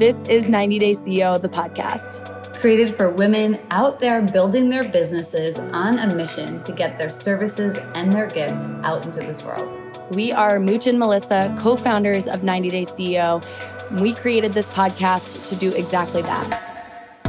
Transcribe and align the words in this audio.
This 0.00 0.16
is 0.30 0.48
90 0.48 0.78
Day 0.78 0.94
CEO, 0.94 1.38
the 1.38 1.50
podcast. 1.50 2.58
Created 2.58 2.96
for 2.96 3.10
women 3.10 3.60
out 3.70 4.00
there 4.00 4.22
building 4.22 4.70
their 4.70 4.82
businesses 4.82 5.58
on 5.58 5.98
a 5.98 6.14
mission 6.14 6.62
to 6.62 6.72
get 6.72 6.96
their 6.96 7.10
services 7.10 7.76
and 7.94 8.10
their 8.10 8.26
gifts 8.26 8.60
out 8.82 9.04
into 9.04 9.18
this 9.18 9.44
world. 9.44 9.78
We 10.14 10.32
are 10.32 10.58
Mooch 10.58 10.86
and 10.86 10.98
Melissa, 10.98 11.54
co 11.58 11.76
founders 11.76 12.28
of 12.28 12.42
90 12.42 12.70
Day 12.70 12.86
CEO. 12.86 13.44
We 14.00 14.14
created 14.14 14.54
this 14.54 14.68
podcast 14.68 15.46
to 15.50 15.56
do 15.56 15.70
exactly 15.74 16.22
that. 16.22 17.20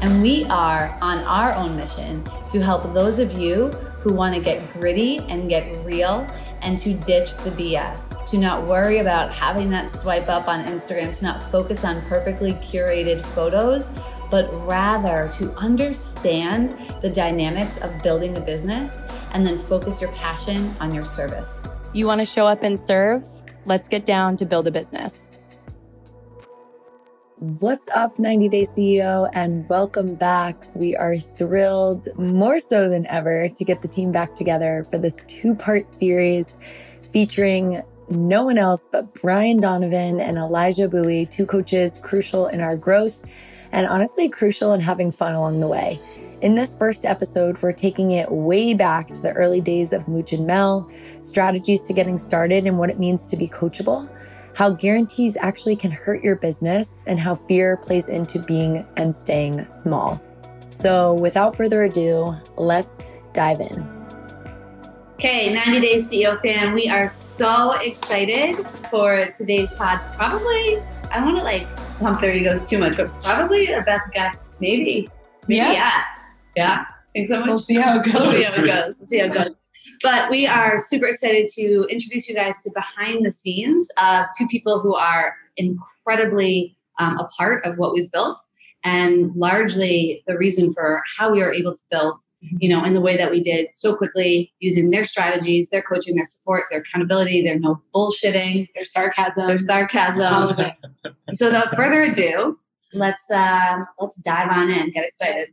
And 0.00 0.22
we 0.22 0.46
are 0.46 0.96
on 1.02 1.18
our 1.24 1.54
own 1.56 1.76
mission 1.76 2.24
to 2.52 2.60
help 2.62 2.94
those 2.94 3.18
of 3.18 3.32
you 3.32 3.68
who 4.00 4.14
want 4.14 4.34
to 4.34 4.40
get 4.40 4.66
gritty 4.72 5.18
and 5.28 5.46
get 5.50 5.76
real 5.84 6.26
and 6.62 6.78
to 6.78 6.94
ditch 6.94 7.36
the 7.36 7.50
BS, 7.50 8.26
to 8.26 8.38
not 8.38 8.66
worry 8.66 8.98
about 8.98 9.32
having 9.32 9.70
that 9.70 9.90
swipe 9.90 10.28
up 10.28 10.48
on 10.48 10.64
Instagram, 10.64 11.16
to 11.18 11.24
not 11.24 11.42
focus 11.50 11.84
on 11.84 12.00
perfectly 12.02 12.52
curated 12.54 13.24
photos, 13.26 13.90
but 14.30 14.48
rather 14.66 15.30
to 15.34 15.52
understand 15.54 16.76
the 17.02 17.10
dynamics 17.10 17.78
of 17.78 18.02
building 18.02 18.36
a 18.36 18.40
business 18.40 19.04
and 19.32 19.46
then 19.46 19.58
focus 19.58 20.00
your 20.00 20.12
passion 20.12 20.70
on 20.80 20.94
your 20.94 21.04
service. 21.04 21.60
You 21.92 22.06
want 22.06 22.20
to 22.20 22.26
show 22.26 22.46
up 22.46 22.62
and 22.62 22.78
serve? 22.78 23.24
Let's 23.64 23.88
get 23.88 24.04
down 24.04 24.36
to 24.38 24.46
build 24.46 24.66
a 24.66 24.70
business. 24.70 25.28
What's 27.40 27.86
up, 27.94 28.18
90 28.18 28.48
Day 28.48 28.62
CEO, 28.62 29.30
and 29.32 29.68
welcome 29.68 30.16
back. 30.16 30.56
We 30.74 30.96
are 30.96 31.16
thrilled, 31.18 32.08
more 32.18 32.58
so 32.58 32.88
than 32.88 33.06
ever, 33.06 33.48
to 33.48 33.64
get 33.64 33.80
the 33.80 33.86
team 33.86 34.10
back 34.10 34.34
together 34.34 34.84
for 34.90 34.98
this 34.98 35.22
two 35.28 35.54
part 35.54 35.88
series 35.92 36.58
featuring 37.12 37.80
no 38.10 38.42
one 38.42 38.58
else 38.58 38.88
but 38.90 39.14
Brian 39.14 39.58
Donovan 39.58 40.18
and 40.18 40.36
Elijah 40.36 40.88
Bowie, 40.88 41.26
two 41.26 41.46
coaches 41.46 42.00
crucial 42.02 42.48
in 42.48 42.60
our 42.60 42.76
growth 42.76 43.20
and 43.70 43.86
honestly 43.86 44.28
crucial 44.28 44.72
in 44.72 44.80
having 44.80 45.12
fun 45.12 45.34
along 45.34 45.60
the 45.60 45.68
way. 45.68 46.00
In 46.40 46.56
this 46.56 46.74
first 46.74 47.04
episode, 47.04 47.62
we're 47.62 47.72
taking 47.72 48.10
it 48.10 48.32
way 48.32 48.74
back 48.74 49.06
to 49.10 49.22
the 49.22 49.32
early 49.34 49.60
days 49.60 49.92
of 49.92 50.08
Mooch 50.08 50.32
and 50.32 50.44
Mel, 50.44 50.90
strategies 51.20 51.84
to 51.84 51.92
getting 51.92 52.18
started, 52.18 52.66
and 52.66 52.78
what 52.78 52.90
it 52.90 52.98
means 52.98 53.28
to 53.28 53.36
be 53.36 53.46
coachable 53.46 54.10
how 54.58 54.70
guarantees 54.70 55.36
actually 55.36 55.76
can 55.76 55.92
hurt 55.92 56.24
your 56.24 56.34
business, 56.34 57.04
and 57.06 57.20
how 57.20 57.32
fear 57.32 57.76
plays 57.76 58.08
into 58.08 58.40
being 58.40 58.84
and 58.96 59.14
staying 59.14 59.64
small. 59.64 60.20
So, 60.68 61.14
without 61.14 61.54
further 61.54 61.84
ado, 61.84 62.34
let's 62.56 63.14
dive 63.32 63.60
in. 63.60 63.88
Okay, 65.14 65.54
90 65.54 65.80
Day 65.80 65.96
CEO 65.98 66.42
fam, 66.42 66.74
we 66.74 66.88
are 66.88 67.08
so 67.08 67.74
excited 67.80 68.56
for 68.90 69.26
today's 69.36 69.72
pod. 69.74 70.00
Probably, 70.16 70.78
I 71.12 71.20
don't 71.20 71.26
want 71.26 71.38
to 71.38 71.44
like 71.44 71.68
pump 72.00 72.20
their 72.20 72.32
egos 72.32 72.68
too 72.68 72.78
much, 72.78 72.96
but 72.96 73.12
probably 73.22 73.72
our 73.72 73.84
best 73.84 74.12
guest, 74.12 74.54
maybe. 74.58 75.08
Maybe, 75.46 75.58
yeah. 75.58 75.72
Yeah. 75.72 76.02
yeah. 76.56 76.84
Think 77.12 77.28
so 77.28 77.38
much? 77.38 77.48
We'll 77.48 77.58
see 77.58 77.76
how 77.76 78.00
it 78.00 78.04
goes. 78.04 78.14
We'll 78.14 78.32
see 78.32 78.42
how 78.42 78.64
it 78.64 78.66
goes. 78.66 78.98
We'll 78.98 79.08
see 79.08 79.18
how 79.18 79.26
it 79.26 79.34
goes. 79.34 79.54
But 80.02 80.30
we 80.30 80.46
are 80.46 80.78
super 80.78 81.06
excited 81.06 81.48
to 81.54 81.86
introduce 81.90 82.28
you 82.28 82.34
guys 82.34 82.62
to 82.62 82.70
behind 82.74 83.24
the 83.24 83.30
scenes 83.30 83.88
of 84.00 84.26
two 84.36 84.46
people 84.48 84.80
who 84.80 84.94
are 84.94 85.34
incredibly 85.56 86.76
um, 86.98 87.18
a 87.18 87.24
part 87.36 87.64
of 87.64 87.78
what 87.78 87.92
we've 87.92 88.10
built 88.10 88.38
and 88.84 89.34
largely 89.34 90.22
the 90.26 90.36
reason 90.36 90.72
for 90.72 91.02
how 91.16 91.30
we 91.30 91.42
are 91.42 91.52
able 91.52 91.74
to 91.74 91.82
build 91.90 92.22
you 92.40 92.68
know 92.68 92.84
in 92.84 92.94
the 92.94 93.00
way 93.00 93.16
that 93.16 93.30
we 93.30 93.42
did 93.42 93.66
so 93.72 93.96
quickly 93.96 94.52
using 94.60 94.90
their 94.90 95.04
strategies 95.04 95.68
their 95.70 95.82
coaching 95.82 96.14
their 96.14 96.24
support 96.24 96.64
their 96.70 96.80
accountability 96.80 97.42
their 97.42 97.58
no 97.58 97.82
bullshitting 97.94 98.68
their 98.74 98.84
sarcasm. 98.84 99.48
their 99.48 99.58
sarcasm. 99.58 100.54
So 101.34 101.46
without 101.46 101.74
further 101.74 102.02
ado 102.02 102.58
let's 102.92 103.28
um, 103.30 103.86
let's 103.98 104.16
dive 104.22 104.50
on 104.50 104.70
in 104.70 104.90
get 104.90 105.04
excited 105.04 105.48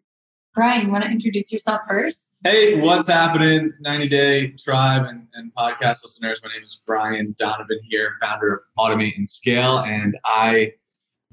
Brian, 0.56 0.86
you 0.86 0.92
want 0.92 1.04
to 1.04 1.12
introduce 1.12 1.52
yourself 1.52 1.82
first? 1.86 2.40
Hey, 2.42 2.80
what's 2.80 3.10
happening, 3.10 3.74
90 3.82 4.08
Day 4.08 4.48
Tribe 4.52 5.04
and, 5.04 5.28
and 5.34 5.54
podcast 5.54 6.02
listeners? 6.02 6.40
My 6.42 6.50
name 6.54 6.64
is 6.64 6.82
Brian 6.88 7.36
Donovan 7.38 7.82
here, 7.84 8.14
founder 8.22 8.54
of 8.54 8.64
Automate 8.80 9.18
and 9.18 9.28
Scale, 9.28 9.80
and 9.80 10.18
I 10.24 10.72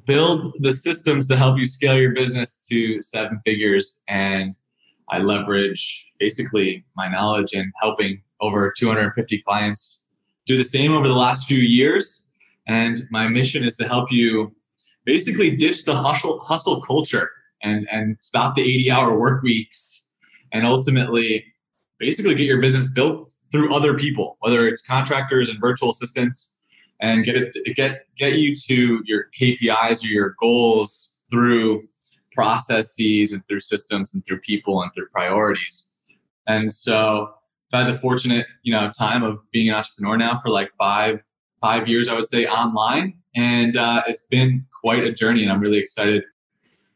build 0.06 0.56
the 0.58 0.72
systems 0.72 1.28
to 1.28 1.36
help 1.36 1.56
you 1.56 1.64
scale 1.64 1.96
your 1.96 2.10
business 2.10 2.58
to 2.68 3.00
seven 3.00 3.40
figures. 3.44 4.02
And 4.08 4.58
I 5.08 5.20
leverage 5.20 6.10
basically 6.18 6.84
my 6.96 7.06
knowledge 7.06 7.52
in 7.52 7.70
helping 7.80 8.22
over 8.40 8.74
250 8.76 9.40
clients 9.42 10.04
do 10.46 10.56
the 10.56 10.64
same 10.64 10.92
over 10.92 11.06
the 11.06 11.14
last 11.14 11.46
few 11.46 11.60
years. 11.60 12.26
And 12.66 12.98
my 13.12 13.28
mission 13.28 13.62
is 13.62 13.76
to 13.76 13.86
help 13.86 14.10
you 14.10 14.52
basically 15.04 15.54
ditch 15.54 15.84
the 15.84 15.94
hustle, 15.94 16.40
hustle 16.40 16.82
culture 16.82 17.30
and 17.62 17.88
and 17.90 18.16
stop 18.20 18.54
the 18.54 18.62
80 18.62 18.90
hour 18.90 19.18
work 19.18 19.42
weeks 19.42 20.06
and 20.52 20.66
ultimately 20.66 21.44
basically 21.98 22.34
get 22.34 22.44
your 22.44 22.60
business 22.60 22.86
built 22.86 23.34
through 23.50 23.74
other 23.74 23.94
people 23.96 24.36
whether 24.40 24.66
it's 24.66 24.86
contractors 24.86 25.48
and 25.48 25.60
virtual 25.60 25.90
assistants 25.90 26.52
and 27.02 27.24
get 27.24 27.36
it 27.36 27.76
get 27.76 28.06
get 28.16 28.38
you 28.38 28.54
to 28.54 29.02
your 29.04 29.26
KPIs 29.38 30.04
or 30.04 30.08
your 30.08 30.34
goals 30.40 31.18
through 31.30 31.86
processes 32.32 33.32
and 33.32 33.44
through 33.46 33.60
systems 33.60 34.14
and 34.14 34.24
through 34.24 34.40
people 34.40 34.80
and 34.80 34.90
through 34.94 35.08
priorities. 35.08 35.92
And 36.46 36.72
so 36.72 37.34
I've 37.72 37.86
had 37.86 37.94
the 37.94 37.98
fortunate 37.98 38.46
you 38.62 38.72
know 38.72 38.90
time 38.90 39.22
of 39.22 39.40
being 39.50 39.68
an 39.68 39.74
entrepreneur 39.74 40.16
now 40.16 40.38
for 40.38 40.48
like 40.48 40.70
five 40.78 41.22
five 41.60 41.88
years 41.88 42.08
I 42.08 42.14
would 42.14 42.26
say 42.26 42.46
online. 42.46 43.14
And 43.34 43.76
uh, 43.76 44.02
it's 44.06 44.26
been 44.26 44.66
quite 44.80 45.04
a 45.04 45.12
journey 45.12 45.42
and 45.42 45.50
I'm 45.50 45.60
really 45.60 45.78
excited 45.78 46.22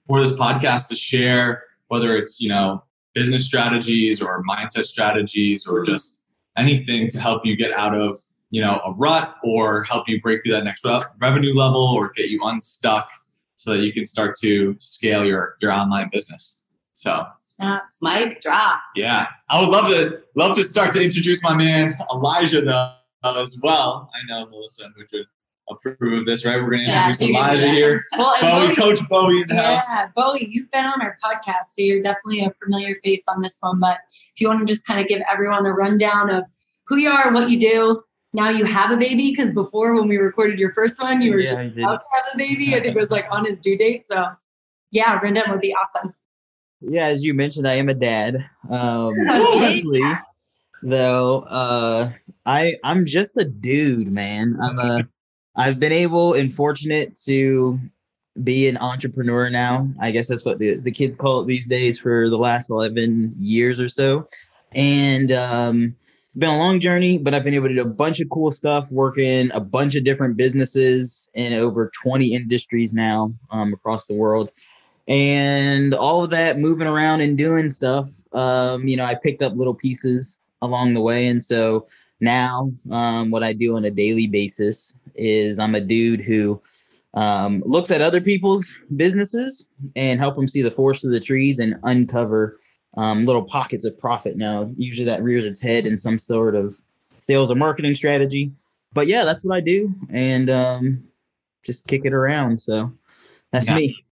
for 0.06 0.21
this 0.21 0.37
podcast 0.37 0.89
to 0.89 0.97
share 0.97 1.65
whether 1.89 2.17
it's 2.17 2.41
you 2.41 2.49
know 2.49 2.83
business 3.15 3.47
strategies 3.47 4.21
or 4.21 4.43
mindset 4.44 4.84
strategies 4.84 5.67
or 5.67 5.84
just 5.84 6.22
anything 6.56 7.09
to 7.11 7.21
help 7.21 7.44
you 7.44 7.56
get 7.56 7.72
out 7.72 7.94
of 7.94 8.21
you 8.50 8.61
know 8.61 8.81
a 8.84 8.93
rut 8.93 9.37
or 9.43 9.84
help 9.84 10.09
you 10.09 10.21
break 10.21 10.43
through 10.43 10.53
that 10.53 10.65
next 10.65 10.87
revenue 11.21 11.55
level 11.55 11.83
or 11.83 12.12
get 12.17 12.28
you 12.28 12.41
unstuck 12.44 13.09
so 13.56 13.72
that 13.72 13.83
you 13.83 13.93
can 13.93 14.05
start 14.05 14.39
to 14.39 14.77
scale 14.78 15.25
your 15.25 15.56
your 15.61 15.72
online 15.72 16.09
business. 16.12 16.62
So 16.93 17.27
snaps 17.38 18.03
mic 18.03 18.41
drop. 18.41 18.81
yeah. 18.94 19.27
I 19.49 19.61
would 19.61 19.71
love 19.71 19.88
to 19.88 20.23
love 20.34 20.56
to 20.56 20.65
start 20.65 20.93
to 20.94 21.03
introduce 21.03 21.43
my 21.43 21.55
man 21.55 21.97
elijah 22.12 22.62
though 22.62 22.93
as 23.25 23.59
well. 23.62 24.11
I 24.15 24.25
know 24.27 24.47
melissa 24.47 24.87
and 24.87 24.94
Richard 24.97 25.27
approve 25.69 26.21
of 26.21 26.27
this, 26.27 26.44
right? 26.44 26.56
We're 26.56 26.71
going 26.71 26.87
to 26.88 26.94
introduce 26.94 27.21
yeah, 27.22 27.28
Elijah 27.28 27.69
here. 27.69 28.04
Well, 28.19 28.41
Bowie, 28.41 28.66
Bowie, 28.66 28.77
Coach 28.77 29.09
Bowie 29.09 29.43
in 29.43 29.49
the 29.49 29.54
yeah, 29.54 29.75
house. 29.75 29.84
Yeah, 29.88 30.09
Bowie, 30.15 30.49
you've 30.50 30.71
been 30.71 30.87
on 30.87 31.03
our 31.03 31.16
podcast, 31.25 31.66
so 31.75 31.82
you're 31.82 32.03
definitely 32.03 32.41
a 32.44 32.53
familiar 32.62 32.94
face 32.97 33.25
on 33.28 33.43
this 33.43 33.59
one. 33.60 33.81
But 33.81 33.99
if 34.34 34.41
you 34.41 34.49
want 34.49 34.60
to 34.60 34.72
just 34.72 34.87
kind 34.87 35.00
of 35.00 35.09
give 35.09 35.22
everyone 35.31 35.66
a 35.66 35.72
rundown 35.72 36.31
of 36.31 36.44
who 36.87 36.97
you 36.97 37.10
are, 37.10 37.32
what 37.32 37.50
you 37.50 37.59
do. 37.59 38.03
Now 38.32 38.50
you 38.50 38.65
have 38.65 38.91
a 38.91 38.97
baby 38.97 39.31
because 39.31 39.53
before 39.53 39.94
when 39.94 40.09
we 40.09 40.19
recorded 40.19 40.59
your 40.59 40.72
first 40.72 41.00
one, 41.00 41.22
you 41.22 41.32
were 41.32 41.41
yeah, 41.41 41.65
just 41.65 41.78
about 41.78 42.03
to 42.03 42.06
have 42.15 42.34
a 42.34 42.37
baby. 42.37 42.75
I 42.75 42.81
think 42.81 42.97
it 42.97 43.00
was 43.00 43.10
like 43.10 43.26
on 43.31 43.47
his 43.47 43.59
due 43.60 43.78
date. 43.78 44.06
So 44.06 44.26
yeah, 44.91 45.19
rundown 45.21 45.50
would 45.50 45.60
be 45.60 45.75
awesome. 45.75 46.15
Yeah, 46.81 47.06
as 47.06 47.25
you 47.25 47.32
mentioned, 47.32 47.66
I 47.66 47.75
am 47.75 47.88
a 47.88 47.94
dad. 47.94 48.37
Um, 48.69 49.15
honestly, 49.31 50.03
though, 50.82 51.41
uh, 51.41 52.10
I 52.44 52.76
I'm 52.84 53.06
just 53.06 53.37
a 53.38 53.44
dude, 53.44 54.12
man. 54.12 54.56
I'm 54.60 54.78
a 54.78 55.09
I've 55.56 55.81
been 55.81 55.93
able 55.93 56.34
and 56.34 56.55
fortunate 56.55 57.17
to 57.25 57.81
be 58.43 58.69
an 58.69 58.77
entrepreneur 58.77 59.49
now. 59.49 59.89
I 60.00 60.11
guess 60.11 60.28
that's 60.28 60.44
what 60.44 60.59
the, 60.59 60.77
the 60.77 60.91
kids 60.91 61.17
call 61.17 61.41
it 61.41 61.47
these 61.47 61.67
days 61.67 61.99
for 61.99 62.28
the 62.28 62.37
last 62.37 62.69
11 62.71 63.34
years 63.39 63.81
or 63.81 63.89
so. 63.89 64.28
And 64.72 65.33
um, 65.33 65.97
been 66.37 66.50
a 66.50 66.59
long 66.59 66.81
journey, 66.81 67.19
but 67.19 67.33
I've 67.33 67.44
been 67.44 67.55
able 67.55 67.69
to 67.69 67.75
do 67.75 67.81
a 67.81 67.87
bunch 67.87 68.21
of 68.21 68.28
cool 68.28 68.50
stuff, 68.50 68.87
working 68.91 69.50
a 69.53 69.61
bunch 69.61 69.97
of 69.97 70.05
different 70.05 70.37
businesses 70.37 71.29
in 71.32 71.55
over 71.55 71.91
20 72.02 72.35
industries 72.35 72.93
now 72.93 73.32
um, 73.50 73.73
across 73.73 74.06
the 74.06 74.14
world. 74.14 74.50
And 75.09 75.94
all 75.94 76.23
of 76.23 76.31
that 76.31 76.59
moving 76.59 76.87
around 76.87 77.23
and 77.23 77.38
doing 77.38 77.70
stuff, 77.70 78.11
um, 78.32 78.87
you 78.87 78.97
know, 78.97 79.05
I 79.05 79.14
picked 79.14 79.43
up 79.43 79.56
little 79.56 79.75
pieces 79.75 80.37
along 80.61 80.94
the 80.94 81.00
way. 81.00 81.29
And 81.29 81.43
so 81.43 81.87
now 82.20 82.70
um, 82.90 83.30
what 83.30 83.42
i 83.42 83.52
do 83.52 83.76
on 83.76 83.84
a 83.84 83.90
daily 83.90 84.26
basis 84.26 84.94
is 85.14 85.58
i'm 85.58 85.74
a 85.74 85.80
dude 85.80 86.20
who 86.20 86.60
um, 87.16 87.62
looks 87.64 87.90
at 87.90 88.02
other 88.02 88.20
people's 88.20 88.74
businesses 88.94 89.66
and 89.96 90.20
help 90.20 90.36
them 90.36 90.46
see 90.46 90.60
the 90.60 90.70
forest 90.70 91.04
of 91.04 91.10
the 91.10 91.20
trees 91.20 91.58
and 91.58 91.76
uncover 91.82 92.60
um, 92.98 93.24
little 93.24 93.42
pockets 93.42 93.84
of 93.86 93.98
profit. 93.98 94.36
Now 94.36 94.70
usually 94.76 95.06
that 95.06 95.22
rears 95.22 95.46
its 95.46 95.60
head 95.60 95.86
in 95.86 95.96
some 95.96 96.18
sort 96.18 96.54
of 96.54 96.78
sales 97.18 97.50
or 97.50 97.54
marketing 97.54 97.94
strategy. 97.94 98.52
But 98.92 99.06
yeah 99.06 99.24
that's 99.24 99.44
what 99.44 99.56
i 99.56 99.60
do 99.60 99.92
and 100.10 100.48
um, 100.48 101.04
just 101.64 101.86
kick 101.86 102.02
it 102.04 102.12
around. 102.12 102.60
So 102.60 102.92
that's 103.50 103.68
yeah. 103.68 103.76
me. 103.76 104.04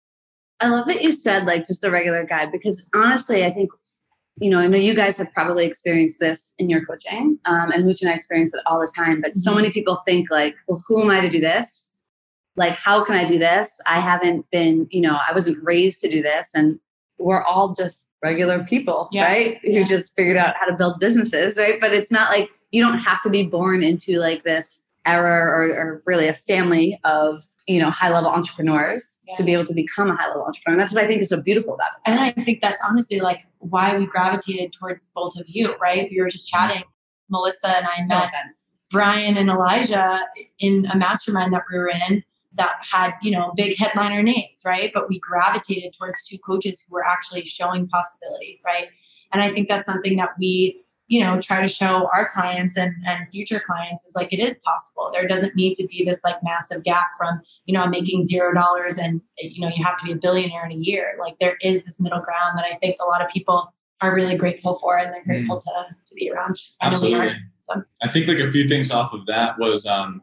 I 0.59 0.69
love 0.69 0.87
that 0.87 1.03
you 1.03 1.11
said 1.11 1.45
like 1.45 1.67
just 1.67 1.81
the 1.81 1.91
regular 1.91 2.23
guy 2.23 2.45
because 2.49 2.85
honestly 2.95 3.43
i 3.43 3.51
think 3.51 3.69
you 4.37 4.49
know, 4.49 4.59
I 4.59 4.67
know 4.67 4.77
you 4.77 4.93
guys 4.93 5.17
have 5.17 5.31
probably 5.33 5.65
experienced 5.65 6.19
this 6.19 6.55
in 6.59 6.69
your 6.69 6.85
coaching, 6.85 7.39
um, 7.45 7.71
and 7.71 7.85
Mooch 7.85 8.01
and 8.01 8.09
I 8.09 8.13
experience 8.15 8.53
it 8.53 8.61
all 8.65 8.79
the 8.79 8.91
time. 8.93 9.21
But 9.21 9.37
so 9.37 9.51
mm-hmm. 9.51 9.61
many 9.61 9.71
people 9.71 9.95
think 10.05 10.29
like, 10.29 10.55
well, 10.67 10.81
who 10.87 11.01
am 11.01 11.09
I 11.09 11.21
to 11.21 11.29
do 11.29 11.39
this? 11.39 11.91
like 12.55 12.77
how 12.77 13.03
can 13.03 13.15
i 13.15 13.25
do 13.25 13.37
this 13.37 13.79
i 13.85 13.99
haven't 13.99 14.49
been 14.51 14.87
you 14.91 15.01
know 15.01 15.17
i 15.27 15.33
wasn't 15.33 15.57
raised 15.63 16.01
to 16.01 16.09
do 16.09 16.21
this 16.21 16.51
and 16.55 16.79
we're 17.17 17.43
all 17.43 17.73
just 17.73 18.09
regular 18.23 18.63
people 18.65 19.07
Yeah. 19.11 19.25
right 19.25 19.59
Yeah. 19.63 19.79
who 19.79 19.85
just 19.85 20.15
figured 20.15 20.37
out 20.37 20.55
how 20.57 20.65
to 20.65 20.75
build 20.75 20.99
businesses 20.99 21.57
right 21.57 21.79
but 21.79 21.93
it's 21.93 22.11
not 22.11 22.29
like 22.29 22.49
you 22.71 22.83
don't 22.83 22.97
have 22.97 23.21
to 23.23 23.29
be 23.29 23.43
born 23.43 23.83
into 23.83 24.19
like 24.19 24.43
this 24.43 24.83
era 25.05 25.45
or, 25.45 25.63
or 25.75 26.03
really 26.05 26.27
a 26.27 26.33
family 26.33 26.99
of 27.03 27.43
you 27.67 27.79
know 27.79 27.89
high 27.89 28.09
level 28.11 28.29
entrepreneurs 28.29 29.17
Yeah. 29.27 29.35
to 29.37 29.43
be 29.43 29.53
able 29.53 29.65
to 29.65 29.73
become 29.73 30.09
a 30.09 30.15
high 30.15 30.27
level 30.27 30.43
entrepreneur 30.45 30.77
that's 30.77 30.93
what 30.93 31.03
i 31.03 31.07
think 31.07 31.21
is 31.21 31.29
so 31.29 31.41
beautiful 31.41 31.73
about 31.73 31.87
it 31.95 32.11
And 32.11 32.19
I 32.19 32.31
think 32.31 32.61
that's 32.61 32.81
honestly 32.87 33.19
like 33.19 33.41
why 33.59 33.95
we 33.97 34.05
gravitated 34.05 34.73
towards 34.73 35.07
both 35.15 35.35
of 35.37 35.45
you, 35.47 35.75
right? 35.81 36.07
We 36.11 36.21
were 36.21 36.29
just 36.29 36.47
chatting. 36.47 36.83
Melissa 37.29 37.69
and 37.77 37.87
I 37.87 38.01
no 38.01 38.07
met 38.07 38.27
offense 38.29 38.67
Brian 38.91 39.35
and 39.37 39.49
Elijah 39.49 40.21
in 40.59 40.85
a 40.91 40.97
mastermind 40.97 41.53
that 41.53 41.63
we 41.71 41.77
were 41.77 41.89
in 41.89 42.23
that 42.53 42.75
had, 42.89 43.13
you 43.21 43.31
know, 43.31 43.51
big 43.55 43.77
headliner 43.77 44.23
names, 44.23 44.61
right? 44.65 44.91
But 44.93 45.09
we 45.09 45.19
gravitated 45.19 45.93
towards 45.97 46.25
two 46.25 46.37
coaches 46.37 46.81
who 46.87 46.93
were 46.93 47.05
actually 47.05 47.43
showing 47.45 47.87
possibility, 47.87 48.61
right? 48.65 48.87
And 49.33 49.41
I 49.41 49.49
think 49.49 49.67
that's 49.67 49.85
something 49.85 50.15
that 50.17 50.29
we, 50.39 50.81
you 51.07 51.19
know, 51.19 51.39
try 51.39 51.61
to 51.61 51.67
show 51.67 52.09
our 52.13 52.29
clients 52.29 52.77
and, 52.77 52.93
and 53.05 53.29
future 53.29 53.59
clients 53.59 54.03
is 54.05 54.15
like 54.15 54.33
it 54.33 54.39
is 54.39 54.59
possible. 54.59 55.11
There 55.13 55.27
doesn't 55.27 55.55
need 55.55 55.75
to 55.75 55.85
be 55.87 56.03
this 56.03 56.23
like 56.23 56.37
massive 56.43 56.83
gap 56.83 57.07
from, 57.17 57.41
you 57.65 57.73
know, 57.73 57.83
I'm 57.83 57.91
making 57.91 58.25
zero 58.25 58.53
dollars 58.53 58.97
and 58.97 59.21
you 59.37 59.61
know, 59.61 59.71
you 59.75 59.83
have 59.83 59.99
to 59.99 60.05
be 60.05 60.13
a 60.13 60.15
billionaire 60.15 60.65
in 60.65 60.71
a 60.71 60.75
year. 60.75 61.15
Like 61.19 61.37
there 61.39 61.57
is 61.61 61.83
this 61.83 62.01
middle 62.01 62.21
ground 62.21 62.57
that 62.57 62.65
I 62.65 62.75
think 62.75 62.95
a 63.01 63.05
lot 63.07 63.23
of 63.23 63.29
people 63.29 63.73
are 64.01 64.13
really 64.13 64.35
grateful 64.35 64.75
for 64.75 64.97
and 64.97 65.13
they're 65.13 65.23
grateful 65.23 65.61
to 65.61 65.95
to 66.05 66.15
be 66.15 66.31
around. 66.31 66.55
I. 66.81 66.87
Absolutely. 66.87 67.35
So 67.61 67.83
I 68.01 68.07
think 68.07 68.27
like 68.27 68.39
a 68.39 68.51
few 68.51 68.67
things 68.67 68.91
off 68.91 69.13
of 69.13 69.25
that 69.27 69.57
was 69.57 69.85
um, 69.87 70.21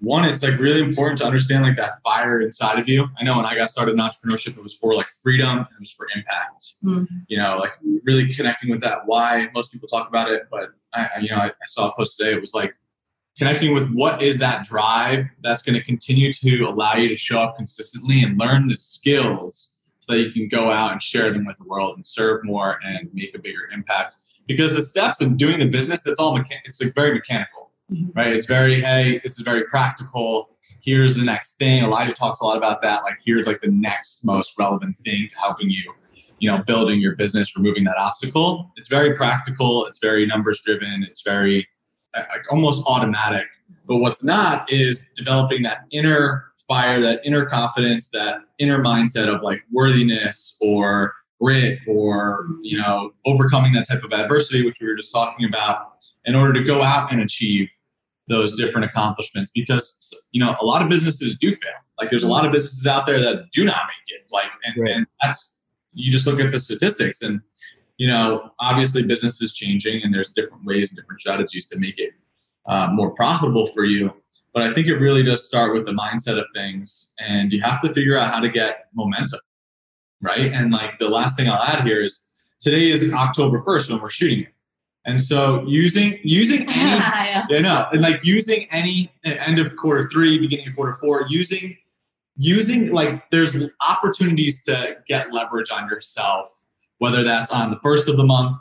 one, 0.00 0.24
it's 0.26 0.42
like 0.42 0.58
really 0.58 0.80
important 0.80 1.18
to 1.18 1.24
understand 1.24 1.64
like 1.64 1.76
that 1.76 1.92
fire 2.04 2.40
inside 2.42 2.78
of 2.78 2.86
you. 2.88 3.06
I 3.18 3.24
know 3.24 3.36
when 3.36 3.46
I 3.46 3.54
got 3.56 3.70
started 3.70 3.92
in 3.92 3.98
entrepreneurship, 3.98 4.56
it 4.56 4.62
was 4.62 4.74
for 4.74 4.94
like 4.94 5.06
freedom 5.06 5.58
and 5.58 5.66
it 5.66 5.80
was 5.80 5.90
for 5.92 6.06
impact. 6.14 6.74
Mhm. 6.84 7.06
You 7.28 7.38
know, 7.38 7.56
like 7.58 7.72
really 8.04 8.28
connecting 8.32 8.70
with 8.70 8.80
that 8.82 9.06
why. 9.06 9.48
Most 9.54 9.72
people 9.72 9.88
talk 9.88 10.08
about 10.08 10.30
it, 10.30 10.48
but 10.50 10.70
I, 10.92 11.08
I 11.16 11.18
you 11.20 11.30
know, 11.30 11.36
I, 11.36 11.46
I 11.46 11.66
saw 11.66 11.88
a 11.88 11.94
post 11.96 12.18
today. 12.18 12.32
It 12.32 12.40
was 12.40 12.52
like 12.54 12.74
connecting 13.38 13.72
with 13.74 13.90
what 13.92 14.22
is 14.22 14.38
that 14.38 14.64
drive 14.64 15.24
that's 15.42 15.62
going 15.62 15.78
to 15.78 15.84
continue 15.84 16.32
to 16.32 16.62
allow 16.64 16.94
you 16.94 17.08
to 17.08 17.14
show 17.14 17.40
up 17.40 17.56
consistently 17.56 18.22
and 18.22 18.38
learn 18.38 18.66
the 18.66 18.76
skills 18.76 19.76
so 20.00 20.12
that 20.12 20.20
you 20.20 20.30
can 20.30 20.48
go 20.48 20.70
out 20.70 20.92
and 20.92 21.02
share 21.02 21.32
them 21.32 21.44
with 21.46 21.56
the 21.56 21.64
world 21.64 21.96
and 21.96 22.04
serve 22.06 22.44
more 22.44 22.78
and 22.84 23.08
make 23.12 23.34
a 23.34 23.38
bigger 23.38 23.68
impact 23.72 24.16
because 24.46 24.74
the 24.74 24.82
steps 24.82 25.20
of 25.20 25.36
doing 25.36 25.58
the 25.58 25.66
business 25.66 26.02
that's 26.02 26.18
all 26.20 26.38
mecha- 26.38 26.60
it's 26.64 26.82
like 26.82 26.94
very 26.94 27.12
mechanical 27.12 27.65
Mhm. 27.92 28.10
right? 28.16 28.32
It's 28.32 28.46
very 28.46 28.80
hey 28.80 29.20
this 29.22 29.38
is 29.38 29.44
very 29.44 29.64
practical. 29.64 30.50
Here's 30.82 31.14
the 31.14 31.24
next 31.24 31.56
thing. 31.56 31.84
Elijah 31.84 32.12
talks 32.14 32.40
a 32.40 32.44
lot 32.44 32.56
about 32.56 32.82
that 32.82 33.02
like 33.02 33.18
here's 33.24 33.46
like 33.46 33.60
the 33.60 33.70
next 33.70 34.24
most 34.24 34.58
relevant 34.58 34.96
thing 35.04 35.28
to 35.28 35.38
helping 35.38 35.70
you 35.70 35.92
you 36.38 36.50
know 36.50 36.62
building 36.64 37.00
your 37.00 37.14
business 37.16 37.56
removing 37.56 37.84
that 37.84 37.96
obstacle. 37.96 38.70
It's 38.76 38.88
very 38.88 39.14
practical. 39.14 39.86
It's 39.86 39.98
very 40.00 40.26
numbers 40.26 40.60
driven. 40.64 41.04
It's 41.08 41.22
very 41.22 41.68
uh, 42.14 42.24
like 42.30 42.50
almost 42.52 42.84
automatic. 42.88 43.46
But 43.86 43.98
what's 43.98 44.24
not 44.24 44.70
is 44.70 45.08
developing 45.14 45.62
that 45.62 45.84
inner 45.92 46.46
fire 46.68 47.00
that 47.00 47.20
inner 47.24 47.46
confidence 47.46 48.10
that 48.10 48.38
inner 48.58 48.82
mindset 48.82 49.32
of 49.32 49.40
like 49.42 49.62
worthiness 49.70 50.56
or 50.60 51.14
grit 51.40 51.78
or 51.86 52.46
you 52.62 52.76
know 52.76 53.12
overcoming 53.24 53.72
that 53.72 53.86
type 53.88 54.02
of 54.02 54.12
adversity 54.12 54.64
which 54.64 54.76
we 54.80 54.88
were 54.88 54.96
just 54.96 55.12
talking 55.12 55.46
about 55.46 55.95
in 56.26 56.34
order 56.34 56.52
to 56.52 56.62
go 56.62 56.82
out 56.82 57.10
and 57.12 57.20
achieve 57.22 57.70
those 58.28 58.56
different 58.56 58.84
accomplishments 58.84 59.50
because 59.54 60.12
you 60.32 60.40
know 60.44 60.54
a 60.60 60.64
lot 60.64 60.82
of 60.82 60.88
businesses 60.88 61.38
do 61.38 61.50
fail. 61.52 61.80
Like 61.98 62.10
there's 62.10 62.24
a 62.24 62.28
lot 62.28 62.44
of 62.44 62.52
businesses 62.52 62.86
out 62.86 63.06
there 63.06 63.20
that 63.20 63.50
do 63.52 63.64
not 63.64 63.82
make 63.86 64.18
it. 64.18 64.26
Like 64.30 64.50
and, 64.64 64.74
Right. 64.76 64.90
and 64.92 65.06
that's 65.22 65.60
you 65.92 66.10
just 66.12 66.26
look 66.26 66.40
at 66.40 66.50
the 66.52 66.58
statistics 66.58 67.22
and 67.22 67.40
you 67.96 68.06
know 68.08 68.50
obviously 68.60 69.02
business 69.02 69.40
is 69.40 69.54
changing 69.54 70.02
and 70.02 70.12
there's 70.12 70.32
different 70.32 70.64
ways 70.64 70.90
and 70.90 70.96
different 70.98 71.20
strategies 71.20 71.66
to 71.68 71.78
make 71.78 71.98
it 71.98 72.12
uh, 72.66 72.88
more 72.92 73.10
profitable 73.14 73.66
for 73.66 73.84
you. 73.84 74.12
But 74.52 74.62
i 74.66 74.72
think 74.72 74.86
it 74.86 74.96
really 74.96 75.22
does 75.22 75.46
start 75.46 75.74
with 75.74 75.84
the 75.86 75.92
mindset 75.92 76.38
of 76.38 76.46
things 76.54 77.12
and 77.20 77.52
you 77.52 77.60
have 77.62 77.78
to 77.82 77.92
figure 77.92 78.16
out 78.18 78.32
how 78.32 78.40
to 78.40 78.48
get 78.48 78.86
momentum 78.94 79.40
right? 80.22 80.50
And 80.52 80.72
like 80.72 80.98
the 80.98 81.10
last 81.10 81.36
thing 81.36 81.46
i'll 81.48 81.62
add 81.62 81.86
here 81.86 82.02
is 82.02 82.30
today 82.58 82.90
is 82.90 83.12
october 83.12 83.58
1st 83.58 83.90
when 83.90 84.00
we're 84.00 84.08
shooting 84.10 84.40
it 84.44 84.54
and 85.06 85.22
so 85.22 85.64
using 85.66 86.18
using 86.22 86.62
any 86.68 86.74
yeah. 86.74 87.46
no, 87.50 87.86
and 87.92 88.02
like 88.02 88.24
using 88.24 88.66
any 88.70 89.10
uh, 89.24 89.30
end 89.30 89.58
of 89.58 89.76
quarter 89.76 90.08
three, 90.10 90.38
beginning 90.38 90.68
of 90.68 90.74
quarter 90.74 90.92
four, 90.92 91.26
using 91.30 91.76
using 92.36 92.92
like 92.92 93.30
there's 93.30 93.56
opportunities 93.88 94.62
to 94.64 94.96
get 95.08 95.32
leverage 95.32 95.70
on 95.70 95.88
yourself, 95.88 96.60
whether 96.98 97.22
that's 97.22 97.52
on 97.52 97.70
the 97.70 97.78
first 97.80 98.08
of 98.08 98.16
the 98.16 98.24
month, 98.24 98.58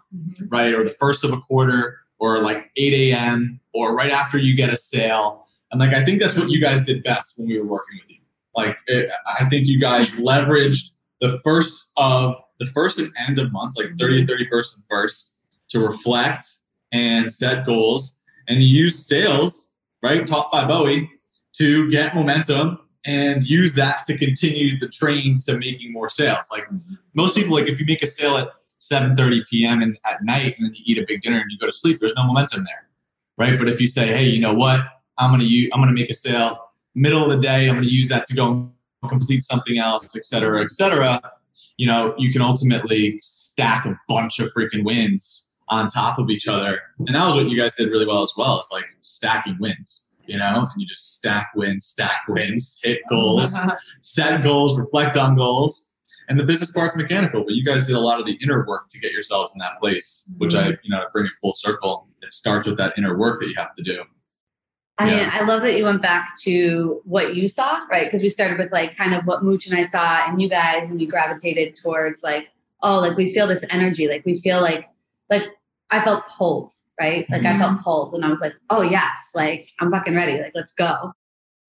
right, 0.47 0.73
or 0.73 0.83
the 0.83 0.91
first 0.91 1.25
of 1.25 1.33
a 1.33 1.37
quarter, 1.41 1.99
or 2.19 2.39
like 2.39 2.71
8 2.77 2.93
a.m. 2.93 3.59
or 3.73 3.93
right 3.93 4.11
after 4.11 4.37
you 4.37 4.55
get 4.55 4.71
a 4.71 4.77
sale. 4.77 5.45
And 5.71 5.79
like 5.79 5.93
I 5.93 6.05
think 6.05 6.21
that's 6.21 6.37
what 6.37 6.49
you 6.49 6.61
guys 6.61 6.85
did 6.85 7.03
best 7.03 7.37
when 7.37 7.47
we 7.47 7.59
were 7.59 7.65
working 7.65 7.99
with 8.01 8.11
you. 8.11 8.21
Like 8.55 8.77
it, 8.85 9.09
I 9.39 9.45
think 9.45 9.67
you 9.67 9.79
guys 9.79 10.19
leveraged 10.21 10.91
the 11.21 11.39
first 11.43 11.91
of 11.97 12.35
the 12.59 12.65
first 12.67 12.99
and 12.99 13.09
end 13.27 13.39
of 13.39 13.51
months, 13.51 13.77
like 13.77 13.87
30th, 13.97 14.29
31st, 14.29 14.75
and 14.75 14.85
first, 14.89 15.34
to 15.75 15.81
reflect 15.81 16.45
and 16.91 17.31
set 17.31 17.65
goals 17.65 18.19
and 18.47 18.63
use 18.63 19.05
sales, 19.05 19.73
right, 20.01 20.25
taught 20.25 20.51
by 20.51 20.65
Bowie, 20.65 21.09
to 21.53 21.89
get 21.91 22.15
momentum 22.15 22.79
and 23.05 23.43
use 23.43 23.73
that 23.73 24.05
to 24.05 24.17
continue 24.17 24.79
the 24.79 24.87
train 24.87 25.37
to 25.39 25.57
making 25.57 25.91
more 25.91 26.09
sales. 26.09 26.49
Like 26.51 26.65
most 27.13 27.35
people, 27.35 27.53
like 27.53 27.67
if 27.67 27.79
you 27.79 27.85
make 27.85 28.01
a 28.01 28.07
sale 28.07 28.37
at 28.37 28.49
7:30 28.79 29.47
p.m. 29.49 29.81
and 29.81 29.91
at 30.09 30.23
night 30.23 30.55
and 30.57 30.67
then 30.67 30.75
you 30.75 30.83
eat 30.85 30.97
a 30.97 31.05
big 31.07 31.21
dinner 31.21 31.39
and 31.39 31.51
you 31.51 31.57
go 31.57 31.65
to 31.65 31.73
sleep, 31.73 31.99
there's 31.99 32.15
no 32.15 32.23
momentum 32.23 32.63
there, 32.63 32.87
right? 33.37 33.59
But 33.59 33.67
if 33.69 33.81
you 33.81 33.87
say, 33.87 34.07
hey, 34.07 34.25
you 34.25 34.39
know 34.39 34.53
what, 34.53 34.81
I'm 35.17 35.31
gonna 35.31 35.43
use, 35.43 35.69
I'm 35.73 35.81
gonna 35.81 35.91
make 35.91 36.09
a 36.09 36.13
sale 36.13 36.59
middle 36.95 37.23
of 37.23 37.29
the 37.29 37.37
day, 37.37 37.67
I'm 37.67 37.75
gonna 37.75 37.87
use 37.87 38.07
that 38.07 38.25
to 38.27 38.35
go 38.35 38.71
complete 39.07 39.43
something 39.43 39.77
else, 39.77 40.15
et 40.15 40.25
cetera, 40.25 40.63
et 40.63 40.71
cetera. 40.71 41.21
You 41.77 41.87
know, 41.87 42.15
you 42.17 42.31
can 42.31 42.41
ultimately 42.41 43.19
stack 43.21 43.85
a 43.85 43.99
bunch 44.07 44.39
of 44.39 44.51
freaking 44.53 44.83
wins 44.83 45.44
on 45.69 45.89
top 45.89 46.19
of 46.19 46.29
each 46.29 46.47
other. 46.47 46.79
And 46.99 47.15
that 47.15 47.25
was 47.25 47.35
what 47.35 47.49
you 47.49 47.57
guys 47.57 47.75
did 47.75 47.89
really 47.89 48.05
well 48.05 48.21
as 48.21 48.33
well. 48.37 48.59
It's 48.59 48.71
like 48.71 48.85
stacking 49.01 49.57
wins, 49.59 50.07
you 50.27 50.37
know, 50.37 50.59
and 50.71 50.81
you 50.81 50.85
just 50.85 51.15
stack 51.15 51.49
wins, 51.55 51.85
stack 51.85 52.27
wins, 52.27 52.79
hit 52.83 53.01
goals, 53.09 53.57
set 54.01 54.43
goals, 54.43 54.79
reflect 54.79 55.17
on 55.17 55.35
goals. 55.35 55.91
And 56.27 56.39
the 56.39 56.43
business 56.43 56.71
part's 56.71 56.95
mechanical, 56.95 57.43
but 57.43 57.53
you 57.53 57.63
guys 57.63 57.85
did 57.85 57.95
a 57.95 57.99
lot 57.99 58.19
of 58.19 58.25
the 58.25 58.37
inner 58.41 58.65
work 58.65 58.87
to 58.89 58.99
get 58.99 59.11
yourselves 59.11 59.53
in 59.53 59.59
that 59.59 59.79
place, 59.79 60.27
which 60.39 60.55
I, 60.55 60.63
mm-hmm. 60.63 60.71
you 60.83 60.89
know, 60.89 61.01
to 61.01 61.07
bring 61.11 61.25
it 61.25 61.33
full 61.39 61.53
circle, 61.53 62.07
it 62.21 62.33
starts 62.33 62.67
with 62.67 62.77
that 62.77 62.93
inner 62.97 63.15
work 63.15 63.39
that 63.39 63.47
you 63.47 63.53
have 63.57 63.75
to 63.75 63.83
do. 63.83 64.03
I 64.97 65.05
mean, 65.05 65.17
Yeah. 65.17 65.29
I 65.31 65.43
love 65.43 65.61
that 65.63 65.77
you 65.77 65.83
went 65.83 66.01
back 66.01 66.37
to 66.41 67.01
what 67.03 67.35
you 67.35 67.47
saw, 67.47 67.81
right? 67.91 68.05
Because 68.05 68.23
we 68.23 68.29
started 68.29 68.57
with 68.57 68.71
like 68.71 68.95
kind 68.95 69.13
of 69.13 69.27
what 69.27 69.43
Mooch 69.43 69.67
and 69.67 69.77
I 69.77 69.83
saw 69.83 70.27
and 70.27 70.41
you 70.41 70.49
guys, 70.49 70.89
and 70.89 70.99
we 70.99 71.05
gravitated 71.05 71.75
towards 71.75 72.23
like, 72.23 72.49
oh, 72.81 72.99
like 72.99 73.17
we 73.17 73.31
feel 73.33 73.45
this 73.45 73.65
energy, 73.69 74.07
like 74.07 74.25
we 74.25 74.35
feel 74.35 74.61
like, 74.61 74.87
like 75.29 75.43
I 75.91 76.03
felt 76.03 76.23
pulled, 76.27 76.73
right? 76.99 77.25
Like 77.29 77.45
I 77.45 77.57
felt 77.59 77.81
pulled, 77.81 78.15
and 78.15 78.25
I 78.25 78.29
was 78.29 78.41
like, 78.41 78.55
oh 78.69 78.81
yes, 78.81 79.31
like 79.35 79.61
I'm 79.79 79.91
fucking 79.91 80.15
ready, 80.15 80.41
like 80.41 80.51
let's 80.55 80.73
go. 80.73 81.13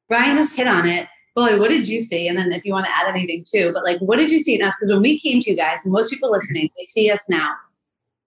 Brian 0.09 0.35
just 0.37 0.57
hit 0.57 0.69
on 0.69 0.87
it. 0.87 1.09
Bowie, 1.35 1.59
what 1.59 1.69
did 1.69 1.87
you 1.87 1.99
see? 2.01 2.29
And 2.29 2.39
then 2.39 2.51
if 2.53 2.65
you 2.65 2.73
want 2.73 2.87
to 2.87 2.97
add 2.97 3.09
anything 3.09 3.45
too, 3.47 3.71
but 3.75 3.85
like, 3.85 3.99
what 4.01 4.17
did 4.17 4.31
you 4.31 4.39
see 4.39 4.55
in 4.55 4.63
us? 4.63 4.75
Because 4.77 4.91
when 4.91 5.03
we 5.03 5.19
came 5.19 5.41
to 5.41 5.51
you 5.51 5.57
guys, 5.57 5.81
and 5.85 5.93
most 5.93 6.09
people 6.11 6.31
listening, 6.31 6.71
they 6.79 6.85
see 6.85 7.11
us 7.11 7.29
now. 7.29 7.53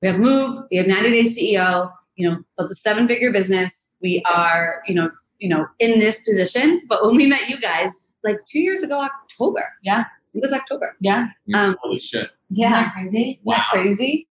We 0.01 0.09
have 0.09 0.19
Move, 0.19 0.59
we 0.69 0.77
have 0.77 0.85
90 0.85 1.09
Day 1.09 1.23
CEO, 1.23 1.91
you 2.15 2.29
know, 2.29 2.37
built 2.57 2.69
a 2.69 2.75
seven 2.75 3.07
figure 3.07 3.31
business. 3.31 3.89
We 4.01 4.23
are, 4.31 4.83
you 4.87 4.93
know, 4.93 5.09
you 5.39 5.49
know, 5.49 5.65
in 5.79 5.97
this 5.99 6.21
position. 6.21 6.81
But 6.87 7.03
when 7.03 7.15
we 7.15 7.25
met 7.25 7.49
you 7.49 7.59
guys, 7.59 8.07
like 8.23 8.45
two 8.45 8.59
years 8.59 8.83
ago, 8.83 9.01
October. 9.01 9.63
Yeah. 9.83 10.05
It 10.35 10.41
was 10.41 10.53
October. 10.53 10.95
Yeah. 10.99 11.29
Um, 11.55 11.75
Holy 11.81 11.97
shit. 11.97 12.29
Isn't 12.51 12.69
that 12.69 12.93
crazy? 12.93 13.21
Isn't 13.31 13.39
Wow. 13.43 13.55
that 13.55 13.69
crazy? 13.71 14.27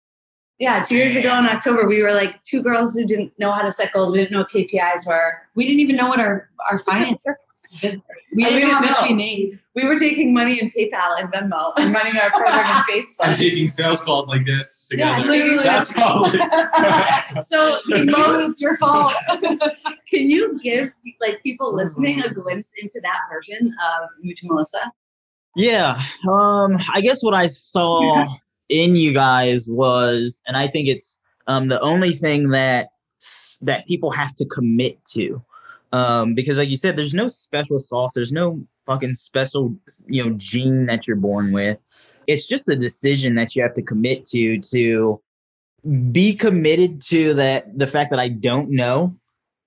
Yeah, 0.59 0.83
two 0.83 0.95
years 0.95 1.15
ago 1.15 1.37
in 1.37 1.45
October, 1.45 1.87
we 1.87 2.01
were 2.01 2.13
like 2.13 2.41
two 2.43 2.63
girls 2.63 2.95
who 2.95 3.05
didn't 3.05 3.31
know 3.37 3.51
how 3.51 3.61
to 3.61 3.71
set 3.71 3.93
goals. 3.93 4.11
We 4.11 4.17
didn't 4.17 4.31
know 4.31 4.39
what 4.39 4.49
KPIs 4.49 5.05
were. 5.05 5.33
We 5.53 5.65
didn't 5.65 5.81
even 5.81 5.95
know 5.95 6.07
what 6.07 6.19
our, 6.19 6.49
our 6.71 6.79
finance 6.79 7.23
business. 7.81 8.01
We 8.35 8.43
didn't 8.43 8.55
we 8.55 8.61
know 8.61 8.73
how 8.73 8.79
much 8.79 8.97
we 9.07 9.13
made. 9.13 9.59
We 9.75 9.85
were 9.85 9.99
taking 9.99 10.33
money 10.33 10.59
in 10.59 10.71
PayPal 10.71 11.19
and 11.19 11.31
Venmo 11.31 11.73
and 11.77 11.93
running 11.93 12.17
our 12.17 12.31
program 12.31 12.83
in 12.91 13.03
I'm 13.21 13.35
taking 13.35 13.69
sales 13.69 14.01
calls 14.03 14.27
like 14.29 14.47
this 14.47 14.87
Yeah, 14.91 15.17
together. 15.17 15.29
literally. 15.31 15.63
That's 15.63 15.93
probably. 15.93 16.39
So, 17.45 17.79
Mo, 17.87 18.47
it's 18.49 18.59
your 18.59 18.77
fault. 18.77 19.13
can 20.09 20.27
you 20.29 20.57
give 20.59 20.91
like 21.21 21.43
people 21.43 21.75
listening 21.75 22.23
a 22.23 22.33
glimpse 22.33 22.71
into 22.81 22.99
that 23.03 23.19
version 23.31 23.67
of 24.01 24.09
Mooch 24.23 24.39
Melissa? 24.43 24.91
Yeah. 25.55 25.99
Um, 26.27 26.77
I 26.93 27.01
guess 27.01 27.21
what 27.21 27.35
I 27.35 27.45
saw 27.47 28.25
in 28.69 28.95
you 28.95 29.13
guys 29.13 29.67
was, 29.67 30.41
and 30.47 30.57
I 30.57 30.67
think 30.67 30.87
it's 30.87 31.19
um 31.47 31.67
the 31.69 31.79
only 31.81 32.11
thing 32.11 32.49
that 32.49 32.89
that 33.61 33.87
people 33.87 34.11
have 34.11 34.35
to 34.35 34.45
commit 34.45 35.03
to. 35.05 35.43
Um, 35.93 36.33
because 36.33 36.57
like 36.57 36.69
you 36.69 36.77
said, 36.77 36.97
there's 36.97 37.13
no 37.13 37.27
special 37.27 37.79
sauce, 37.79 38.13
there's 38.13 38.31
no 38.31 38.61
fucking 38.85 39.13
special, 39.13 39.75
you 40.07 40.23
know, 40.23 40.35
gene 40.37 40.85
that 40.87 41.07
you're 41.07 41.15
born 41.15 41.51
with. 41.51 41.83
It's 42.27 42.47
just 42.47 42.67
a 42.67 42.75
decision 42.75 43.35
that 43.35 43.55
you 43.55 43.63
have 43.63 43.73
to 43.75 43.81
commit 43.81 44.25
to 44.27 44.59
to 44.59 45.21
be 46.11 46.33
committed 46.33 47.01
to 47.01 47.33
that 47.35 47.77
the 47.77 47.87
fact 47.87 48.09
that 48.09 48.19
I 48.19 48.27
don't 48.29 48.69
know 48.69 49.15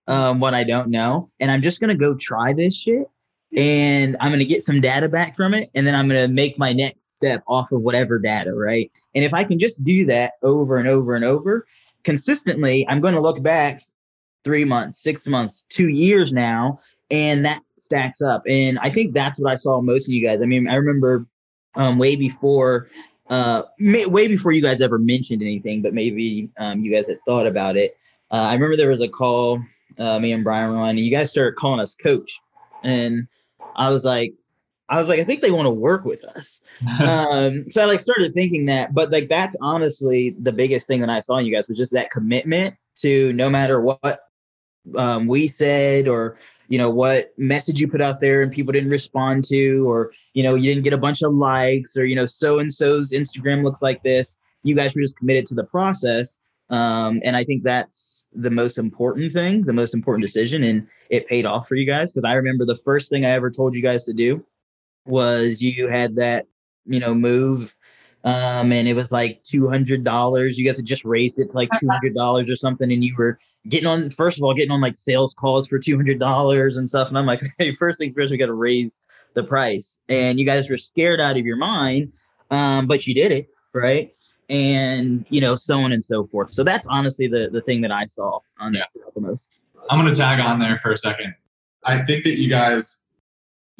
um, 0.06 0.40
what 0.40 0.54
I 0.54 0.64
don't 0.64 0.90
know, 0.90 1.30
and 1.40 1.50
I'm 1.50 1.62
just 1.62 1.80
gonna 1.80 1.94
go 1.94 2.14
try 2.14 2.52
this 2.52 2.76
shit, 2.76 3.08
and 3.56 4.16
I'm 4.20 4.30
gonna 4.30 4.44
get 4.44 4.62
some 4.62 4.80
data 4.80 5.08
back 5.08 5.36
from 5.36 5.54
it, 5.54 5.70
and 5.74 5.86
then 5.86 5.94
I'm 5.94 6.08
gonna 6.08 6.28
make 6.28 6.58
my 6.58 6.72
next 6.72 7.16
step 7.16 7.42
off 7.46 7.72
of 7.72 7.82
whatever 7.82 8.18
data, 8.18 8.54
right? 8.54 8.90
And 9.14 9.24
if 9.24 9.34
I 9.34 9.44
can 9.44 9.58
just 9.58 9.82
do 9.84 10.06
that 10.06 10.34
over 10.42 10.76
and 10.76 10.88
over 10.88 11.14
and 11.14 11.24
over 11.24 11.66
consistently, 12.04 12.86
I'm 12.88 13.00
gonna 13.00 13.20
look 13.20 13.42
back 13.42 13.82
three 14.44 14.64
months, 14.64 15.02
six 15.02 15.26
months, 15.26 15.64
two 15.68 15.88
years 15.88 16.32
now, 16.32 16.80
and 17.10 17.44
that 17.44 17.62
stacks 17.78 18.22
up. 18.22 18.42
And 18.48 18.78
I 18.78 18.90
think 18.90 19.14
that's 19.14 19.40
what 19.40 19.52
I 19.52 19.56
saw 19.56 19.80
most 19.80 20.08
of 20.08 20.12
you 20.12 20.26
guys. 20.26 20.40
I 20.42 20.46
mean, 20.46 20.68
I 20.68 20.76
remember 20.76 21.26
um, 21.74 21.98
way 21.98 22.16
before 22.16 22.88
uh, 23.30 23.62
may, 23.78 24.06
way 24.06 24.26
before 24.26 24.52
you 24.52 24.60
guys 24.60 24.82
ever 24.82 24.98
mentioned 24.98 25.40
anything, 25.40 25.82
but 25.82 25.94
maybe 25.94 26.50
um, 26.58 26.80
you 26.80 26.92
guys 26.92 27.06
had 27.06 27.18
thought 27.26 27.46
about 27.46 27.76
it. 27.76 27.96
Uh, 28.30 28.46
I 28.50 28.54
remember 28.54 28.76
there 28.76 28.90
was 28.90 29.02
a 29.02 29.08
call 29.08 29.62
uh, 29.98 30.18
me 30.18 30.32
and 30.32 30.44
Brian 30.44 30.72
were 30.72 30.78
on, 30.78 30.90
and 30.90 31.00
you 31.00 31.10
guys 31.10 31.30
started 31.30 31.56
calling 31.56 31.80
us 31.80 31.94
coach, 31.94 32.40
and 32.82 33.26
I 33.76 33.90
was 33.90 34.04
like, 34.04 34.34
I 34.88 34.98
was 34.98 35.08
like, 35.08 35.20
I 35.20 35.24
think 35.24 35.40
they 35.40 35.52
want 35.52 35.66
to 35.66 35.70
work 35.70 36.04
with 36.04 36.24
us. 36.24 36.60
um, 37.00 37.70
so 37.70 37.82
I 37.82 37.86
like 37.86 38.00
started 38.00 38.34
thinking 38.34 38.66
that, 38.66 38.92
but 38.92 39.10
like 39.10 39.28
that's 39.28 39.56
honestly 39.60 40.34
the 40.40 40.52
biggest 40.52 40.86
thing 40.86 41.00
that 41.00 41.10
I 41.10 41.20
saw 41.20 41.36
in 41.36 41.46
you 41.46 41.54
guys 41.54 41.68
was 41.68 41.78
just 41.78 41.92
that 41.92 42.10
commitment 42.10 42.74
to 42.96 43.32
no 43.32 43.48
matter 43.48 43.80
what 43.80 44.20
um, 44.96 45.26
we 45.26 45.46
said 45.46 46.08
or 46.08 46.38
you 46.68 46.78
know 46.78 46.90
what 46.90 47.32
message 47.36 47.80
you 47.80 47.88
put 47.88 48.00
out 48.00 48.20
there 48.20 48.42
and 48.42 48.52
people 48.52 48.72
didn't 48.72 48.90
respond 48.90 49.44
to 49.44 49.88
or 49.88 50.12
you 50.34 50.42
know 50.42 50.54
you 50.54 50.72
didn't 50.72 50.84
get 50.84 50.92
a 50.92 50.98
bunch 50.98 51.22
of 51.22 51.34
likes 51.34 51.96
or 51.96 52.04
you 52.04 52.16
know 52.16 52.26
so 52.26 52.60
and 52.60 52.72
so's 52.72 53.12
instagram 53.12 53.62
looks 53.62 53.82
like 53.82 54.02
this 54.02 54.38
you 54.62 54.74
guys 54.74 54.94
were 54.94 55.02
just 55.02 55.18
committed 55.18 55.46
to 55.46 55.54
the 55.54 55.64
process 55.64 56.38
um, 56.70 57.20
and 57.24 57.36
i 57.36 57.44
think 57.44 57.62
that's 57.62 58.26
the 58.32 58.50
most 58.50 58.78
important 58.78 59.32
thing 59.32 59.62
the 59.62 59.72
most 59.72 59.94
important 59.94 60.24
decision 60.24 60.62
and 60.62 60.86
it 61.10 61.26
paid 61.26 61.44
off 61.44 61.68
for 61.68 61.74
you 61.74 61.86
guys 61.86 62.12
because 62.12 62.28
i 62.28 62.34
remember 62.34 62.64
the 62.64 62.76
first 62.76 63.10
thing 63.10 63.24
i 63.24 63.30
ever 63.30 63.50
told 63.50 63.74
you 63.74 63.82
guys 63.82 64.04
to 64.04 64.12
do 64.12 64.44
was 65.06 65.60
you 65.60 65.88
had 65.88 66.16
that 66.16 66.46
you 66.86 67.00
know 67.00 67.14
move 67.14 67.74
um, 68.24 68.70
and 68.70 68.86
it 68.86 68.94
was 68.94 69.12
like 69.12 69.42
two 69.44 69.68
hundred 69.68 70.04
dollars. 70.04 70.58
You 70.58 70.66
guys 70.66 70.76
had 70.76 70.84
just 70.84 71.04
raised 71.04 71.38
it 71.38 71.46
to 71.46 71.52
like 71.52 71.70
hundred 71.72 72.14
dollars 72.14 72.50
or 72.50 72.56
something, 72.56 72.92
and 72.92 73.02
you 73.02 73.14
were 73.16 73.38
getting 73.68 73.86
on. 73.86 74.10
First 74.10 74.38
of 74.38 74.44
all, 74.44 74.52
getting 74.54 74.70
on 74.70 74.80
like 74.80 74.94
sales 74.94 75.32
calls 75.32 75.68
for 75.68 75.78
two 75.78 75.96
hundred 75.96 76.18
dollars 76.18 76.76
and 76.76 76.88
stuff. 76.88 77.08
And 77.08 77.16
I'm 77.16 77.26
like, 77.26 77.40
hey, 77.58 77.74
first 77.74 77.98
things 77.98 78.14
first, 78.14 78.30
we 78.30 78.36
got 78.36 78.46
to 78.46 78.52
raise 78.52 79.00
the 79.34 79.42
price. 79.42 79.98
And 80.08 80.38
you 80.38 80.44
guys 80.44 80.68
were 80.68 80.76
scared 80.76 81.20
out 81.20 81.38
of 81.38 81.46
your 81.46 81.56
mind, 81.56 82.12
um, 82.50 82.86
but 82.86 83.06
you 83.06 83.14
did 83.14 83.32
it 83.32 83.48
right, 83.72 84.12
and 84.50 85.24
you 85.30 85.40
know, 85.40 85.54
so 85.54 85.80
on 85.80 85.92
and 85.92 86.04
so 86.04 86.26
forth. 86.26 86.50
So 86.52 86.62
that's 86.62 86.86
honestly 86.88 87.26
the 87.26 87.48
the 87.50 87.62
thing 87.62 87.80
that 87.80 87.92
I 87.92 88.06
saw 88.06 88.40
on 88.58 88.72
this 88.72 88.92
the 89.14 89.20
most. 89.20 89.48
I'm 89.88 89.98
gonna 89.98 90.14
tag 90.14 90.40
on 90.40 90.58
there 90.58 90.76
for 90.78 90.92
a 90.92 90.98
second. 90.98 91.34
I 91.84 91.98
think 92.02 92.24
that 92.24 92.38
you 92.38 92.50
guys 92.50 93.00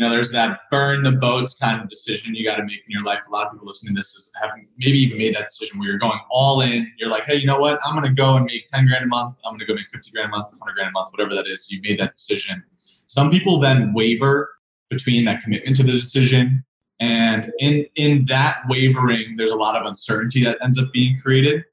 you 0.01 0.07
know, 0.07 0.13
there's 0.13 0.33
that 0.33 0.61
burn 0.71 1.03
the 1.03 1.13
boats 1.13 1.59
kind 1.59 1.79
of 1.79 1.87
decision 1.91 2.35
you 2.35 2.43
got 2.43 2.57
to 2.57 2.65
make 2.65 2.79
in 2.79 2.91
your 2.91 3.03
life. 3.03 3.21
A 3.29 3.31
lot 3.31 3.45
of 3.45 3.53
people 3.53 3.67
listening 3.67 3.95
to 3.95 3.99
this 3.99 4.15
is 4.15 4.33
having 4.41 4.67
maybe 4.79 4.99
even 4.99 5.19
made 5.19 5.35
that 5.35 5.49
decision 5.49 5.79
where 5.79 5.91
you're 5.91 5.99
going 5.99 6.19
all 6.31 6.63
in. 6.63 6.91
You're 6.97 7.11
like, 7.11 7.25
hey, 7.25 7.35
you 7.35 7.45
know 7.45 7.59
what? 7.59 7.79
I'm 7.85 7.95
going 7.95 8.09
to 8.09 8.15
go 8.15 8.35
and 8.37 8.47
make 8.47 8.67
10 8.69 8.87
grand 8.87 9.05
a 9.05 9.09
month. 9.09 9.39
I'm 9.45 9.51
going 9.51 9.61
to 9.61 9.67
go 9.67 9.75
make 9.75 9.91
50 9.91 10.11
grand 10.13 10.29
a 10.29 10.31
month, 10.31 10.47
100 10.57 10.75
grand 10.75 10.89
a 10.89 10.93
month, 10.93 11.11
whatever 11.13 11.35
that 11.35 11.47
is. 11.47 11.71
You 11.71 11.83
made 11.83 12.01
that 12.01 12.13
decision. 12.13 12.63
Some 13.05 13.31
people 13.31 13.61
then 13.61 13.93
waver 13.93 14.49
between 14.89 15.27
that 15.27 15.43
commitment 15.43 15.77
to 15.77 15.83
the 15.83 15.93
decision. 15.93 16.65
And 17.01 17.51
in, 17.59 17.87
in 17.97 18.27
that 18.27 18.59
wavering, 18.69 19.37
there's 19.37 19.51
a 19.51 19.57
lot 19.57 19.75
of 19.75 19.87
uncertainty 19.87 20.45
that 20.45 20.59
ends 20.63 20.79
up 20.79 20.93
being 20.93 21.19
created. 21.19 21.65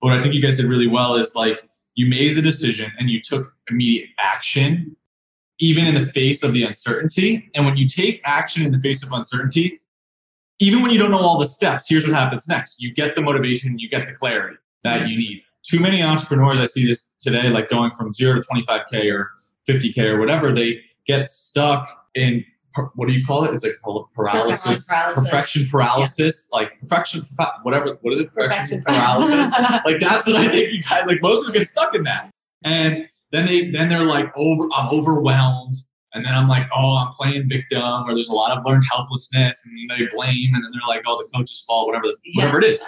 But 0.00 0.08
what 0.08 0.16
I 0.16 0.22
think 0.22 0.34
you 0.34 0.40
guys 0.40 0.56
did 0.56 0.66
really 0.66 0.86
well 0.86 1.16
is 1.16 1.34
like 1.34 1.60
you 1.94 2.06
made 2.06 2.36
the 2.36 2.42
decision 2.42 2.92
and 2.98 3.10
you 3.10 3.20
took 3.20 3.52
immediate 3.68 4.10
action 4.18 4.96
even 5.58 5.86
in 5.86 5.94
the 5.94 6.00
face 6.00 6.42
of 6.42 6.52
the 6.52 6.62
uncertainty. 6.62 7.50
And 7.54 7.66
when 7.66 7.76
you 7.76 7.86
take 7.86 8.22
action 8.24 8.64
in 8.64 8.72
the 8.72 8.78
face 8.78 9.02
of 9.02 9.12
uncertainty, 9.12 9.80
even 10.58 10.82
when 10.82 10.90
you 10.90 10.98
don't 10.98 11.10
know 11.10 11.18
all 11.18 11.38
the 11.38 11.46
steps, 11.46 11.88
here's 11.88 12.06
what 12.06 12.16
happens 12.16 12.48
next. 12.48 12.80
You 12.80 12.94
get 12.94 13.14
the 13.14 13.22
motivation, 13.22 13.78
you 13.78 13.88
get 13.88 14.06
the 14.06 14.14
clarity 14.14 14.56
that 14.84 15.08
you 15.08 15.18
need. 15.18 15.42
Too 15.62 15.80
many 15.80 16.02
entrepreneurs, 16.02 16.60
I 16.60 16.66
see 16.66 16.86
this 16.86 17.12
today, 17.18 17.50
like 17.50 17.68
going 17.68 17.90
from 17.90 18.12
zero 18.12 18.40
to 18.40 18.48
25K 18.48 19.12
or 19.12 19.30
50K 19.68 19.98
or 20.04 20.18
whatever, 20.18 20.52
they 20.52 20.80
get 21.06 21.28
stuck 21.28 22.08
in 22.14 22.44
what 22.94 23.08
do 23.08 23.14
you 23.14 23.24
call 23.24 23.44
it? 23.44 23.54
It's 23.54 23.64
like 23.64 23.74
paralysis, 24.14 24.86
paralysis. 24.86 25.24
perfection 25.24 25.68
paralysis, 25.68 26.48
yeah. 26.52 26.58
like 26.58 26.80
perfection, 26.80 27.22
whatever. 27.62 27.98
What 28.02 28.12
is 28.12 28.20
it? 28.20 28.32
Perfection, 28.32 28.82
perfection 28.82 28.84
paralysis. 28.84 29.58
like 29.84 30.00
that's 30.00 30.26
what 30.26 30.36
I 30.36 30.50
think 30.50 30.72
you 30.72 30.82
guys 30.82 31.04
like. 31.06 31.20
Most 31.22 31.40
people 31.40 31.52
get 31.52 31.66
stuck 31.66 31.94
in 31.94 32.04
that, 32.04 32.30
and 32.64 33.08
then 33.32 33.46
they 33.46 33.70
then 33.70 33.88
they're 33.88 34.04
like 34.04 34.32
over 34.36 34.68
I'm 34.74 34.88
overwhelmed. 34.88 35.76
And 36.12 36.24
then 36.24 36.34
I'm 36.34 36.48
like, 36.48 36.66
oh, 36.74 36.96
I'm 36.96 37.12
playing 37.12 37.48
victim, 37.48 37.80
or 37.80 38.12
there's 38.16 38.28
a 38.28 38.34
lot 38.34 38.58
of 38.58 38.66
learned 38.66 38.82
helplessness, 38.90 39.64
and 39.64 39.90
they 39.90 40.12
blame, 40.12 40.52
and 40.52 40.64
then 40.64 40.72
they're 40.72 40.88
like, 40.88 41.02
oh, 41.06 41.16
the 41.16 41.28
coach's 41.38 41.60
fault, 41.60 41.86
whatever, 41.86 42.08
whatever 42.34 42.58
it 42.58 42.64
is. 42.64 42.84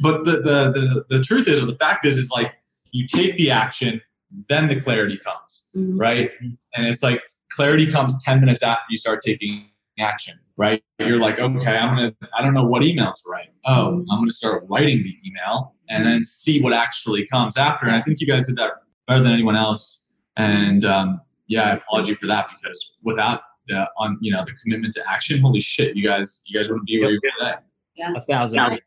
But 0.00 0.24
the, 0.24 0.32
the 0.32 0.72
the 0.72 1.04
the 1.10 1.22
truth 1.22 1.46
is, 1.46 1.62
or 1.62 1.66
the 1.66 1.76
fact 1.76 2.06
is, 2.06 2.16
is 2.16 2.30
like 2.30 2.54
you 2.90 3.06
take 3.06 3.36
the 3.36 3.50
action, 3.50 4.00
then 4.48 4.68
the 4.68 4.80
clarity 4.80 5.18
comes, 5.18 5.68
mm-hmm. 5.76 5.98
right? 5.98 6.30
And 6.74 6.86
it's 6.86 7.02
like 7.02 7.22
clarity 7.52 7.90
comes 7.90 8.22
10 8.22 8.40
minutes 8.40 8.62
after 8.62 8.84
you 8.90 8.96
start 8.96 9.20
taking 9.22 9.68
action, 9.98 10.38
right? 10.56 10.82
You're 10.98 11.18
like, 11.18 11.38
okay, 11.38 11.76
I'm 11.76 11.94
gonna, 11.94 12.14
I 12.36 12.42
don't 12.42 12.54
know 12.54 12.66
what 12.66 12.82
email 12.82 13.12
to 13.12 13.22
write. 13.30 13.50
Oh, 13.66 13.92
mm-hmm. 13.92 14.10
I'm 14.10 14.20
gonna 14.20 14.30
start 14.30 14.64
writing 14.68 15.02
the 15.02 15.16
email 15.26 15.74
and 15.88 16.06
then 16.06 16.24
see 16.24 16.60
what 16.62 16.72
actually 16.72 17.26
comes 17.26 17.56
after. 17.56 17.86
And 17.86 17.94
I 17.94 18.00
think 18.00 18.20
you 18.20 18.26
guys 18.26 18.48
did 18.48 18.56
that 18.56 18.72
better 19.06 19.22
than 19.22 19.32
anyone 19.32 19.56
else. 19.56 20.02
And 20.36 20.84
um, 20.84 21.20
yeah, 21.46 21.70
I 21.70 21.74
applaud 21.74 22.08
you 22.08 22.14
for 22.14 22.26
that 22.26 22.48
because 22.56 22.94
without 23.02 23.42
the 23.66 23.88
on 23.98 24.18
you 24.20 24.32
know 24.32 24.44
the 24.44 24.52
commitment 24.62 24.94
to 24.94 25.02
action, 25.08 25.40
holy 25.40 25.60
shit, 25.60 25.96
you 25.96 26.06
guys 26.06 26.42
you 26.46 26.58
guys 26.58 26.68
wouldn't 26.68 26.86
be 26.86 27.00
where 27.00 27.10
you're 27.10 27.20
today. 27.38 27.54
Yeah, 27.94 28.12
a 28.16 28.20
thousand. 28.20 28.80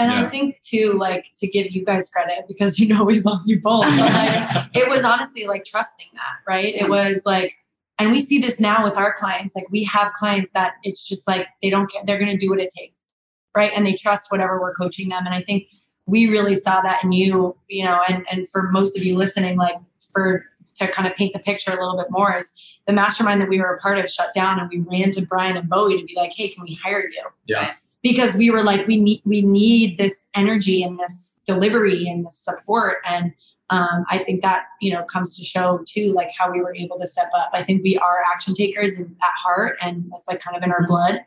And 0.00 0.10
yeah. 0.10 0.22
I 0.22 0.24
think 0.24 0.58
too, 0.62 0.94
like 0.94 1.26
to 1.36 1.46
give 1.46 1.72
you 1.72 1.84
guys 1.84 2.08
credit 2.08 2.46
because 2.48 2.78
you 2.78 2.88
know 2.88 3.04
we 3.04 3.20
love 3.20 3.42
you 3.44 3.60
both. 3.60 3.84
like, 3.98 4.66
it 4.74 4.88
was 4.88 5.04
honestly 5.04 5.46
like 5.46 5.66
trusting 5.66 6.06
that, 6.14 6.38
right? 6.48 6.74
It 6.74 6.88
was 6.88 7.22
like, 7.26 7.54
and 7.98 8.10
we 8.10 8.20
see 8.20 8.40
this 8.40 8.58
now 8.58 8.82
with 8.82 8.96
our 8.96 9.12
clients. 9.12 9.54
Like 9.54 9.66
we 9.70 9.84
have 9.84 10.14
clients 10.14 10.52
that 10.52 10.72
it's 10.84 11.06
just 11.06 11.28
like 11.28 11.48
they 11.62 11.68
don't 11.68 11.92
care; 11.92 12.02
they're 12.06 12.18
going 12.18 12.30
to 12.30 12.38
do 12.38 12.48
what 12.48 12.60
it 12.60 12.72
takes, 12.74 13.08
right? 13.54 13.70
And 13.76 13.84
they 13.84 13.92
trust 13.92 14.32
whatever 14.32 14.58
we're 14.58 14.74
coaching 14.74 15.10
them. 15.10 15.26
And 15.26 15.34
I 15.34 15.42
think 15.42 15.66
we 16.06 16.28
really 16.28 16.54
saw 16.54 16.80
that 16.80 17.04
in 17.04 17.12
you, 17.12 17.54
you 17.68 17.84
know, 17.84 18.00
and 18.08 18.26
and 18.30 18.48
for 18.48 18.70
most 18.70 18.96
of 18.96 19.04
you 19.04 19.18
listening, 19.18 19.58
like 19.58 19.76
for 20.14 20.46
to 20.76 20.86
kind 20.86 21.06
of 21.06 21.14
paint 21.14 21.34
the 21.34 21.40
picture 21.40 21.72
a 21.72 21.78
little 21.78 21.98
bit 21.98 22.10
more 22.10 22.34
is 22.34 22.54
the 22.86 22.92
mastermind 22.92 23.40
that 23.42 23.50
we 23.50 23.60
were 23.60 23.74
a 23.74 23.78
part 23.78 23.98
of 23.98 24.08
shut 24.10 24.32
down 24.34 24.58
and 24.58 24.70
we 24.70 24.78
ran 24.78 25.10
to 25.12 25.26
Brian 25.26 25.58
and 25.58 25.68
Bowie 25.68 26.00
to 26.00 26.06
be 26.06 26.14
like, 26.16 26.32
hey, 26.34 26.48
can 26.48 26.62
we 26.64 26.74
hire 26.82 27.06
you? 27.06 27.22
Yeah. 27.44 27.74
Because 28.02 28.34
we 28.34 28.50
were 28.50 28.62
like, 28.62 28.86
we 28.86 28.96
need 28.96 29.22
we 29.24 29.42
need 29.42 29.98
this 29.98 30.28
energy 30.34 30.82
and 30.82 30.98
this 30.98 31.40
delivery 31.46 32.08
and 32.08 32.24
this 32.24 32.38
support. 32.38 32.98
And 33.04 33.32
um, 33.68 34.04
I 34.08 34.18
think 34.18 34.42
that 34.42 34.64
you 34.80 34.92
know 34.92 35.04
comes 35.04 35.36
to 35.36 35.44
show 35.44 35.80
too, 35.86 36.12
like 36.12 36.30
how 36.36 36.50
we 36.50 36.60
were 36.60 36.74
able 36.74 36.98
to 36.98 37.06
step 37.06 37.30
up. 37.36 37.50
I 37.52 37.62
think 37.62 37.82
we 37.82 37.98
are 37.98 38.22
action 38.32 38.54
takers 38.54 38.98
at 38.98 39.08
heart, 39.36 39.76
and 39.82 40.10
that's 40.10 40.28
like 40.28 40.40
kind 40.40 40.56
of 40.56 40.62
in 40.62 40.72
our 40.72 40.86
blood. 40.86 41.20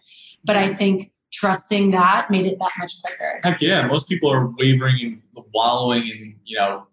But 0.43 0.57
I 0.57 0.73
think 0.73 1.13
trusting 1.33 1.91
that 1.91 2.29
made 2.29 2.45
it 2.45 2.59
that 2.59 2.71
much 2.79 3.01
quicker. 3.01 3.39
Heck 3.43 3.59
yeah. 3.59 3.85
Most 3.87 4.07
people 4.07 4.31
are 4.31 4.47
wavering 4.57 5.21
and 5.35 5.43
wallowing 5.53 6.09
and, 6.09 6.35
you 6.45 6.57
know, 6.57 6.87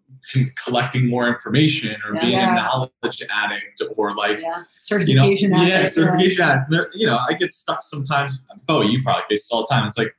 collecting 0.56 1.08
more 1.08 1.28
information 1.28 2.00
or 2.06 2.14
yeah. 2.14 2.20
being 2.20 2.38
a 2.38 2.54
knowledge 2.54 3.22
addict 3.32 3.82
or 3.96 4.12
like 4.14 4.40
yeah. 4.40 4.62
certification 4.78 5.50
you 5.50 5.56
know, 5.56 5.62
yeah 5.62 5.84
certification 5.86 6.42
addict. 6.42 6.94
You 6.94 7.06
know 7.06 7.18
i 7.28 7.34
get 7.34 7.52
stuck 7.52 7.82
sometimes. 7.82 8.44
Oh 8.68 8.82
you 8.82 9.02
probably 9.02 9.22
face 9.22 9.42
this 9.42 9.52
all 9.52 9.62
the 9.62 9.68
time. 9.70 9.86
It's 9.86 9.98
like 9.98 10.14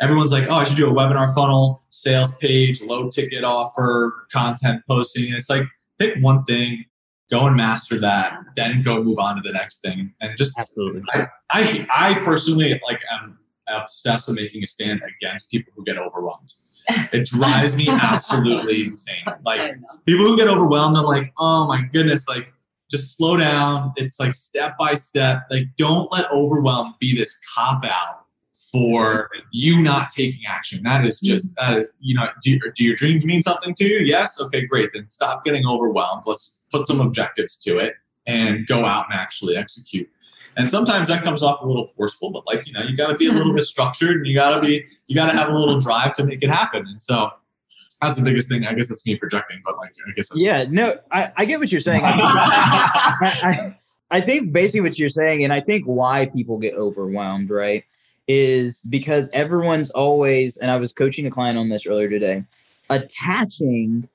everyone's 0.00 0.32
like 0.32 0.48
oh 0.48 0.56
i 0.56 0.64
should 0.64 0.76
do 0.76 0.88
a 0.88 0.92
webinar 0.92 1.32
funnel 1.32 1.80
sales 1.90 2.34
page 2.38 2.82
low 2.82 3.08
ticket 3.08 3.44
offer 3.44 4.26
content 4.32 4.82
posting. 4.88 5.26
And 5.26 5.36
it's 5.36 5.50
like 5.50 5.64
pick 5.98 6.16
one 6.22 6.44
thing 6.44 6.84
go 7.30 7.46
and 7.46 7.56
master 7.56 7.98
that 7.98 8.38
then 8.56 8.82
go 8.82 9.02
move 9.02 9.18
on 9.18 9.36
to 9.36 9.42
the 9.42 9.52
next 9.52 9.80
thing. 9.80 10.12
And 10.20 10.36
just 10.36 10.58
absolutely. 10.58 11.02
I 11.12 11.26
i, 11.50 11.86
I 11.94 12.14
personally 12.20 12.80
like 12.86 13.00
am 13.10 13.38
obsessed 13.66 14.28
with 14.28 14.36
making 14.36 14.62
a 14.62 14.66
stand 14.66 15.02
against 15.02 15.50
people 15.50 15.72
who 15.76 15.84
get 15.84 15.98
overwhelmed. 15.98 16.52
It 16.88 17.26
drives 17.26 17.76
me 17.76 17.88
absolutely 17.90 18.84
insane. 18.86 19.24
Like 19.44 19.76
people 20.06 20.26
who 20.26 20.36
get 20.36 20.48
overwhelmed, 20.48 20.96
I'm 20.96 21.04
like, 21.04 21.32
oh 21.38 21.66
my 21.66 21.82
goodness, 21.92 22.28
like 22.28 22.52
just 22.90 23.16
slow 23.16 23.36
down. 23.36 23.92
It's 23.96 24.20
like 24.20 24.34
step 24.34 24.76
by 24.78 24.94
step. 24.94 25.46
Like 25.50 25.68
don't 25.76 26.10
let 26.12 26.30
overwhelm 26.30 26.94
be 27.00 27.16
this 27.16 27.38
cop 27.54 27.84
out 27.84 28.24
for 28.70 29.30
you 29.52 29.80
not 29.82 30.08
taking 30.10 30.40
action. 30.48 30.82
That 30.82 31.04
is 31.04 31.20
mm-hmm. 31.20 31.32
just 31.32 31.56
that 31.56 31.78
is 31.78 31.90
you 32.00 32.14
know. 32.14 32.28
Do, 32.42 32.58
do 32.74 32.84
your 32.84 32.96
dreams 32.96 33.24
mean 33.24 33.42
something 33.42 33.74
to 33.76 33.84
you? 33.84 33.98
Yes. 33.98 34.40
Okay, 34.40 34.66
great. 34.66 34.90
Then 34.92 35.08
stop 35.08 35.44
getting 35.44 35.66
overwhelmed. 35.66 36.24
Let's 36.26 36.60
put 36.70 36.86
some 36.88 37.00
objectives 37.00 37.60
to 37.62 37.78
it 37.78 37.94
and 38.26 38.66
go 38.66 38.84
out 38.84 39.06
and 39.10 39.18
actually 39.18 39.56
execute. 39.56 40.08
And 40.56 40.68
sometimes 40.68 41.08
that 41.08 41.24
comes 41.24 41.42
off 41.42 41.62
a 41.62 41.66
little 41.66 41.86
forceful, 41.88 42.30
but 42.30 42.46
like, 42.46 42.66
you 42.66 42.72
know, 42.72 42.82
you 42.82 42.96
got 42.96 43.08
to 43.08 43.16
be 43.16 43.26
a 43.26 43.32
little 43.32 43.54
bit 43.54 43.64
structured 43.64 44.16
and 44.16 44.26
you 44.26 44.34
got 44.36 44.54
to 44.54 44.60
be, 44.60 44.84
you 45.06 45.14
got 45.14 45.30
to 45.30 45.36
have 45.36 45.48
a 45.48 45.56
little 45.56 45.78
drive 45.80 46.14
to 46.14 46.24
make 46.24 46.42
it 46.42 46.50
happen. 46.50 46.86
And 46.86 47.00
so 47.00 47.30
that's 48.00 48.16
the 48.16 48.24
biggest 48.24 48.48
thing. 48.48 48.66
I 48.66 48.74
guess 48.74 48.90
it's 48.90 49.06
me 49.06 49.16
projecting, 49.16 49.62
but 49.64 49.76
like, 49.76 49.92
I 50.06 50.12
guess 50.12 50.28
that's 50.28 50.42
yeah, 50.42 50.64
no, 50.68 50.94
I, 51.10 51.32
I 51.36 51.44
get 51.44 51.58
what 51.58 51.72
you're 51.72 51.80
saying. 51.80 52.02
I, 52.04 53.20
I, 53.42 53.76
I 54.10 54.20
think 54.20 54.52
basically 54.52 54.82
what 54.82 54.98
you're 54.98 55.08
saying, 55.08 55.44
and 55.44 55.52
I 55.52 55.60
think 55.60 55.84
why 55.86 56.26
people 56.26 56.58
get 56.58 56.74
overwhelmed, 56.74 57.50
right, 57.50 57.84
is 58.28 58.80
because 58.82 59.30
everyone's 59.32 59.90
always, 59.90 60.56
and 60.58 60.70
I 60.70 60.76
was 60.76 60.92
coaching 60.92 61.26
a 61.26 61.30
client 61.30 61.58
on 61.58 61.68
this 61.68 61.86
earlier 61.86 62.08
today, 62.08 62.44
attaching 62.90 64.08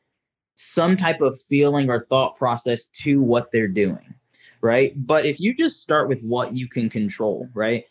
some 0.55 0.97
type 0.97 1.21
of 1.21 1.39
feeling 1.39 1.89
or 1.89 2.01
thought 2.01 2.37
process 2.37 2.89
to 2.89 3.21
what 3.21 3.49
they're 3.51 3.67
doing 3.67 4.13
right? 4.61 4.93
But 4.95 5.25
if 5.25 5.39
you 5.39 5.53
just 5.53 5.81
start 5.81 6.09
with 6.09 6.21
what 6.21 6.53
you 6.53 6.67
can 6.67 6.89
control, 6.89 7.47
right? 7.53 7.85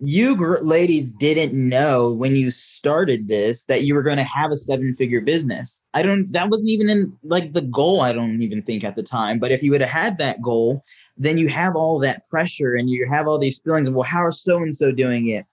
You 0.00 0.36
gr- 0.36 0.58
ladies 0.58 1.10
didn't 1.10 1.54
know 1.54 2.12
when 2.12 2.34
you 2.34 2.50
started 2.50 3.28
this 3.28 3.64
that 3.66 3.84
you 3.84 3.94
were 3.94 4.02
going 4.02 4.16
to 4.16 4.24
have 4.24 4.50
a 4.50 4.56
seven 4.56 4.94
figure 4.96 5.20
business. 5.20 5.80
I 5.94 6.02
don't, 6.02 6.30
that 6.32 6.50
wasn't 6.50 6.70
even 6.70 6.88
in 6.90 7.16
like 7.22 7.52
the 7.52 7.62
goal, 7.62 8.00
I 8.00 8.12
don't 8.12 8.42
even 8.42 8.62
think 8.62 8.84
at 8.84 8.96
the 8.96 9.02
time. 9.02 9.38
But 9.38 9.52
if 9.52 9.62
you 9.62 9.70
would 9.70 9.80
have 9.80 9.90
had 9.90 10.18
that 10.18 10.42
goal, 10.42 10.84
then 11.16 11.38
you 11.38 11.48
have 11.48 11.76
all 11.76 11.98
that 12.00 12.28
pressure 12.28 12.74
and 12.74 12.90
you 12.90 13.06
have 13.08 13.28
all 13.28 13.38
these 13.38 13.60
feelings 13.60 13.88
of, 13.88 13.94
well, 13.94 14.02
how 14.02 14.24
are 14.24 14.32
so 14.32 14.58
and 14.58 14.76
so 14.76 14.90
doing 14.90 15.28
it? 15.28 15.46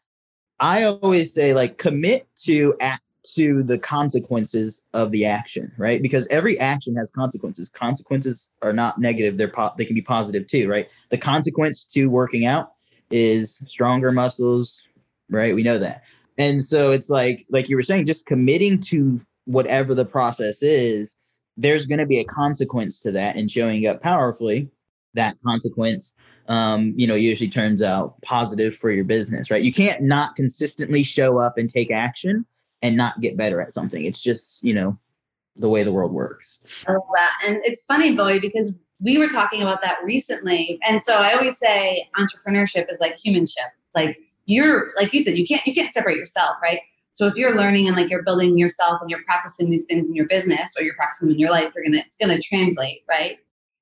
I 0.60 0.84
always 0.84 1.34
say, 1.34 1.54
like, 1.54 1.78
commit 1.78 2.28
to 2.44 2.76
act 2.80 3.04
to 3.24 3.64
the 3.64 3.78
consequences 3.78 4.82
of 4.94 5.12
the 5.12 5.26
action, 5.26 5.72
right? 5.78 6.02
Because 6.02 6.28
every 6.30 6.58
action 6.60 6.96
has 6.96 7.12
consequences. 7.12 7.70
Consequences 7.70 8.50
are 8.62 8.74
not 8.74 9.00
negative; 9.00 9.38
they're 9.38 9.48
po- 9.48 9.74
they 9.78 9.86
can 9.86 9.96
be 9.96 10.02
positive 10.02 10.48
too, 10.48 10.68
right? 10.68 10.88
The 11.10 11.18
consequence 11.18 11.86
to 11.88 12.08
working 12.08 12.46
out 12.46 12.74
is 13.12 13.62
stronger 13.68 14.12
muscles, 14.12 14.84
right? 15.30 15.54
We 15.54 15.64
know 15.64 15.78
that, 15.78 16.04
and 16.38 16.64
so 16.64 16.92
it's 16.92 17.10
like 17.10 17.46
like 17.50 17.70
you 17.70 17.76
were 17.76 17.84
saying, 17.84 18.06
just 18.06 18.26
committing 18.26 18.80
to 18.82 19.22
whatever 19.46 19.94
the 19.94 20.06
process 20.06 20.64
is. 20.64 21.16
There's 21.58 21.86
going 21.86 22.00
to 22.00 22.06
be 22.06 22.20
a 22.20 22.26
consequence 22.26 23.02
to 23.02 23.12
that, 23.12 23.36
and 23.36 23.50
showing 23.50 23.86
up 23.86 24.02
powerfully. 24.02 24.70
That 25.14 25.36
consequence, 25.46 26.14
um, 26.48 26.94
you 26.96 27.06
know, 27.06 27.16
usually 27.16 27.50
turns 27.50 27.82
out 27.82 28.20
positive 28.22 28.78
for 28.78 28.90
your 28.90 29.04
business, 29.04 29.52
right? 29.52 29.62
You 29.62 29.74
can't 29.74 30.02
not 30.02 30.38
consistently 30.38 31.04
show 31.04 31.38
up 31.38 31.58
and 31.58 31.70
take 31.70 31.92
action 31.92 32.46
and 32.82 32.98
not 32.98 33.22
get 33.22 33.38
better 33.38 33.62
at 33.62 33.74
something. 33.74 34.06
It's 34.06 34.22
just, 34.22 34.64
you 34.64 34.74
know, 34.74 34.98
the 35.56 35.70
way 35.70 35.84
the 35.84 35.92
world 35.92 36.12
works. 36.12 36.60
I 36.88 36.94
love 36.94 37.04
that. 37.14 37.34
And 37.46 37.62
it's 37.64 37.84
funny, 37.84 38.16
Bowie, 38.16 38.40
because 38.40 38.74
we 39.04 39.18
were 39.18 39.28
talking 39.28 39.62
about 39.62 39.82
that 39.82 39.98
recently. 40.04 40.80
And 40.84 41.02
so 41.02 41.16
I 41.16 41.34
always 41.34 41.58
say 41.58 42.08
entrepreneurship 42.18 42.92
is 42.92 43.00
like 43.00 43.18
humanship. 43.18 43.66
Like 43.96 44.18
you're 44.46 44.88
like 44.96 45.14
you 45.14 45.22
said, 45.22 45.38
you 45.38 45.46
can't 45.46 45.66
you 45.66 45.74
can't 45.74 45.92
separate 45.92 46.18
yourself, 46.18 46.56
right? 46.62 46.80
So 47.12 47.28
if 47.28 47.36
you're 47.36 47.56
learning 47.56 47.88
and 47.88 47.96
like 47.96 48.10
you're 48.10 48.24
building 48.24 48.58
yourself 48.58 49.02
and 49.02 49.10
you're 49.10 49.24
practicing 49.24 49.70
these 49.70 49.86
things 49.86 50.10
in 50.10 50.16
your 50.16 50.28
business 50.28 50.74
or 50.78 50.84
you're 50.84 50.96
practicing 50.96 51.28
them 51.28 51.36
in 51.36 51.40
your 51.40 51.52
life, 51.52 51.74
you're 51.76 51.84
gonna 51.84 52.04
it's 52.06 52.18
gonna 52.18 52.40
translate, 52.40 53.04
right? 53.10 53.38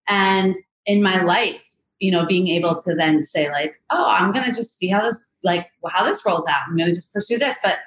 And 0.07 0.55
in 0.85 1.03
my 1.03 1.21
life, 1.21 1.61
you 1.99 2.11
know, 2.11 2.25
being 2.25 2.47
able 2.47 2.75
to 2.75 2.95
then 2.95 3.21
say 3.21 3.51
like, 3.51 3.79
oh, 3.91 4.07
I'm 4.07 4.31
gonna 4.31 4.53
just 4.53 4.77
see 4.77 4.87
how 4.87 5.03
this 5.03 5.23
like 5.43 5.67
how 5.89 6.03
this 6.03 6.25
rolls 6.25 6.47
out. 6.47 6.61
I'm 6.67 6.77
gonna 6.77 6.93
just 6.93 7.13
pursue 7.13 7.37
this. 7.37 7.59
But 7.61 7.77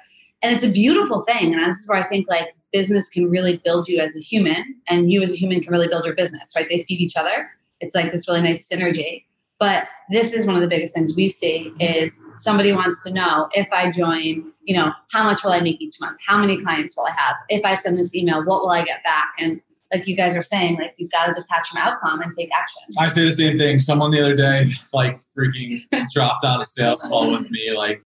and 0.43 0.53
it's 0.53 0.63
a 0.63 0.69
beautiful 0.69 1.21
thing. 1.21 1.53
And 1.53 1.63
this 1.63 1.79
is 1.79 1.87
where 1.87 2.03
i 2.03 2.07
think 2.07 2.29
like 2.29 2.53
business 2.71 3.09
can 3.09 3.29
really 3.29 3.61
build 3.63 3.87
you 3.87 3.99
as 3.99 4.15
a 4.15 4.19
human 4.19 4.75
and 4.87 5.11
you 5.11 5.21
as 5.21 5.31
a 5.31 5.35
human 5.35 5.61
can 5.61 5.71
really 5.71 5.87
build 5.87 6.05
your 6.05 6.15
business 6.15 6.51
right? 6.55 6.67
They 6.69 6.83
feed 6.83 7.01
each 7.01 7.15
other. 7.15 7.49
It's 7.79 7.95
like 7.95 8.11
this 8.11 8.27
really 8.27 8.41
nice 8.41 8.67
synergy. 8.67 9.25
But 9.59 9.87
this 10.09 10.33
is 10.33 10.45
one 10.45 10.55
of 10.55 10.61
the 10.61 10.67
biggest 10.67 10.93
things 10.93 11.15
we 11.15 11.29
see 11.29 11.71
is 11.79 12.19
somebody 12.37 12.73
wants 12.73 13.01
to 13.03 13.11
know 13.11 13.47
if 13.53 13.67
i 13.71 13.89
join 13.89 14.43
you 14.65 14.75
know 14.75 14.91
how 15.11 15.23
much 15.23 15.43
will 15.43 15.51
i 15.51 15.59
make 15.59 15.81
each 15.81 15.99
month? 15.99 16.19
How 16.27 16.37
many 16.37 16.61
clients 16.61 16.97
will 16.97 17.05
i 17.05 17.11
have? 17.11 17.35
If 17.49 17.63
i 17.63 17.75
send 17.75 17.97
this 17.97 18.13
email 18.13 18.43
what 18.43 18.61
will 18.61 18.71
i 18.71 18.83
get 18.83 19.03
back? 19.03 19.29
And 19.39 19.59
like 19.93 20.07
you 20.07 20.15
guys 20.15 20.35
are 20.35 20.43
saying, 20.43 20.77
like 20.77 20.95
you've 20.97 21.11
got 21.11 21.27
to 21.27 21.33
detach 21.33 21.69
from 21.69 21.77
outcome 21.77 22.19
and 22.21 22.31
take 22.33 22.49
action. 22.51 22.81
I 22.99 23.07
say 23.07 23.25
the 23.25 23.31
same 23.31 23.59
thing. 23.59 23.79
Someone 23.79 24.09
the 24.09 24.21
other 24.21 24.35
day, 24.35 24.71
like 24.91 25.21
freaking 25.37 25.79
dropped 26.11 26.43
out 26.43 26.59
a 26.59 26.65
sales 26.65 27.03
call 27.03 27.31
with 27.31 27.51
me, 27.51 27.77
like 27.77 28.01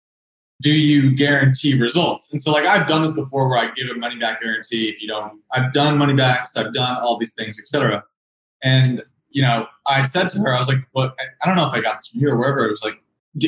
do 0.63 0.73
you 0.73 1.15
guarantee 1.15 1.79
results? 1.79 2.33
And 2.33 2.43
so, 2.43 2.51
like, 2.53 2.65
I've 2.65 2.87
done 2.87 3.03
this 3.03 3.15
before 3.15 3.49
where 3.49 3.59
I 3.59 3.71
give 3.73 3.89
a 3.89 3.95
money 3.95 4.17
back 4.17 4.41
guarantee 4.41 4.89
if 4.89 5.03
you 5.03 5.09
don't. 5.09 5.41
I've 5.53 5.73
done 5.73 5.99
money 5.99 6.15
backs, 6.15 6.57
I've 6.57 6.73
done 6.73 6.97
all 7.03 7.19
these 7.19 7.35
things, 7.35 7.59
etc. 7.59 8.05
And 8.63 9.03
you 9.31 9.43
know, 9.43 9.67
I 9.87 10.03
said 10.03 10.31
to 10.31 10.39
her, 10.41 10.55
I 10.55 10.59
was 10.59 10.69
like, 10.69 10.79
"Well, 10.95 11.15
I 11.43 11.47
don't 11.47 11.57
know 11.57 11.67
if 11.67 11.75
I 11.75 11.81
got 11.81 11.97
this 11.97 12.09
from 12.09 12.23
you 12.23 12.31
or 12.31 12.37
wherever." 12.37 12.65
It 12.67 12.71
was 12.71 12.83
like, 12.83 13.03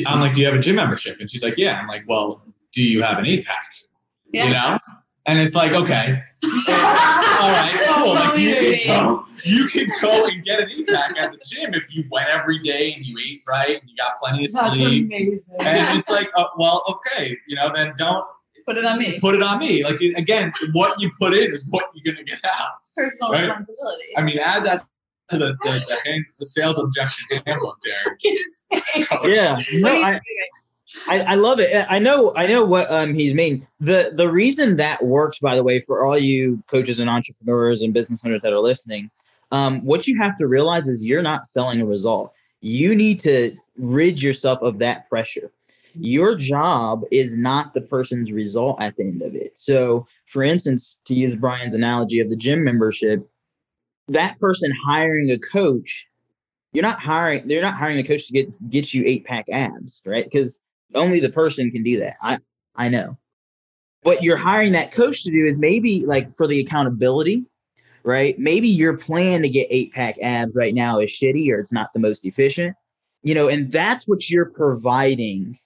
I'm 0.05 0.19
like, 0.19 0.33
"Do 0.33 0.41
you 0.41 0.47
have 0.47 0.55
a 0.55 0.59
gym 0.59 0.75
membership?" 0.75 1.19
And 1.19 1.29
she's 1.29 1.43
like, 1.43 1.55
"Yeah." 1.57 1.79
I'm 1.79 1.87
like, 1.87 2.03
"Well, 2.07 2.43
do 2.71 2.83
you 2.83 3.01
have 3.01 3.17
an 3.17 3.25
eight 3.25 3.45
pack?" 3.45 3.65
Yeah. 4.31 4.45
You 4.45 4.53
know, 4.53 4.79
and 5.25 5.39
it's 5.39 5.55
like, 5.55 5.71
okay, 5.73 6.23
all 6.43 7.51
right, 7.51 7.75
cool. 7.95 8.13
Like, 8.13 8.37
you, 8.37 9.25
you 9.43 9.67
can 9.67 9.87
go 10.01 10.25
and 10.27 10.43
get 10.43 10.59
an 10.61 10.69
e-pack 10.69 11.15
at 11.17 11.31
the 11.31 11.39
gym 11.45 11.73
if 11.73 11.93
you 11.93 12.03
went 12.11 12.27
every 12.29 12.59
day 12.59 12.93
and 12.93 13.05
you 13.05 13.17
ate 13.19 13.41
right 13.47 13.79
and 13.81 13.89
you 13.89 13.95
got 13.95 14.17
plenty 14.17 14.45
of 14.45 14.51
That's 14.53 14.69
sleep. 14.71 15.05
amazing. 15.05 15.39
And 15.65 15.97
it's 15.97 16.09
like, 16.09 16.29
uh, 16.35 16.45
well, 16.57 16.83
okay, 16.89 17.37
you 17.47 17.55
know, 17.55 17.71
then 17.75 17.93
don't 17.97 18.25
Put 18.65 18.77
it 18.77 18.85
on 18.85 18.99
me. 18.99 19.19
put 19.19 19.33
it 19.33 19.41
on 19.41 19.57
me. 19.57 19.83
Like 19.83 19.99
again, 20.15 20.51
what 20.73 20.99
you 20.99 21.09
put 21.19 21.33
in 21.33 21.51
is 21.51 21.67
what 21.71 21.85
you're 21.95 22.13
gonna 22.13 22.23
get 22.23 22.39
out. 22.45 22.69
It's 22.79 22.91
personal 22.95 23.31
Right. 23.31 23.41
responsibility. 23.45 24.03
I 24.15 24.21
mean, 24.21 24.37
add 24.37 24.63
that 24.65 24.81
to 25.29 25.37
the 25.39 25.57
the, 25.63 25.83
the, 25.87 25.97
hand, 26.05 26.25
the 26.37 26.45
sales 26.45 26.77
objection 26.77 27.41
handbook 27.47 27.77
there. 27.83 28.17
Yeah, 29.23 29.57
no, 29.73 29.89
I, 29.89 30.19
I, 31.07 31.19
I 31.21 31.35
love 31.35 31.59
it. 31.59 31.85
I 31.89 31.97
know 31.99 32.31
I 32.35 32.45
know 32.47 32.63
what 32.65 32.91
um 32.91 33.13
he's 33.15 33.33
mean. 33.33 33.65
The 33.79 34.11
the 34.15 34.29
reason 34.29 34.77
that 34.77 35.03
works, 35.03 35.39
by 35.39 35.55
the 35.55 35.63
way, 35.63 35.79
for 35.79 36.03
all 36.03 36.17
you 36.17 36.61
coaches 36.67 36.99
and 36.99 37.09
entrepreneurs 37.09 37.81
and 37.81 37.91
business 37.93 38.21
owners 38.25 38.41
that 38.43 38.53
are 38.53 38.59
listening, 38.59 39.09
um, 39.51 39.83
what 39.83 40.07
you 40.07 40.19
have 40.21 40.37
to 40.37 40.47
realize 40.47 40.87
is 40.87 41.05
you're 41.05 41.21
not 41.21 41.47
selling 41.47 41.81
a 41.81 41.85
result. 41.85 42.33
You 42.61 42.93
need 42.93 43.19
to 43.21 43.55
rid 43.77 44.21
yourself 44.21 44.61
of 44.61 44.79
that 44.79 45.09
pressure. 45.09 45.51
Your 45.95 46.35
job 46.35 47.03
is 47.11 47.35
not 47.35 47.73
the 47.73 47.81
person's 47.81 48.31
result 48.31 48.81
at 48.81 48.95
the 48.95 49.03
end 49.03 49.21
of 49.21 49.33
it. 49.35 49.53
So, 49.55 50.05
for 50.27 50.43
instance, 50.43 50.99
to 51.05 51.15
use 51.15 51.35
Brian's 51.35 51.73
analogy 51.73 52.19
of 52.19 52.29
the 52.29 52.35
gym 52.35 52.63
membership, 52.63 53.27
that 54.07 54.39
person 54.39 54.71
hiring 54.85 55.31
a 55.31 55.39
coach, 55.39 56.05
you're 56.73 56.83
not 56.83 56.99
hiring, 56.99 57.47
they're 57.47 57.61
not 57.61 57.73
hiring 57.73 57.97
a 57.97 58.03
coach 58.03 58.27
to 58.27 58.33
get 58.33 58.69
get 58.69 58.93
you 58.93 59.03
eight 59.05 59.25
pack 59.25 59.45
abs, 59.51 60.01
right? 60.05 60.25
Because 60.25 60.59
only 60.93 61.19
the 61.19 61.29
person 61.29 61.71
can 61.71 61.83
do 61.83 61.99
that. 61.99 62.17
I 62.21 62.37
I 62.75 62.89
know. 62.89 63.17
What 64.03 64.23
you're 64.23 64.37
hiring 64.37 64.71
that 64.73 64.91
coach 64.91 65.23
to 65.23 65.31
do 65.31 65.45
is 65.45 65.57
maybe 65.57 66.05
like 66.05 66.35
for 66.37 66.47
the 66.47 66.59
accountability, 66.59 67.45
right? 68.03 68.37
Maybe 68.39 68.67
your 68.67 68.97
plan 68.97 69.41
to 69.41 69.49
get 69.49 69.67
eight 69.69 69.93
pack 69.93 70.17
abs 70.21 70.55
right 70.55 70.73
now 70.73 70.99
is 70.99 71.11
shitty 71.11 71.49
or 71.51 71.59
it's 71.59 71.73
not 71.73 71.93
the 71.93 71.99
most 71.99 72.25
efficient, 72.25 72.75
you 73.23 73.33
know, 73.33 73.47
and 73.47 73.71
that's 73.71 74.07
what 74.07 74.29
you're 74.29 74.49
providing 74.49 75.57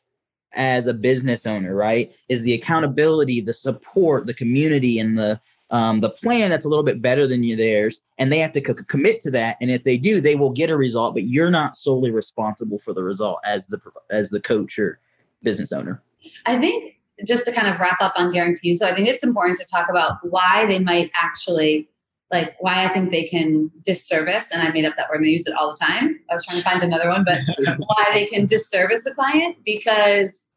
as 0.56 0.88
a 0.88 0.94
business 0.94 1.46
owner, 1.46 1.76
right? 1.76 2.14
Is 2.30 2.44
the 2.44 2.54
accountability, 2.54 3.42
the 3.42 3.54
support, 3.54 4.28
the 4.28 4.34
community, 4.34 5.00
and 5.00 5.18
the 5.18 5.40
um, 5.72 6.02
the 6.02 6.10
plan 6.12 6.52
that's 6.52 6.66
a 6.66 6.70
little 6.70 6.84
bit 6.84 7.02
better 7.02 7.26
than 7.26 7.42
you 7.42 7.56
theirs, 7.56 8.02
and 8.20 8.32
they 8.32 8.38
have 8.40 8.54
to 8.54 8.62
co- 8.62 8.76
commit 8.76 9.22
to 9.22 9.32
that. 9.32 9.58
And 9.60 9.72
if 9.72 9.84
they 9.84 9.98
do, 9.98 10.22
they 10.22 10.36
will 10.36 10.52
get 10.52 10.70
a 10.70 10.78
result. 10.78 11.16
But 11.16 11.24
you're 11.24 11.50
not 11.50 11.78
solely 11.78 12.12
responsible 12.12 12.78
for 12.78 12.94
the 12.94 13.04
result 13.04 13.40
as 13.44 13.68
the 13.68 13.80
as 14.12 14.30
the 14.30 14.40
coach 14.40 14.78
or 14.78 15.00
business 15.42 15.72
owner. 15.72 16.02
I 16.46 16.60
think 16.60 16.96
just 17.26 17.46
to 17.46 17.52
kind 17.52 17.68
of 17.68 17.80
wrap 17.80 17.98
up 18.02 18.14
on 18.16 18.32
guarantees, 18.32 18.80
so 18.80 18.88
I 18.88 18.94
think 18.94 19.08
it's 19.08 19.24
important 19.24 19.58
to 19.60 19.66
talk 19.66 19.90
about 19.90 20.18
why 20.22 20.66
they 20.68 20.80
might 20.80 21.12
actually 21.20 21.90
like 22.34 22.56
why 22.60 22.84
I 22.84 22.90
think 22.92 23.12
they 23.12 23.24
can 23.24 23.70
disservice, 23.86 24.52
and 24.52 24.62
I 24.62 24.72
made 24.72 24.84
up 24.84 24.96
that 24.98 25.08
word 25.10 25.18
and 25.22 25.26
I 25.28 25.30
use 25.30 25.48
it 25.48 25.54
all 25.56 25.70
the 25.70 25.78
time. 25.78 26.20
I 26.30 26.34
was 26.34 26.44
trying 26.46 26.58
to 26.58 26.64
find 26.70 26.84
another 26.84 27.08
one, 27.08 27.24
but 27.24 27.40
why 27.78 28.06
they 28.14 28.26
can 28.26 28.46
disservice 28.48 29.06
a 29.06 29.14
client 29.14 29.56
because 29.64 30.48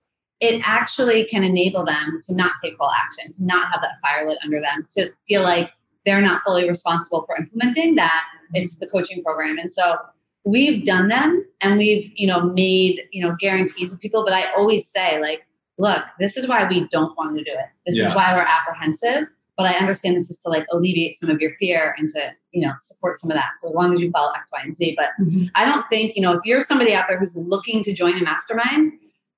it 0.40 0.60
actually 0.66 1.24
can 1.26 1.44
enable 1.44 1.84
them 1.84 2.20
to 2.26 2.34
not 2.34 2.52
take 2.62 2.76
full 2.76 2.90
action, 2.90 3.32
to 3.32 3.44
not 3.44 3.70
have 3.72 3.80
that 3.82 3.94
fire 4.02 4.28
lit 4.28 4.38
under 4.44 4.60
them, 4.60 4.86
to 4.96 5.08
feel 5.28 5.42
like 5.42 5.70
they're 6.04 6.20
not 6.20 6.42
fully 6.46 6.68
responsible 6.68 7.24
for 7.26 7.36
implementing 7.36 7.94
that. 7.96 8.24
It's 8.54 8.78
the 8.78 8.86
coaching 8.86 9.22
program. 9.22 9.58
And 9.58 9.70
so 9.72 9.96
we've 10.44 10.84
done 10.84 11.08
them 11.08 11.44
and 11.60 11.78
we've, 11.78 12.10
you 12.14 12.26
know, 12.26 12.42
made, 12.42 13.02
you 13.12 13.26
know, 13.26 13.34
guarantees 13.38 13.90
with 13.90 14.00
people. 14.00 14.24
But 14.24 14.34
I 14.34 14.52
always 14.52 14.88
say, 14.88 15.20
like, 15.20 15.42
look, 15.78 16.02
this 16.18 16.36
is 16.36 16.46
why 16.46 16.66
we 16.68 16.86
don't 16.88 17.16
want 17.18 17.36
to 17.38 17.44
do 17.44 17.50
it. 17.50 17.66
This 17.86 17.96
Yeah. 17.96 18.08
is 18.08 18.14
why 18.14 18.34
we're 18.34 18.42
apprehensive. 18.46 19.28
But 19.56 19.66
I 19.66 19.74
understand 19.74 20.16
this 20.16 20.30
is 20.30 20.38
to 20.38 20.50
like 20.50 20.66
alleviate 20.70 21.16
some 21.18 21.30
of 21.30 21.40
your 21.40 21.52
fear 21.58 21.94
and 21.98 22.10
to, 22.10 22.32
you 22.52 22.66
know, 22.66 22.72
support 22.80 23.18
some 23.18 23.30
of 23.30 23.36
that. 23.36 23.52
So 23.58 23.68
as 23.68 23.74
long 23.74 23.94
as 23.94 24.02
you 24.02 24.10
follow 24.10 24.30
X, 24.34 24.50
Y, 24.52 24.60
and 24.62 24.74
Z. 24.74 24.94
But 24.98 25.10
Mhm. 25.24 25.50
I 25.54 25.64
don't 25.64 25.86
think, 25.88 26.14
you 26.14 26.22
know, 26.22 26.32
if 26.32 26.42
you're 26.44 26.60
somebody 26.60 26.92
out 26.92 27.06
there 27.08 27.18
who's 27.18 27.36
looking 27.36 27.82
to 27.84 27.92
join 27.94 28.18
a 28.18 28.22
mastermind, 28.22 28.92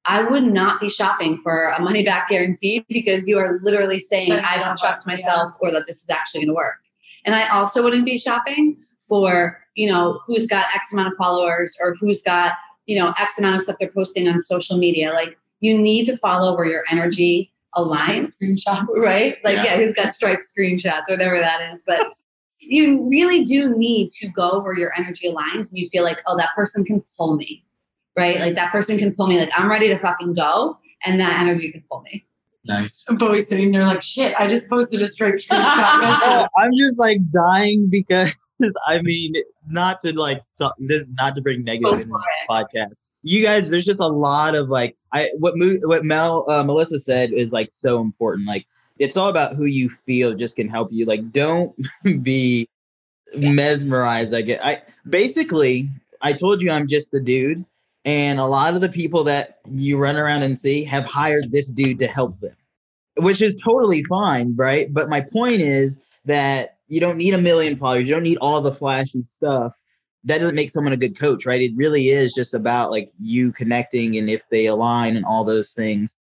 I 0.05 0.23
would 0.23 0.45
not 0.45 0.81
be 0.81 0.89
shopping 0.89 1.39
for 1.43 1.69
a 1.69 1.81
money 1.81 2.03
back 2.03 2.29
guarantee 2.31 2.85
because 2.89 3.29
you 3.29 3.39
are 3.39 3.61
literally 3.63 3.99
saying, 4.01 4.29
Setting 4.29 4.45
I 4.45 4.59
don't 4.59 4.79
trust 4.79 5.07
up, 5.07 5.07
yeah. 5.07 5.13
myself 5.13 5.53
or 5.61 5.71
that 5.71 5.87
this 5.87 6.03
is 6.03 6.11
actually 6.11 6.41
going 6.41 6.49
to 6.49 6.55
work. 6.55 6.77
And 7.25 7.35
I 7.35 7.49
also 7.51 7.83
wouldn't 7.83 8.07
be 8.07 8.17
shopping 8.19 8.77
for, 9.09 9.59
you 9.75 9.87
know, 9.89 10.21
who's 10.27 10.47
got 10.47 10.67
X 10.75 10.93
amount 10.93 11.13
of 11.13 11.15
followers 11.19 11.77
or 11.81 11.95
who's 12.01 12.23
got, 12.23 12.53
you 12.87 12.99
know, 12.99 13.13
X 13.19 13.39
amount 13.39 13.57
of 13.57 13.63
stuff 13.63 13.77
they're 13.79 13.91
posting 13.91 14.27
on 14.27 14.41
social 14.41 14.79
media. 14.79 15.13
Like 15.13 15.37
you 15.61 15.77
need 15.77 16.07
to 16.07 16.17
follow 16.17 16.57
where 16.57 16.67
your 16.67 16.85
energy 16.91 17.53
aligns. 17.75 18.33
Screenshots. 18.43 18.87
Right? 19.03 19.37
Like, 19.45 19.57
Yeah. 19.57 19.65
yeah, 19.65 19.77
who's 19.77 19.95
got 19.95 20.13
striped 20.13 20.45
screenshots, 20.45 21.09
or 21.09 21.15
whatever 21.15 21.39
that 21.39 21.73
is. 21.73 21.83
But 21.87 22.13
you 22.61 23.09
really 23.09 23.45
do 23.45 23.77
need 23.77 24.13
to 24.13 24.29
go 24.29 24.61
where 24.61 24.77
your 24.77 24.93
energy 24.97 25.29
aligns 25.29 25.69
and 25.71 25.79
you 25.79 25.89
feel 25.91 26.05
like, 26.05 26.23
oh, 26.27 26.37
that 26.37 26.51
person 26.55 26.85
can 26.85 27.03
pull 27.17 27.37
me. 27.37 27.65
Right? 28.17 28.41
Like 28.41 28.55
that 28.55 28.73
person 28.73 28.99
can 28.99 29.15
pull 29.15 29.29
me. 29.29 29.39
Like 29.39 29.51
I'm 29.57 29.71
ready 29.71 29.89
to 29.89 29.99
fucking 29.99 30.35
go. 30.35 30.79
And 31.05 31.21
that 31.21 31.41
energy 31.41 31.71
can 31.71 31.85
pull 31.89 32.03
me. 32.03 32.27
Nice. 32.65 33.05
Bowie's 33.09 33.49
sitting 33.49 33.71
there 33.73 33.87
like, 33.87 34.03
shit, 34.03 34.35
I 34.39 34.47
just 34.47 34.69
posted 34.69 35.01
a 35.01 35.09
Stripe 35.09 35.37
screenshot. 35.37 36.49
I'm 36.59 36.73
just 36.77 36.99
like 36.99 37.19
dying 37.31 37.89
because 37.89 38.37
I 38.87 39.01
mean, 39.03 39.35
not 39.69 40.03
to 40.03 40.19
like 40.19 40.43
talk, 40.59 40.75
this, 40.79 41.05
not 41.13 41.35
to 41.37 41.41
bring 41.41 41.65
negative 41.65 42.01
into 42.01 42.09
for 42.09 42.19
the 42.19 42.47
podcast. 42.51 43.01
You 43.29 43.43
guys, 43.43 43.69
there's 43.69 43.85
just 43.85 44.01
a 44.01 44.07
lot 44.07 44.55
of 44.55 44.71
like, 44.71 44.97
I 45.13 45.31
what 45.39 45.55
Mo, 45.57 45.77
what 45.83 46.03
Mel 46.03 46.49
uh, 46.51 46.63
Melissa 46.65 46.99
said 46.99 47.31
is 47.33 47.53
like 47.53 47.69
so 47.73 48.01
important. 48.01 48.49
Like, 48.49 48.67
it's 48.99 49.19
all 49.19 49.29
about 49.29 49.55
who 49.55 49.67
you 49.67 49.91
feel 49.91 50.35
just 50.35 50.57
can 50.57 50.67
help 50.67 50.91
you. 50.91 51.05
Like, 51.05 51.31
don't 51.31 51.75
be 52.23 52.69
mesmerized. 53.37 54.33
I 54.33 54.41
get. 54.41 54.65
I 54.65 54.83
basically, 55.11 55.91
I 56.23 56.33
told 56.33 56.63
you 56.63 56.71
I'm 56.71 56.87
just 56.87 57.11
the 57.11 57.21
dude, 57.21 57.67
and 58.07 58.39
a 58.39 58.47
lot 58.47 58.75
of 58.75 58.81
the 58.81 58.89
people 58.89 59.25
that 59.25 59.59
you 59.71 59.99
run 59.99 60.17
around 60.17 60.43
and 60.43 60.57
see 60.57 60.83
have 60.85 61.05
hired 61.05 61.53
this 61.53 61.71
dude 61.71 61.99
to 61.99 62.07
help 62.07 62.41
them, 62.41 62.57
which 63.19 63.43
is 63.43 63.57
totally 63.63 64.03
fine, 64.05 64.57
right? 64.57 64.93
But 64.93 65.11
my 65.11 65.21
point 65.21 65.61
is 65.61 66.01
that 66.25 66.79
you 66.89 66.99
don't 66.99 67.19
need 67.19 67.35
a 67.35 67.39
million 67.39 67.77
followers. 67.77 68.09
You 68.09 68.15
don't 68.15 68.23
need 68.23 68.39
all 68.39 68.63
the 68.63 68.73
flashy 68.73 69.23
stuff. 69.23 69.78
That 70.25 70.39
doesn't 70.39 70.55
make 70.55 70.71
someone 70.71 70.93
a 70.93 70.97
good 70.97 71.19
coach, 71.19 71.47
right? 71.47 71.63
It 71.63 71.73
really 71.77 72.09
is 72.09 72.35
just 72.35 72.55
about 72.55 72.91
like 72.91 73.13
you 73.19 73.53
connecting 73.53 74.17
and 74.17 74.29
if 74.29 74.43
they 74.51 74.67
align 74.67 75.17
and 75.17 75.25
all 75.25 75.45
those 75.45 75.73
things, 75.73 76.17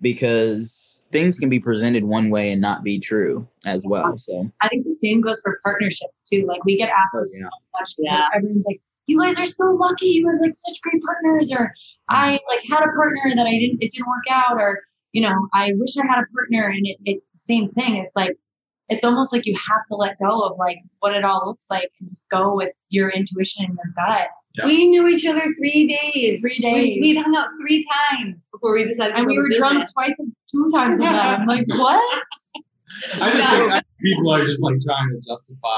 because 0.00 0.92
things 1.12 1.38
can 1.38 1.48
be 1.48 1.60
presented 1.60 2.04
one 2.04 2.30
way 2.30 2.50
and 2.50 2.60
not 2.60 2.82
be 2.82 2.98
true 2.98 3.46
as 3.66 3.84
well. 3.86 4.16
So 4.18 4.50
I 4.62 4.68
think 4.68 4.84
the 4.84 4.92
same 4.92 5.20
goes 5.20 5.40
for 5.42 5.60
partnerships 5.62 6.28
too. 6.28 6.46
Like 6.46 6.64
we 6.64 6.76
get 6.76 6.88
asked 6.88 7.14
Oh, 7.14 7.22
yeah. 7.32 7.38
so 7.40 7.80
much. 7.80 7.94
Yeah. 7.98 8.14
like, 8.14 8.36
everyone's 8.36 8.66
like, 8.66 8.80
"You 9.06 9.20
guys 9.20 9.38
are 9.38 9.46
so 9.46 9.76
lucky. 9.78 10.06
You 10.06 10.28
have 10.28 10.40
like 10.40 10.56
such 10.56 10.80
great 10.80 11.02
partners." 11.02 11.52
Or 11.52 11.72
I 12.08 12.34
mm-hmm. 12.34 12.56
like 12.56 12.64
had 12.64 12.88
a 12.88 12.92
partner 12.96 13.36
that 13.36 13.46
I 13.46 13.52
didn't. 13.52 13.82
It 13.82 13.92
didn't 13.92 14.08
work 14.08 14.24
out. 14.30 14.58
Or 14.58 14.80
you 15.12 15.20
know, 15.20 15.48
I 15.52 15.72
wish 15.76 15.96
I 15.98 16.06
had 16.06 16.24
a 16.24 16.32
partner. 16.34 16.68
And 16.68 16.86
it, 16.86 16.96
it's 17.04 17.28
the 17.28 17.38
same 17.38 17.68
thing. 17.70 17.96
It's 17.96 18.16
like 18.16 18.36
it's 18.92 19.04
almost 19.04 19.32
like 19.32 19.46
you 19.46 19.54
have 19.56 19.84
to 19.88 19.94
let 19.96 20.16
go 20.18 20.42
of 20.46 20.56
like 20.58 20.78
what 21.00 21.14
it 21.16 21.24
all 21.24 21.42
looks 21.46 21.70
like 21.70 21.90
and 22.00 22.08
just 22.08 22.28
go 22.30 22.54
with 22.54 22.70
your 22.90 23.10
intuition 23.10 23.64
and 23.64 23.74
your 23.82 23.92
gut. 23.96 24.28
Yeah. 24.54 24.66
We 24.66 24.86
knew 24.88 25.06
each 25.08 25.24
other 25.26 25.42
three 25.58 25.86
days. 26.12 26.42
Three 26.42 26.58
We, 26.62 26.70
days. 26.70 26.98
we 27.00 27.16
hung 27.16 27.34
out 27.36 27.48
three 27.60 27.82
times 28.10 28.48
before 28.52 28.74
we 28.74 28.84
decided 28.84 29.14
to 29.14 29.18
And 29.20 29.26
we 29.26 29.38
were 29.38 29.48
drunk 29.48 29.74
business. 29.76 29.92
twice, 29.94 30.18
and 30.18 30.32
two 30.50 30.68
times 30.74 31.00
of 31.00 31.06
that. 31.06 31.40
I'm 31.40 31.46
like, 31.46 31.66
what? 31.68 32.22
I 33.20 33.32
just 33.32 33.50
think 33.50 33.72
I 33.72 33.74
think 33.76 33.84
people 34.02 34.30
are 34.34 34.44
just 34.44 34.60
like 34.60 34.76
trying 34.86 35.08
to 35.08 35.20
justify 35.26 35.68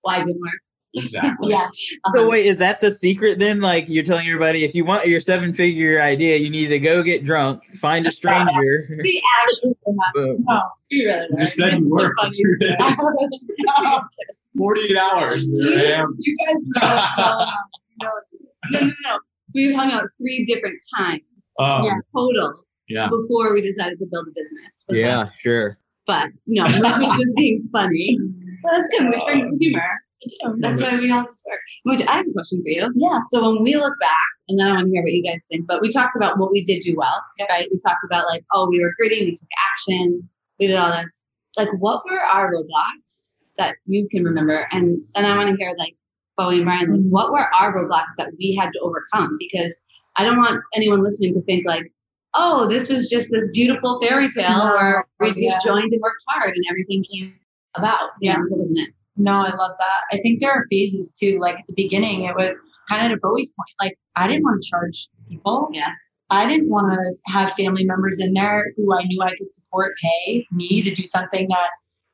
Why 0.00 0.20
it 0.20 0.24
didn't 0.24 0.40
work? 0.40 0.50
Exactly. 0.94 1.50
Yeah. 1.50 1.68
So 2.14 2.20
Uh-huh. 2.22 2.28
wait, 2.30 2.46
is 2.46 2.56
that 2.58 2.80
the 2.80 2.90
secret 2.90 3.38
then? 3.38 3.60
Like 3.60 3.88
you're 3.88 4.04
telling 4.04 4.26
everybody, 4.26 4.64
if 4.64 4.74
you 4.74 4.84
want 4.84 5.06
your 5.06 5.20
seven 5.20 5.52
figure 5.54 6.00
idea, 6.00 6.36
you 6.36 6.50
need 6.50 6.68
to 6.68 6.78
go 6.78 7.02
get 7.02 7.24
drunk, 7.24 7.64
find 7.80 8.06
a 8.06 8.10
stranger. 8.10 8.88
We 9.02 9.22
actually 9.42 9.74
were 9.86 9.92
not. 9.94 10.14
No. 10.16 10.60
We 10.90 11.04
really 11.04 11.20
You 11.20 11.28
were. 11.32 11.40
just 11.40 11.56
said 11.56 11.78
you 11.78 11.88
were 11.88 12.00
for 12.00 12.14
Funny. 12.22 12.32
two 12.42 12.56
days. 12.60 12.98
48 14.56 14.96
hours. 14.96 15.50
There 15.52 15.98
I. 15.98 16.06
You 16.18 16.36
guys 16.46 16.68
know 16.82 16.88
us 16.88 17.14
well 17.16 17.46
know. 18.00 18.10
No, 18.72 18.80
no, 18.80 18.92
no. 19.04 19.18
We've 19.54 19.74
hung 19.74 19.90
out 19.92 20.04
three 20.18 20.44
different 20.46 20.78
times 20.96 21.22
Oh, 21.60 21.84
Yeah. 21.84 21.94
total 22.16 22.54
yeah. 22.88 23.08
before 23.08 23.52
we 23.54 23.60
decided 23.62 23.98
to 24.00 24.06
build 24.10 24.26
a 24.28 24.30
business. 24.34 24.84
Yeah, 24.90 25.18
like- 25.18 25.32
sure. 25.32 25.78
but 26.06 26.30
no, 26.46 26.66
this 26.68 26.80
was 26.80 27.16
just 27.18 27.34
being 27.36 27.68
funny. 27.72 28.16
Well, 28.64 28.74
that's 28.74 28.88
good, 28.96 29.08
which 29.08 29.22
brings 29.24 29.46
humor. 29.58 29.82
That's 30.58 30.82
why 30.82 30.96
we 30.96 31.10
all 31.10 31.22
just 31.22 31.42
work. 31.46 31.60
Which 31.84 32.02
I 32.06 32.16
have 32.18 32.26
a 32.28 32.32
question 32.32 32.62
for 32.62 32.68
you. 32.68 32.90
Yeah. 32.96 33.20
So 33.26 33.52
when 33.54 33.62
we 33.62 33.76
look 33.76 33.94
back, 34.00 34.16
and 34.48 34.58
then 34.58 34.66
I 34.66 34.72
want 34.74 34.86
to 34.86 34.90
hear 34.92 35.02
what 35.02 35.12
you 35.12 35.22
guys 35.22 35.46
think, 35.50 35.66
but 35.66 35.80
we 35.80 35.90
talked 35.90 36.16
about 36.16 36.38
what 36.38 36.50
we 36.50 36.64
did 36.64 36.82
do 36.82 36.94
well, 36.96 37.22
right? 37.50 37.68
We 37.70 37.78
talked 37.78 38.04
about 38.04 38.26
like, 38.26 38.44
oh, 38.52 38.68
we 38.68 38.80
were 38.80 38.94
gritty, 38.98 39.26
we 39.26 39.32
took 39.34 39.48
action, 39.72 40.28
we 40.58 40.66
did 40.66 40.76
all 40.76 40.90
this. 40.90 41.24
Like, 41.56 41.68
what 41.78 42.02
were 42.08 42.20
our 42.20 42.52
roadblocks 42.52 43.34
that 43.58 43.76
you 43.86 44.08
can 44.10 44.24
remember? 44.24 44.66
And 44.72 45.00
and 45.14 45.26
I 45.26 45.36
want 45.36 45.50
to 45.50 45.56
hear 45.56 45.74
like 45.78 45.94
Bowie 46.36 46.56
and 46.56 46.64
Brian, 46.64 46.90
like, 46.90 47.00
what 47.10 47.30
were 47.32 47.46
our 47.54 47.74
roadblocks 47.74 48.14
that 48.16 48.30
we 48.38 48.56
had 48.60 48.70
to 48.72 48.78
overcome? 48.80 49.36
Because 49.38 49.82
I 50.16 50.24
don't 50.24 50.38
want 50.38 50.62
anyone 50.74 51.02
listening 51.04 51.34
to 51.34 51.42
think 51.42 51.66
like, 51.66 51.92
oh, 52.34 52.66
this 52.66 52.88
was 52.88 53.08
just 53.08 53.30
this 53.30 53.48
beautiful 53.52 54.00
fairy 54.00 54.30
tale 54.30 54.58
No. 54.66 54.74
where 54.74 55.04
we 55.20 55.28
just 55.30 55.40
Yeah. 55.42 55.58
joined 55.64 55.90
and 55.92 56.00
worked 56.00 56.22
hard 56.28 56.54
and 56.54 56.64
everything 56.70 57.04
came 57.12 57.38
about. 57.74 58.10
Yeah. 58.20 58.32
You 58.34 58.38
know, 58.38 58.46
wasn't 58.50 58.78
it? 58.88 58.94
No, 59.18 59.32
I 59.32 59.54
love 59.54 59.72
that. 59.78 60.00
I 60.12 60.18
think 60.18 60.40
there 60.40 60.52
are 60.52 60.64
phases 60.70 61.12
too. 61.12 61.38
Like 61.40 61.58
at 61.58 61.66
the 61.66 61.74
beginning, 61.76 62.24
it 62.24 62.36
was 62.36 62.58
kind 62.88 63.04
of 63.04 63.10
to 63.10 63.20
Bowie's 63.20 63.50
point. 63.50 63.90
Like 63.90 63.98
I 64.16 64.28
didn't 64.28 64.44
want 64.44 64.62
to 64.62 64.70
charge 64.70 65.08
people. 65.28 65.68
Yeah. 65.72 65.92
I 66.30 66.46
didn't 66.46 66.70
want 66.70 66.92
to 66.92 67.32
have 67.32 67.52
family 67.52 67.84
members 67.84 68.20
in 68.20 68.34
there 68.34 68.72
who 68.76 68.94
I 68.94 69.02
knew 69.04 69.20
I 69.22 69.30
could 69.30 69.52
support 69.52 69.94
pay 70.02 70.46
me 70.52 70.82
to 70.82 70.94
do 70.94 71.04
something 71.04 71.48
that 71.48 71.70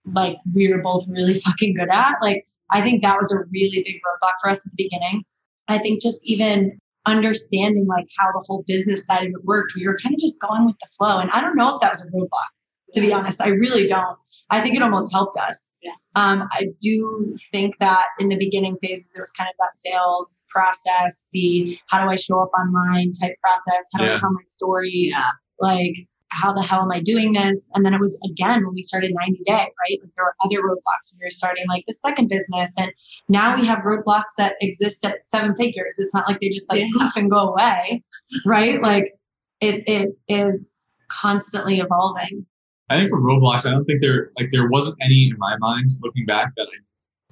like 0.06 0.36
we 0.54 0.72
were 0.72 0.82
both 0.82 1.04
really 1.08 1.34
fucking 1.40 1.74
good 1.74 1.90
at. 1.90 2.14
Like 2.22 2.46
I 2.70 2.80
think 2.80 3.02
that 3.02 3.16
was 3.16 3.32
a 3.32 3.44
really 3.50 3.82
big 3.84 3.96
roadblock 3.96 4.32
for 4.40 4.50
us 4.50 4.66
at 4.66 4.72
the 4.72 4.84
beginning. 4.84 5.24
I 5.68 5.78
think 5.78 6.02
just 6.02 6.26
even 6.26 6.78
understanding 7.06 7.86
like 7.86 8.06
how 8.18 8.26
the 8.32 8.44
whole 8.46 8.64
business 8.66 9.06
side 9.06 9.24
of 9.24 9.28
it 9.28 9.44
worked, 9.44 9.74
we 9.74 9.86
were 9.86 9.98
kind 10.02 10.14
of 10.14 10.20
just 10.20 10.40
going 10.40 10.66
with 10.66 10.76
the 10.80 10.88
flow. 10.98 11.18
And 11.18 11.30
I 11.30 11.40
don't 11.40 11.56
know 11.56 11.74
if 11.74 11.80
that 11.80 11.90
was 11.90 12.06
a 12.06 12.12
roadblock, 12.12 12.94
to 12.94 13.00
be 13.00 13.12
honest. 13.12 13.42
I 13.42 13.48
really 13.48 13.88
don't. 13.88 14.18
I 14.50 14.60
think 14.60 14.76
it 14.76 14.82
almost 14.82 15.12
helped 15.12 15.36
us. 15.38 15.70
Yeah. 15.82 15.92
Um, 16.16 16.44
I 16.52 16.66
do 16.80 17.34
think 17.50 17.78
that 17.78 18.04
in 18.20 18.28
the 18.28 18.36
beginning 18.36 18.76
phases, 18.80 19.14
it 19.16 19.20
was 19.20 19.30
kind 19.32 19.48
of 19.48 19.54
that 19.58 19.76
sales 19.76 20.44
process, 20.50 21.26
the 21.32 21.78
how 21.88 22.04
do 22.04 22.10
I 22.10 22.16
show 22.16 22.40
up 22.40 22.50
online 22.58 23.12
type 23.20 23.34
process, 23.42 23.88
how 23.92 24.00
do 24.00 24.06
Yeah. 24.06 24.14
I 24.14 24.16
tell 24.16 24.32
my 24.32 24.42
story, 24.44 25.08
Yeah. 25.10 25.30
like 25.60 25.94
how 26.28 26.52
the 26.52 26.62
hell 26.62 26.82
am 26.82 26.90
I 26.90 27.00
doing 27.00 27.32
this? 27.32 27.70
And 27.74 27.84
then 27.86 27.94
it 27.94 28.00
was 28.00 28.18
again 28.28 28.64
when 28.64 28.74
we 28.74 28.82
started 28.82 29.12
90 29.14 29.42
Day, 29.46 29.52
right? 29.52 29.98
Like 30.02 30.12
there 30.16 30.24
were 30.24 30.34
other 30.44 30.58
roadblocks 30.58 31.12
when 31.12 31.20
we 31.20 31.26
were 31.26 31.30
starting 31.30 31.64
like 31.68 31.84
the 31.86 31.92
second 31.92 32.28
business. 32.28 32.74
And 32.78 32.90
now 33.28 33.54
we 33.56 33.64
have 33.66 33.78
roadblocks 33.80 34.34
that 34.38 34.56
exist 34.60 35.04
at 35.04 35.26
seven 35.26 35.54
figures. 35.54 35.96
It's 35.98 36.12
not 36.12 36.26
like 36.28 36.40
they 36.40 36.48
just 36.48 36.68
like 36.70 36.80
Yeah. 36.80 36.88
poof 36.98 37.16
and 37.16 37.30
go 37.30 37.50
away, 37.54 38.02
right? 38.44 38.82
Like 38.82 39.12
it 39.60 39.84
it 39.88 40.08
is 40.28 40.86
constantly 41.08 41.78
evolving. 41.78 42.46
I 42.90 42.98
think 42.98 43.10
for 43.10 43.20
roadblocks, 43.20 43.66
I 43.66 43.70
don't 43.70 43.84
think 43.84 44.00
there 44.00 44.30
like 44.38 44.50
there 44.50 44.68
wasn't 44.68 44.96
any 45.02 45.28
in 45.30 45.38
my 45.38 45.56
mind 45.58 45.90
looking 46.02 46.26
back 46.26 46.52
that 46.56 46.66
I, 46.66 46.76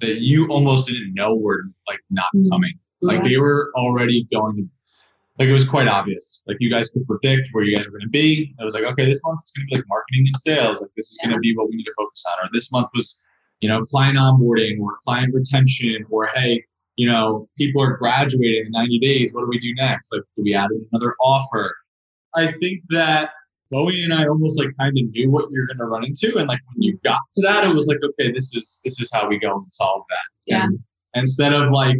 that 0.05 0.19
you 0.21 0.47
almost 0.47 0.87
didn't 0.87 1.13
know 1.13 1.35
were 1.35 1.63
like 1.87 1.99
not 2.09 2.25
Mhm. 2.35 2.49
coming. 2.49 2.73
Like 3.01 3.17
Yeah. 3.23 3.29
they 3.29 3.37
were 3.37 3.71
already 3.75 4.27
going 4.33 4.55
to 4.57 4.69
like 5.39 5.49
it 5.49 5.53
was 5.53 5.67
quite 5.67 5.87
obvious. 5.87 6.43
Like 6.47 6.57
you 6.59 6.69
guys 6.69 6.89
could 6.89 7.05
predict 7.07 7.49
where 7.53 7.63
you 7.63 7.75
guys 7.75 7.85
were 7.85 7.91
going 7.97 8.01
to 8.01 8.09
be. 8.09 8.53
It 8.59 8.63
was 8.63 8.73
like, 8.75 8.83
okay, 8.83 9.05
this 9.05 9.21
month 9.25 9.39
is 9.43 9.51
going 9.55 9.67
to 9.67 9.71
be 9.71 9.75
like 9.77 9.85
marketing 9.89 10.23
and 10.27 10.35
sales. 10.39 10.79
Like 10.81 10.91
this 10.95 11.11
is 11.11 11.19
going 11.23 11.33
to 11.33 11.39
be 11.39 11.55
what 11.55 11.69
we 11.69 11.75
need 11.75 11.85
to 11.85 11.93
focus 11.97 12.23
on. 12.31 12.45
Or 12.45 12.49
this 12.53 12.71
month 12.71 12.89
was, 12.93 13.23
you 13.59 13.67
know, 13.69 13.83
client 13.85 14.17
onboarding 14.17 14.79
or 14.79 14.97
client 15.03 15.33
retention 15.33 16.05
or 16.11 16.27
hey, 16.35 16.63
you 16.97 17.07
know, 17.07 17.47
people 17.57 17.81
are 17.81 17.97
graduating 17.97 18.65
in 18.67 18.71
90 18.71 18.99
days. 18.99 19.33
What 19.33 19.41
do 19.41 19.47
we 19.47 19.57
do 19.59 19.73
next? 19.75 20.13
Like, 20.13 20.21
do 20.37 20.43
we 20.43 20.53
add 20.53 20.69
another 20.91 21.15
offer? 21.19 21.73
I 22.35 22.51
think 22.51 22.81
that 22.89 23.31
Bowie 23.73 24.03
and 24.03 24.13
I 24.13 24.25
almost 24.27 24.59
like 24.59 24.69
kind 24.79 24.97
of 24.97 25.05
knew 25.11 25.29
what 25.31 25.45
you're 25.51 25.67
going 25.67 25.79
to 25.79 25.85
run 25.85 26.05
into, 26.05 26.37
and 26.37 26.47
like 26.47 26.59
when 26.73 26.81
you 26.83 26.97
got 27.03 27.19
to 27.33 27.41
that, 27.41 27.63
it 27.63 27.73
was 27.73 27.87
like, 27.87 27.99
okay, 28.03 28.31
this 28.31 28.53
is 28.55 28.79
this 28.83 28.99
is 29.01 29.11
how 29.13 29.27
we 29.27 29.39
go 29.39 29.57
and 29.57 29.65
solve 29.73 30.03
that. 30.09 30.27
Yeah. 30.45 30.63
And 30.65 30.79
instead 31.15 31.53
of 31.53 31.71
like 31.71 31.97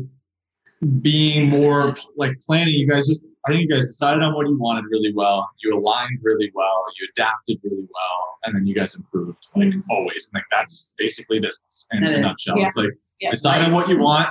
being 1.02 1.50
more 1.50 1.96
like 2.16 2.40
planning, 2.46 2.76
you 2.76 2.88
guys 2.88 3.08
just 3.08 3.26
I 3.46 3.52
think 3.52 3.64
you 3.64 3.76
guys 3.76 3.86
decided 3.86 4.24
on 4.24 4.34
what 4.36 4.48
you 4.48 4.58
wanted 4.58 4.86
really 4.90 5.14
well. 5.14 5.50
You 5.62 5.78
aligned 5.78 6.20
really 6.24 6.52
well. 6.54 6.86
You 7.00 7.08
adapted 7.16 7.60
really 7.64 7.88
well, 7.94 8.38
and 8.44 8.56
then 8.56 8.66
you 8.66 8.76
guys 8.76 8.96
improved 8.96 9.38
like 9.56 9.68
mm-hmm. 9.68 9.92
always. 9.92 10.30
And 10.32 10.40
like 10.40 10.46
that's 10.56 10.94
basically 10.98 11.40
business 11.40 11.88
in 11.92 12.04
That 12.04 12.12
a 12.12 12.16
is. 12.16 12.22
nutshell. 12.22 12.58
Yeah. 12.58 12.68
It's 12.68 12.78
like 12.78 12.92
Yeah. 13.20 13.32
decide 13.32 13.66
on 13.66 13.74
what 13.74 13.90
you 13.90 13.98
want, 13.98 14.30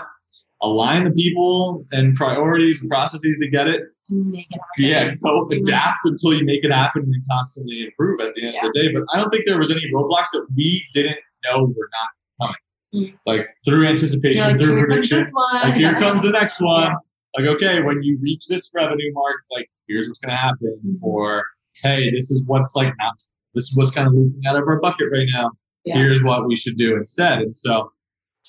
align 0.62 1.04
the 1.04 1.10
people 1.10 1.84
and 1.92 2.14
priorities 2.16 2.80
and 2.82 2.90
processes 2.90 3.36
to 3.40 3.48
get 3.48 3.66
it, 3.68 3.82
Make 4.10 4.46
it 4.50 4.54
happen. 4.54 4.66
yeah, 4.78 5.14
go 5.16 5.48
adapt 5.50 6.00
until 6.04 6.34
you 6.34 6.44
make 6.44 6.64
it 6.64 6.72
happen 6.72 7.02
and 7.02 7.12
then 7.12 7.22
constantly 7.30 7.84
improve 7.84 8.20
at 8.20 8.34
the 8.34 8.46
end 8.46 8.56
of 8.56 8.72
the 8.72 8.80
day. 8.80 8.92
But 8.92 9.04
I 9.12 9.20
don't 9.20 9.30
think 9.30 9.44
there 9.46 9.58
was 9.58 9.70
any 9.70 9.90
roadblocks 9.92 10.30
that 10.32 10.46
we 10.56 10.84
didn't 10.94 11.18
know 11.44 11.66
were 11.66 11.88
not 11.92 12.48
coming. 12.92 13.10
Mm. 13.10 13.18
Like 13.26 13.48
through 13.64 13.86
anticipation, 13.88 14.44
like, 14.46 14.60
through 14.60 14.84
prediction. 14.86 15.24
Like 15.54 15.74
here 15.74 15.98
comes 15.98 16.22
the 16.22 16.30
next 16.30 16.60
one. 16.60 16.92
Like, 17.36 17.46
okay, 17.46 17.80
when 17.82 18.02
you 18.02 18.18
reach 18.20 18.46
this 18.48 18.70
revenue 18.74 19.12
mark, 19.14 19.36
like 19.50 19.70
here's 19.88 20.06
what's 20.08 20.20
gonna 20.20 20.36
happen. 20.36 20.78
Mhm. 20.86 20.98
Or 21.00 21.44
hey, 21.82 22.10
this 22.10 22.30
is 22.30 22.46
what's 22.46 22.76
like 22.76 22.92
not 22.98 23.14
this 23.54 23.64
is 23.70 23.76
what's 23.76 23.90
kind 23.90 24.06
of 24.06 24.12
leaking 24.14 24.42
out 24.46 24.56
of 24.56 24.62
our 24.68 24.78
bucket 24.80 25.06
right 25.10 25.28
now. 25.32 25.50
Yeah. 25.84 25.96
Here's 25.96 26.22
what 26.22 26.46
we 26.46 26.54
should 26.54 26.76
do 26.76 26.96
instead. 26.96 27.38
And 27.40 27.56
so 27.56 27.90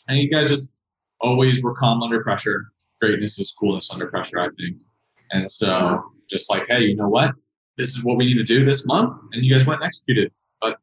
I 0.07 0.13
think 0.13 0.29
you 0.29 0.37
guys 0.37 0.49
just 0.49 0.71
always 1.23 1.63
were 1.63 1.73
calm 1.73 2.03
under 2.03 2.21
pressure. 2.21 2.67
Greatness 3.01 3.39
is 3.39 3.51
coolness 3.51 3.91
under 3.91 4.07
pressure, 4.07 4.39
I 4.39 4.49
think. 4.57 4.77
And 5.31 5.51
so 5.51 6.03
just 6.29 6.49
like, 6.49 6.65
hey, 6.67 6.81
you 6.81 6.95
know 6.95 7.09
what? 7.09 7.33
This 7.77 7.95
is 7.95 8.03
what 8.03 8.17
we 8.17 8.25
need 8.25 8.37
to 8.37 8.43
do 8.43 8.63
this 8.63 8.85
month, 8.85 9.17
and 9.31 9.43
you 9.43 9.51
guys 9.51 9.65
went 9.65 9.81
and 9.81 9.87
executed. 9.87 10.31
But 10.61 10.77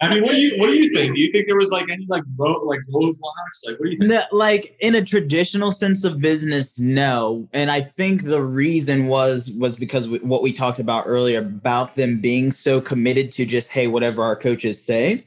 I 0.00 0.08
mean, 0.08 0.22
what 0.22 0.30
do 0.30 0.40
you 0.40 0.56
what 0.60 0.68
do 0.68 0.76
you 0.76 0.94
think? 0.94 1.16
Do 1.16 1.20
you 1.20 1.32
think 1.32 1.46
there 1.46 1.56
was 1.56 1.70
like 1.70 1.88
any 1.90 2.06
like 2.08 2.22
road 2.36 2.62
like 2.62 2.78
roadblocks? 2.94 3.66
Like, 3.66 3.80
what 3.80 3.86
do 3.86 3.90
you 3.90 3.98
think? 3.98 4.10
No, 4.10 4.22
like 4.30 4.76
in 4.78 4.94
a 4.94 5.04
traditional 5.04 5.72
sense 5.72 6.04
of 6.04 6.20
business, 6.20 6.78
no. 6.78 7.48
And 7.52 7.72
I 7.72 7.80
think 7.80 8.22
the 8.22 8.42
reason 8.42 9.08
was 9.08 9.50
was 9.50 9.74
because 9.74 10.08
what 10.08 10.42
we 10.42 10.52
talked 10.52 10.78
about 10.78 11.04
earlier 11.06 11.40
about 11.40 11.96
them 11.96 12.20
being 12.20 12.52
so 12.52 12.80
committed 12.80 13.32
to 13.32 13.44
just 13.44 13.72
hey, 13.72 13.88
whatever 13.88 14.22
our 14.22 14.36
coaches 14.36 14.82
say. 14.82 15.24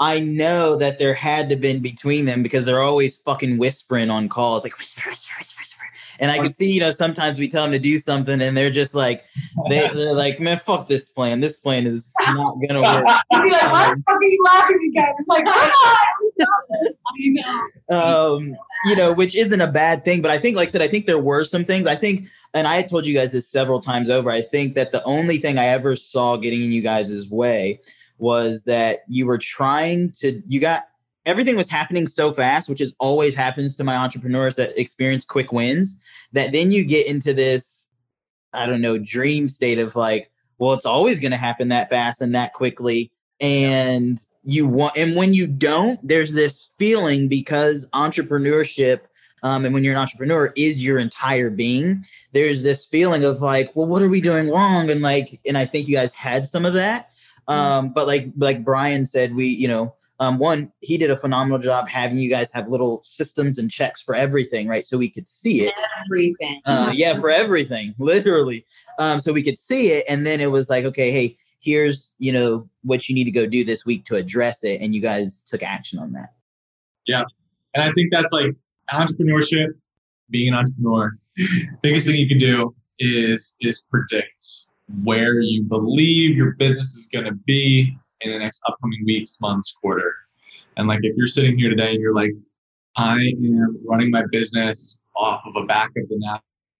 I 0.00 0.18
know 0.18 0.76
that 0.76 0.98
there 0.98 1.12
had 1.12 1.50
to 1.50 1.56
been 1.56 1.80
between 1.80 2.24
them 2.24 2.42
because 2.42 2.64
they're 2.64 2.80
always 2.80 3.18
fucking 3.18 3.58
whispering 3.58 4.08
on 4.08 4.30
calls, 4.30 4.64
like 4.64 4.78
whisper, 4.78 5.02
whisper, 5.06 5.34
whisper, 5.38 5.60
whisper. 5.60 5.82
And 6.18 6.30
I 6.30 6.38
could 6.38 6.54
see, 6.54 6.70
you 6.72 6.80
know, 6.80 6.90
sometimes 6.90 7.38
we 7.38 7.48
tell 7.48 7.64
them 7.64 7.72
to 7.72 7.78
do 7.78 7.98
something 7.98 8.40
and 8.40 8.56
they're 8.56 8.70
just 8.70 8.94
like, 8.94 9.24
they, 9.68 9.86
they're 9.94 10.14
like, 10.14 10.40
man, 10.40 10.58
fuck 10.58 10.88
this 10.88 11.10
plan. 11.10 11.40
This 11.40 11.58
plan 11.58 11.86
is 11.86 12.14
not 12.18 12.56
gonna 12.66 12.80
work. 12.80 13.04
I'd 13.32 13.44
be 13.44 13.50
like, 13.50 13.72
why 13.72 13.90
the 13.90 14.02
fuck 14.06 14.16
are 14.16 14.24
you 14.24 14.42
laughing 14.46 14.90
again? 14.90 15.14
It's 15.18 15.28
like, 15.28 15.44
come 15.44 15.54
on. 15.54 15.96
I 16.40 17.66
know. 17.90 18.36
um, 18.36 18.56
you 18.86 18.96
know, 18.96 19.12
which 19.12 19.36
isn't 19.36 19.60
a 19.60 19.70
bad 19.70 20.04
thing. 20.04 20.22
But 20.22 20.30
I 20.30 20.38
think, 20.38 20.56
like 20.56 20.68
I 20.68 20.70
said, 20.70 20.82
I 20.82 20.88
think 20.88 21.04
there 21.04 21.18
were 21.18 21.44
some 21.44 21.64
things. 21.64 21.86
I 21.86 21.94
think, 21.94 22.26
and 22.54 22.66
I 22.66 22.76
had 22.76 22.88
told 22.88 23.06
you 23.06 23.14
guys 23.14 23.32
this 23.32 23.48
several 23.48 23.80
times 23.80 24.10
over. 24.10 24.30
I 24.30 24.42
think 24.42 24.74
that 24.74 24.92
the 24.92 25.02
only 25.04 25.38
thing 25.38 25.58
I 25.58 25.66
ever 25.66 25.96
saw 25.96 26.36
getting 26.36 26.62
in 26.62 26.72
you 26.72 26.82
guys' 26.82 27.28
way 27.28 27.80
was 28.18 28.64
that 28.64 29.00
you 29.08 29.26
were 29.26 29.38
trying 29.38 30.12
to, 30.12 30.42
you 30.46 30.60
got 30.60 30.84
everything 31.26 31.56
was 31.56 31.70
happening 31.70 32.06
so 32.06 32.32
fast, 32.32 32.68
which 32.68 32.80
is 32.80 32.94
always 32.98 33.34
happens 33.34 33.76
to 33.76 33.84
my 33.84 33.96
entrepreneurs 33.96 34.56
that 34.56 34.78
experience 34.78 35.24
quick 35.24 35.52
wins, 35.52 35.98
that 36.32 36.52
then 36.52 36.70
you 36.70 36.84
get 36.84 37.06
into 37.06 37.32
this, 37.32 37.86
I 38.52 38.66
don't 38.66 38.80
know, 38.80 38.98
dream 38.98 39.48
state 39.48 39.78
of 39.78 39.96
like, 39.96 40.30
well, 40.58 40.72
it's 40.72 40.86
always 40.86 41.20
going 41.20 41.30
to 41.30 41.36
happen 41.36 41.68
that 41.68 41.90
fast 41.90 42.20
and 42.20 42.34
that 42.34 42.52
quickly. 42.52 43.12
And 43.40 44.18
you 44.42 44.66
want, 44.66 44.96
and 44.96 45.16
when 45.16 45.32
you 45.32 45.46
don't, 45.46 45.98
there's 46.06 46.34
this 46.34 46.70
feeling 46.78 47.28
because 47.28 47.88
entrepreneurship 47.94 49.00
um, 49.42 49.64
and 49.64 49.74
when 49.74 49.84
you're 49.84 49.94
an 49.94 50.00
entrepreneur 50.00 50.52
is 50.56 50.84
your 50.84 50.98
entire 50.98 51.50
being 51.50 52.04
there's 52.32 52.62
this 52.62 52.86
feeling 52.86 53.24
of 53.24 53.40
like 53.40 53.74
well 53.74 53.86
what 53.86 54.02
are 54.02 54.08
we 54.08 54.20
doing 54.20 54.48
wrong? 54.50 54.90
And 54.90 55.02
like 55.02 55.40
and 55.46 55.56
i 55.56 55.64
think 55.64 55.88
you 55.88 55.96
guys 55.96 56.12
had 56.12 56.46
some 56.46 56.64
of 56.64 56.74
that. 56.74 57.10
Um, 57.48 57.92
but 57.92 58.06
like 58.06 58.28
like 58.36 58.64
brian 58.64 59.04
said 59.04 59.34
we 59.34 59.46
you 59.46 59.66
know 59.66 59.94
um, 60.20 60.38
one 60.38 60.70
he 60.80 60.98
did 60.98 61.10
a 61.10 61.16
phenomenal 61.16 61.58
job 61.58 61.88
having 61.88 62.18
you 62.18 62.28
guys 62.28 62.52
have 62.52 62.68
little 62.68 63.00
systems 63.04 63.58
and 63.58 63.70
checks 63.70 64.02
for 64.02 64.14
everything 64.14 64.68
right? 64.68 64.84
So 64.84 64.98
we 64.98 65.08
could 65.08 65.26
see 65.26 65.62
it. 65.62 65.74
Everything. 66.04 66.60
uh, 66.66 66.92
yeah 66.94 67.18
for 67.18 67.30
everything 67.30 67.94
literally. 67.98 68.66
Um, 68.98 69.20
so 69.20 69.32
we 69.32 69.42
could 69.42 69.58
see 69.58 69.92
it. 69.92 70.04
And 70.08 70.26
then 70.26 70.40
it 70.40 70.50
was 70.50 70.68
like 70.70 70.84
okay 70.84 71.10
hey 71.10 71.36
here's 71.60 72.14
you 72.18 72.32
know 72.32 72.68
what 72.82 73.08
you 73.08 73.14
need 73.14 73.24
to 73.24 73.30
go 73.30 73.46
do 73.46 73.64
this 73.64 73.84
week 73.84 74.04
to 74.06 74.16
address 74.16 74.62
it. 74.62 74.80
And 74.80 74.94
you 74.94 75.00
guys 75.00 75.42
took 75.42 75.62
action 75.62 75.98
on 75.98 76.12
that. 76.12 76.34
Yeah. 77.06 77.24
And 77.74 77.82
I 77.82 77.92
think 77.92 78.12
that's 78.12 78.32
like 78.32 78.54
entrepreneurship, 78.92 79.68
being 80.30 80.48
an 80.48 80.54
entrepreneur. 80.54 81.12
biggest 81.82 82.06
thing 82.06 82.16
you 82.16 82.28
can 82.28 82.38
do 82.38 82.74
is 82.98 83.56
is 83.60 83.82
predict 83.90 84.42
where 85.04 85.40
you 85.40 85.66
believe 85.68 86.36
your 86.36 86.52
business 86.56 86.94
is 86.96 87.08
going 87.12 87.24
to 87.24 87.32
be 87.46 87.94
in 88.22 88.32
the 88.32 88.38
next 88.38 88.60
upcoming 88.68 89.02
weeks, 89.06 89.38
months, 89.40 89.74
quarter. 89.80 90.12
And 90.76 90.88
like 90.88 91.00
if 91.02 91.14
you're 91.16 91.26
sitting 91.28 91.56
here 91.58 91.70
today 91.70 91.92
and 91.92 92.00
you're 92.00 92.12
like, 92.14 92.32
I 92.96 93.18
am 93.38 93.76
running 93.88 94.10
my 94.10 94.24
business 94.30 95.00
off 95.16 95.40
of 95.46 95.54
a 95.62 95.64
back 95.66 95.90
of 95.96 96.08
the 96.08 96.18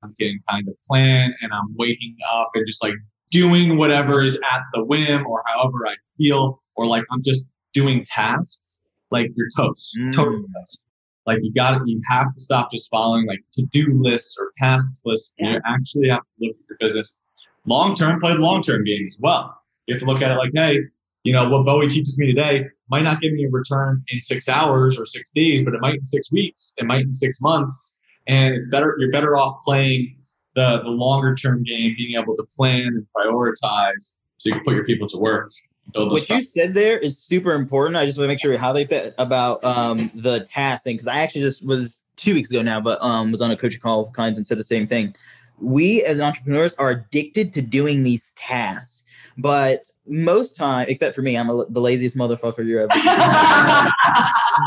napkin 0.02 0.40
kind 0.50 0.68
of 0.68 0.74
plan, 0.82 1.34
and 1.40 1.52
I'm 1.52 1.74
waking 1.76 2.16
up 2.32 2.50
and 2.54 2.66
just 2.66 2.82
like 2.82 2.94
doing 3.30 3.76
whatever 3.76 4.22
is 4.22 4.36
at 4.52 4.62
the 4.74 4.84
whim 4.84 5.24
or 5.26 5.42
however 5.46 5.86
I 5.86 5.94
feel, 6.18 6.60
or 6.74 6.86
like 6.86 7.04
I'm 7.12 7.22
just 7.22 7.48
doing 7.72 8.04
tasks, 8.04 8.80
like 9.12 9.28
you're 9.36 9.46
toast, 9.56 9.96
Mm. 9.98 10.12
toast. 10.14 10.82
Like 11.30 11.42
you 11.42 11.52
got 11.52 11.80
you 11.86 12.00
have 12.08 12.34
to 12.34 12.40
stop 12.40 12.70
just 12.72 12.90
following 12.90 13.24
like 13.26 13.38
to-do 13.52 14.00
lists 14.02 14.36
or 14.38 14.52
tasks 14.58 15.00
lists. 15.04 15.32
and 15.38 15.54
You 15.54 15.60
actually 15.64 16.08
have 16.08 16.22
to 16.22 16.46
look 16.46 16.56
at 16.56 16.68
your 16.68 16.78
business 16.80 17.20
long 17.66 17.94
term, 17.94 18.20
play 18.20 18.32
the 18.32 18.40
long 18.40 18.62
term 18.62 18.84
game 18.84 19.04
as 19.06 19.18
well. 19.22 19.56
You 19.86 19.94
have 19.94 20.00
to 20.00 20.06
look 20.06 20.22
at 20.22 20.32
it 20.32 20.36
like, 20.36 20.50
hey, 20.54 20.80
you 21.24 21.32
know, 21.32 21.48
what 21.48 21.64
Bowie 21.64 21.88
teaches 21.88 22.18
me 22.18 22.26
today 22.26 22.64
might 22.88 23.02
not 23.02 23.20
give 23.20 23.32
me 23.32 23.44
a 23.44 23.50
return 23.50 24.02
in 24.08 24.20
six 24.20 24.48
hours 24.48 24.98
or 24.98 25.06
six 25.06 25.30
days, 25.30 25.62
but 25.62 25.74
it 25.74 25.80
might 25.80 25.94
in 25.94 26.04
six 26.04 26.32
weeks, 26.32 26.74
it 26.78 26.86
might 26.86 27.02
in 27.02 27.12
six 27.12 27.40
months. 27.40 27.98
And 28.26 28.54
it's 28.54 28.70
better, 28.70 28.96
you're 28.98 29.10
better 29.10 29.36
off 29.36 29.60
playing 29.64 30.14
the, 30.56 30.80
the 30.82 30.90
longer 30.90 31.34
term 31.34 31.62
game, 31.62 31.94
being 31.96 32.20
able 32.20 32.34
to 32.36 32.44
plan 32.56 32.86
and 32.86 33.06
prioritize 33.16 34.18
so 34.38 34.48
you 34.48 34.52
can 34.52 34.64
put 34.64 34.74
your 34.74 34.84
people 34.84 35.06
to 35.08 35.18
work. 35.18 35.50
Build 35.92 36.10
those 36.10 36.28
what 36.28 36.38
you 36.38 36.44
said 36.44 36.74
there 36.74 36.98
is 36.98 37.18
super 37.18 37.52
important. 37.52 37.96
I 37.96 38.06
just 38.06 38.18
want 38.18 38.24
to 38.24 38.28
make 38.28 38.40
sure 38.40 38.50
we 38.50 38.56
highlight 38.56 38.90
that 38.90 39.14
about 39.18 39.64
um, 39.64 40.10
the 40.14 40.40
task 40.40 40.84
thing 40.84 40.96
because 40.96 41.06
I 41.06 41.20
actually 41.20 41.42
just 41.42 41.64
was 41.64 42.00
two 42.16 42.34
weeks 42.34 42.50
ago 42.50 42.62
now, 42.62 42.80
but 42.80 43.00
um, 43.02 43.30
was 43.30 43.40
on 43.40 43.50
a 43.50 43.56
coaching 43.56 43.80
call 43.80 44.04
with 44.04 44.12
clients 44.12 44.38
and 44.38 44.46
said 44.46 44.58
the 44.58 44.64
same 44.64 44.86
thing. 44.86 45.14
We 45.58 46.02
as 46.04 46.20
entrepreneurs 46.20 46.74
are 46.76 46.90
addicted 46.90 47.52
to 47.54 47.62
doing 47.62 48.02
these 48.02 48.32
tasks, 48.32 49.04
but 49.36 49.84
most 50.06 50.56
time, 50.56 50.86
except 50.88 51.14
for 51.14 51.22
me, 51.22 51.36
I'm 51.36 51.50
a, 51.50 51.64
the 51.68 51.80
laziest 51.80 52.16
motherfucker 52.16 52.66
you're 52.66 52.80
ever. 52.80 52.94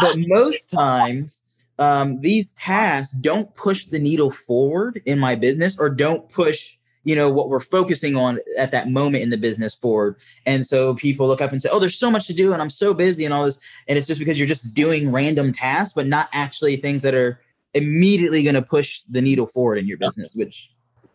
but 0.01 0.17
most 0.17 0.69
times 0.69 1.41
um, 1.79 2.19
these 2.21 2.51
tasks 2.53 3.15
don't 3.17 3.53
push 3.55 3.87
the 3.87 3.99
needle 3.99 4.31
forward 4.31 5.01
in 5.05 5.19
my 5.19 5.35
business 5.35 5.79
or 5.79 5.89
don't 5.89 6.29
push 6.29 6.75
you 7.03 7.15
know 7.15 7.29
what 7.29 7.49
we're 7.49 7.59
focusing 7.59 8.15
on 8.15 8.39
at 8.57 8.71
that 8.71 8.89
moment 8.89 9.23
in 9.23 9.29
the 9.29 9.37
business 9.37 9.75
forward 9.75 10.15
and 10.45 10.65
so 10.65 10.93
people 10.95 11.27
look 11.27 11.41
up 11.41 11.51
and 11.51 11.61
say 11.61 11.69
oh 11.71 11.79
there's 11.79 11.97
so 11.97 12.09
much 12.09 12.27
to 12.27 12.33
do 12.33 12.53
and 12.53 12.61
i'm 12.61 12.69
so 12.69 12.93
busy 12.93 13.25
and 13.25 13.33
all 13.33 13.45
this 13.45 13.59
and 13.87 13.97
it's 13.97 14.07
just 14.07 14.19
because 14.19 14.37
you're 14.37 14.47
just 14.47 14.73
doing 14.73 15.11
random 15.11 15.51
tasks 15.51 15.93
but 15.93 16.07
not 16.07 16.29
actually 16.33 16.75
things 16.75 17.01
that 17.01 17.13
are 17.13 17.39
immediately 17.73 18.43
going 18.43 18.55
to 18.55 18.61
push 18.61 19.01
the 19.09 19.21
needle 19.21 19.47
forward 19.47 19.77
in 19.77 19.87
your 19.87 19.97
business 19.97 20.33
which 20.35 20.69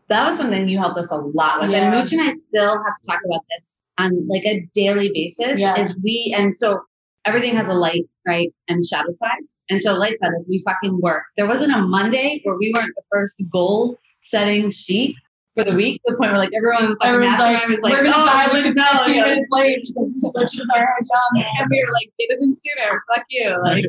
that 0.08 0.24
was 0.24 0.38
something 0.38 0.68
you 0.68 0.78
helped 0.78 0.98
us 0.98 1.10
a 1.10 1.16
lot 1.16 1.60
with. 1.60 1.70
Yeah. 1.70 1.92
And 1.92 1.94
Mooch 1.94 2.12
and 2.12 2.22
I 2.22 2.30
still 2.30 2.82
have 2.82 2.94
to 2.94 3.06
talk 3.06 3.20
about 3.26 3.44
this 3.54 3.88
on 3.98 4.26
like 4.26 4.44
a 4.46 4.66
daily 4.74 5.10
basis. 5.12 5.60
Yeah. 5.60 5.78
Is 5.78 5.96
we 6.02 6.34
and 6.36 6.54
so 6.54 6.80
everything 7.26 7.54
has 7.56 7.68
a 7.68 7.74
light, 7.74 8.04
right, 8.26 8.52
and 8.68 8.84
shadow 8.84 9.12
side. 9.12 9.42
And 9.70 9.80
so 9.80 9.92
light 9.94 10.18
side, 10.18 10.30
we 10.48 10.62
fucking 10.64 10.98
work. 11.02 11.24
There 11.36 11.46
wasn't 11.46 11.74
a 11.74 11.82
Monday 11.82 12.40
where 12.44 12.56
we 12.56 12.72
weren't 12.74 12.92
the 12.96 13.02
first 13.12 13.42
goal 13.52 13.98
setting 14.22 14.70
sheet 14.70 15.14
for 15.58 15.64
the 15.70 15.76
week 15.76 16.00
to 16.06 16.12
the 16.12 16.18
point 16.18 16.30
where 16.30 16.38
like 16.38 16.50
everyone 16.54 16.96
fucking 16.96 17.14
Everyone's 17.14 17.38
like, 17.38 17.52
mastermind 17.52 17.70
was 17.70 17.80
like, 17.82 17.92
we're 17.94 18.04
gonna 18.04 18.16
oh, 18.18 18.26
dive 18.26 18.52
we 18.52 18.62
should 18.62 18.76
know, 18.76 18.92
15 19.02 19.14
yeah. 19.14 19.24
minutes 19.24 19.48
late 19.50 19.80
because 19.86 20.20
Mooch 20.34 20.54
and 20.58 20.70
I 20.74 20.78
are 20.78 21.00
done. 21.00 21.44
and 21.58 21.66
we 21.70 21.84
were 21.84 21.92
like, 21.92 22.12
get 22.18 22.30
it 22.30 22.38
in 22.42 22.54
sooner. 22.54 22.90
Fuck 23.14 23.24
you. 23.30 23.56
Like, 23.64 23.84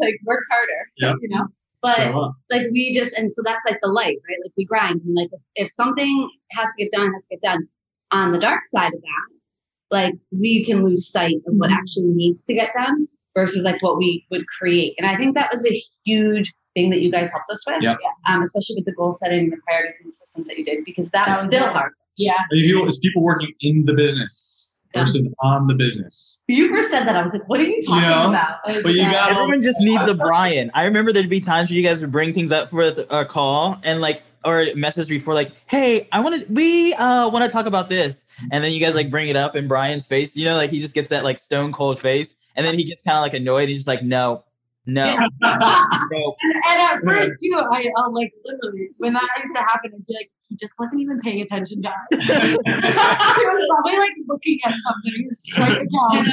like 0.00 0.14
work 0.24 0.42
harder. 0.50 0.88
Yep. 0.98 1.16
You 1.22 1.28
know? 1.36 1.48
But 1.80 1.96
Show 1.96 2.34
like 2.50 2.66
we 2.72 2.94
just 2.94 3.16
and 3.18 3.34
so 3.34 3.42
that's 3.44 3.64
like 3.68 3.78
the 3.82 3.88
light 3.88 4.16
right 4.28 4.38
like 4.44 4.52
we 4.56 4.64
grind 4.64 5.00
and 5.00 5.14
like 5.14 5.30
if, 5.32 5.40
if 5.56 5.70
something 5.70 6.28
has 6.52 6.68
to 6.76 6.84
get 6.84 6.92
done 6.92 7.12
has 7.12 7.26
to 7.28 7.36
get 7.36 7.42
done 7.42 7.66
on 8.12 8.32
the 8.32 8.38
dark 8.38 8.66
side 8.66 8.92
of 8.94 9.00
that 9.00 9.28
like 9.90 10.14
we 10.30 10.64
can 10.64 10.82
lose 10.82 11.10
sight 11.10 11.36
of 11.46 11.54
what 11.56 11.70
Mhm. 11.70 11.74
actually 11.76 12.08
needs 12.08 12.44
to 12.44 12.54
get 12.54 12.72
done 12.72 13.04
versus 13.34 13.64
like 13.64 13.82
what 13.82 13.96
we 13.98 14.24
would 14.30 14.46
create 14.46 14.94
and 14.98 15.06
i 15.08 15.16
think 15.16 15.34
that 15.34 15.50
was 15.52 15.66
a 15.66 15.82
huge 16.04 16.52
thing 16.74 16.90
that 16.90 17.00
you 17.00 17.10
guys 17.10 17.30
helped 17.32 17.50
us 17.50 17.62
with 17.66 17.82
Yep. 17.82 17.98
um, 18.28 18.42
especially 18.42 18.76
with 18.76 18.84
the 18.86 18.92
goal 18.92 19.12
setting 19.12 19.40
and 19.40 19.52
the 19.52 19.56
priorities 19.66 19.94
and 20.00 20.08
the 20.08 20.12
systems 20.14 20.48
that 20.48 20.58
you 20.58 20.64
did 20.64 20.84
because 20.84 21.10
that's 21.10 21.30
That 21.36 21.42
was 21.42 21.50
still 21.52 21.64
it. 21.66 21.72
hard 21.72 21.92
Yeah. 22.16 22.32
And 22.50 22.60
you, 22.60 22.84
it's 22.86 22.98
people 22.98 23.22
working 23.22 23.52
in 23.60 23.84
the 23.84 23.94
business 23.94 24.58
versus 24.94 25.26
on 25.42 25.66
the 25.66 25.74
business. 25.74 26.42
you 26.48 26.68
first 26.68 26.90
said 26.90 27.04
that 27.06 27.16
i 27.16 27.22
was 27.22 27.32
like 27.32 27.48
what 27.48 27.58
are 27.58 27.62
you 27.64 27.80
talking 27.80 28.02
know, 28.02 28.28
about 28.28 28.58
But 28.66 28.92
you 28.94 29.00
got 29.10 29.30
everyone 29.30 29.62
just 29.62 29.80
needs 29.80 30.06
a 30.06 30.12
brian 30.28 30.70
i 30.74 30.84
remember 30.84 31.14
there'd 31.14 31.30
be 31.30 31.40
times 31.40 31.70
where 31.70 31.78
you 31.78 31.82
guys 31.82 32.02
would 32.02 32.12
bring 32.12 32.34
things 32.34 32.52
up 32.52 32.68
for 32.68 32.82
a 33.08 33.24
call 33.24 33.78
and 33.84 34.02
like 34.02 34.22
or 34.44 34.66
message 34.74 35.08
before 35.08 35.32
like 35.32 35.52
hey 35.66 36.06
i 36.12 36.20
want 36.20 36.38
to 36.38 36.52
we 36.52 36.92
uh 36.94 37.26
want 37.30 37.42
to 37.42 37.50
talk 37.50 37.64
about 37.64 37.88
this 37.88 38.26
and 38.50 38.62
then 38.62 38.70
you 38.70 38.80
guys 38.80 38.94
like 38.94 39.10
bring 39.10 39.28
it 39.28 39.36
up 39.36 39.56
in 39.56 39.66
brian's 39.66 40.06
face 40.06 40.36
you 40.36 40.44
know 40.44 40.56
like 40.56 40.68
he 40.68 40.78
just 40.78 40.94
gets 40.94 41.08
that 41.08 41.24
like 41.24 41.38
stone 41.38 41.72
cold 41.72 41.98
face 41.98 42.36
and 42.54 42.66
then 42.66 42.74
he 42.74 42.84
gets 42.84 43.00
kind 43.02 43.16
of 43.16 43.22
like 43.22 43.32
annoyed 43.32 43.70
he's 43.70 43.78
just 43.78 43.88
like 43.88 44.02
no 44.02 44.44
no 44.86 45.16
no 45.40 46.36
And, 46.42 46.54
and 46.70 46.80
at 46.80 46.98
first 47.06 47.40
too, 47.40 47.60
I 47.70 47.88
I'll 47.96 48.14
like 48.14 48.32
literally 48.44 48.88
when 48.98 49.12
that 49.12 49.28
used 49.42 49.54
to 49.54 49.62
happen, 49.62 49.92
I'd 49.94 50.06
be 50.06 50.14
like, 50.14 50.30
he 50.48 50.56
just 50.56 50.74
wasn't 50.78 51.02
even 51.02 51.20
paying 51.20 51.40
attention 51.40 51.80
to 51.82 51.88
us. 51.88 51.96
he 52.10 52.16
was 52.18 53.68
probably 53.70 53.98
like 53.98 54.12
looking 54.26 54.58
at 54.64 54.72
something, 54.72 55.24
his 55.24 55.42
Stripe 55.42 55.70
account. 55.70 56.28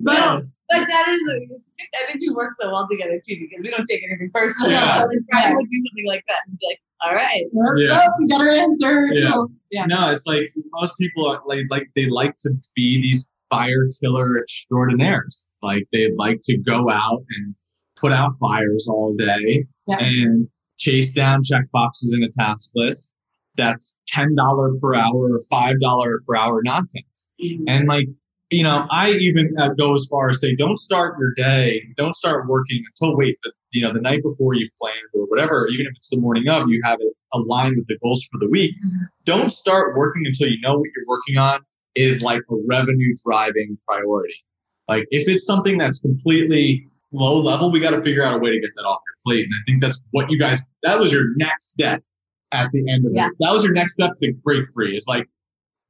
but 0.00 0.42
but 0.70 0.86
that 0.88 1.08
is 1.08 1.20
it's. 1.50 1.70
I 1.94 2.06
think 2.06 2.20
we 2.20 2.34
work 2.34 2.52
so 2.52 2.72
well 2.72 2.88
together 2.90 3.20
too 3.26 3.36
because 3.38 3.62
we 3.62 3.70
don't 3.70 3.84
take 3.84 4.02
anything 4.08 4.30
personal. 4.32 4.72
Yeah. 4.72 5.00
So 5.00 5.06
like 5.06 5.18
Brian 5.30 5.54
would 5.56 5.68
do 5.68 5.78
something 5.90 6.06
like 6.06 6.24
that 6.28 6.40
and 6.46 6.58
be 6.58 6.66
like, 6.66 6.80
"All 7.02 7.14
right, 7.14 7.44
Yeah. 7.76 8.00
Oh, 8.02 8.12
we 8.18 8.26
got 8.26 8.40
our 8.40 8.50
answer. 8.50 9.12
Yeah. 9.12 9.32
Oh, 9.34 9.50
yeah. 9.70 9.84
No, 9.86 10.10
it's 10.10 10.26
like 10.26 10.52
most 10.72 10.98
people 10.98 11.26
are 11.26 11.42
like 11.46 11.66
like 11.70 11.90
they 11.94 12.06
like 12.06 12.36
to 12.38 12.50
be 12.74 13.00
these 13.02 13.28
fire 13.54 13.88
killer 14.00 14.38
extraordinaires. 14.38 15.50
Like 15.62 15.84
they 15.92 16.10
like 16.16 16.40
to 16.44 16.58
go 16.58 16.90
out 16.90 17.22
and 17.36 17.54
put 17.96 18.12
out 18.12 18.30
fires 18.40 18.88
all 18.90 19.14
day 19.16 19.64
Yeah. 19.86 19.96
and 19.98 20.48
chase 20.78 21.12
down 21.14 21.42
check 21.44 21.64
boxes 21.72 22.14
in 22.16 22.22
a 22.22 22.30
task 22.30 22.70
list. 22.74 23.12
That's 23.56 23.96
ten 24.08 24.34
dollar 24.34 24.72
per 24.80 24.94
hour 24.94 25.32
or 25.34 25.40
five 25.48 25.80
dollar 25.80 26.20
per 26.26 26.36
hour 26.36 26.60
nonsense. 26.64 27.28
And 27.68 27.86
like, 27.88 28.08
you 28.50 28.62
know, 28.64 28.86
I 28.90 29.12
even 29.12 29.54
uh, 29.58 29.68
go 29.78 29.94
as 29.94 30.06
far 30.10 30.28
as 30.30 30.40
say, 30.40 30.56
don't 30.56 30.78
start 30.78 31.16
your 31.20 31.32
day, 31.34 31.82
don't 31.96 32.14
start 32.14 32.48
working 32.48 32.82
until 32.88 33.16
wait, 33.16 33.38
the, 33.44 33.52
you 33.70 33.80
know, 33.82 33.92
the 33.92 34.00
night 34.00 34.22
before 34.22 34.54
you've 34.54 34.70
planned 34.80 34.96
or 35.14 35.26
whatever, 35.26 35.68
even 35.68 35.86
if 35.86 35.92
it's 35.96 36.10
the 36.10 36.20
morning 36.20 36.48
of, 36.48 36.68
you 36.68 36.80
have 36.84 36.98
it 37.00 37.12
aligned 37.32 37.76
with 37.76 37.86
the 37.86 37.98
goals 38.02 38.26
for 38.30 38.38
the 38.38 38.48
week. 38.48 38.72
Don't 39.24 39.50
start 39.52 39.96
working 39.96 40.22
until 40.26 40.48
you 40.48 40.60
know 40.60 40.78
what 40.78 40.88
you're 40.96 41.06
working 41.08 41.38
on 41.38 41.60
is 41.94 42.22
like 42.22 42.40
a 42.50 42.56
revenue 42.68 43.14
driving 43.24 43.78
priority. 43.86 44.34
Like 44.88 45.06
if 45.10 45.28
it's 45.28 45.46
something 45.46 45.78
that's 45.78 46.00
completely 46.00 46.86
low 47.12 47.38
level, 47.40 47.70
we 47.70 47.80
got 47.80 47.90
to 47.90 48.02
figure 48.02 48.24
out 48.24 48.36
a 48.36 48.38
way 48.38 48.50
to 48.50 48.60
get 48.60 48.70
that 48.76 48.82
off 48.82 49.00
your 49.06 49.16
plate. 49.24 49.44
And 49.44 49.52
I 49.54 49.62
think 49.66 49.80
that's 49.80 50.00
what 50.10 50.30
you 50.30 50.38
guys, 50.38 50.66
that 50.82 50.98
was 50.98 51.12
your 51.12 51.24
next 51.36 51.70
step 51.70 52.02
at 52.52 52.70
the 52.72 52.90
end 52.90 53.06
of 53.06 53.12
Yeah. 53.14 53.28
it. 53.28 53.32
That 53.40 53.52
was 53.52 53.64
your 53.64 53.72
next 53.72 53.94
step 53.94 54.10
to 54.22 54.32
break 54.42 54.66
free. 54.74 54.94
It's 54.94 55.06
like 55.06 55.26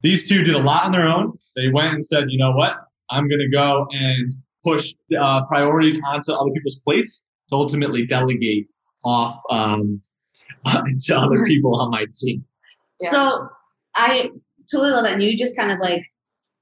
these 0.01 0.29
two 0.29 0.43
did 0.43 0.55
a 0.55 0.59
lot 0.59 0.85
on 0.85 0.91
their 0.91 1.07
own. 1.07 1.33
They 1.55 1.69
went 1.69 1.93
and 1.93 2.05
said, 2.05 2.25
you 2.29 2.37
know 2.37 2.51
what? 2.51 2.77
I'm 3.09 3.27
going 3.27 3.39
to 3.39 3.49
go 3.49 3.87
and 3.91 4.31
push 4.63 4.93
uh, 5.19 5.45
priorities 5.45 5.99
onto 6.07 6.31
other 6.33 6.51
people's 6.51 6.79
plates 6.81 7.25
to 7.49 7.55
ultimately 7.55 8.05
delegate 8.05 8.67
off 9.03 9.39
um, 9.49 10.01
to 11.05 11.15
other 11.17 11.45
people 11.45 11.79
on 11.79 11.91
my 11.91 12.05
team. 12.19 12.43
Yeah. 12.99 13.11
So 13.11 13.47
I 13.95 14.31
totally 14.75 14.91
love 14.91 15.05
it. 15.05 15.13
And 15.13 15.23
you 15.23 15.37
just 15.37 15.55
kind 15.55 15.71
of 15.71 15.79
like 15.79 16.03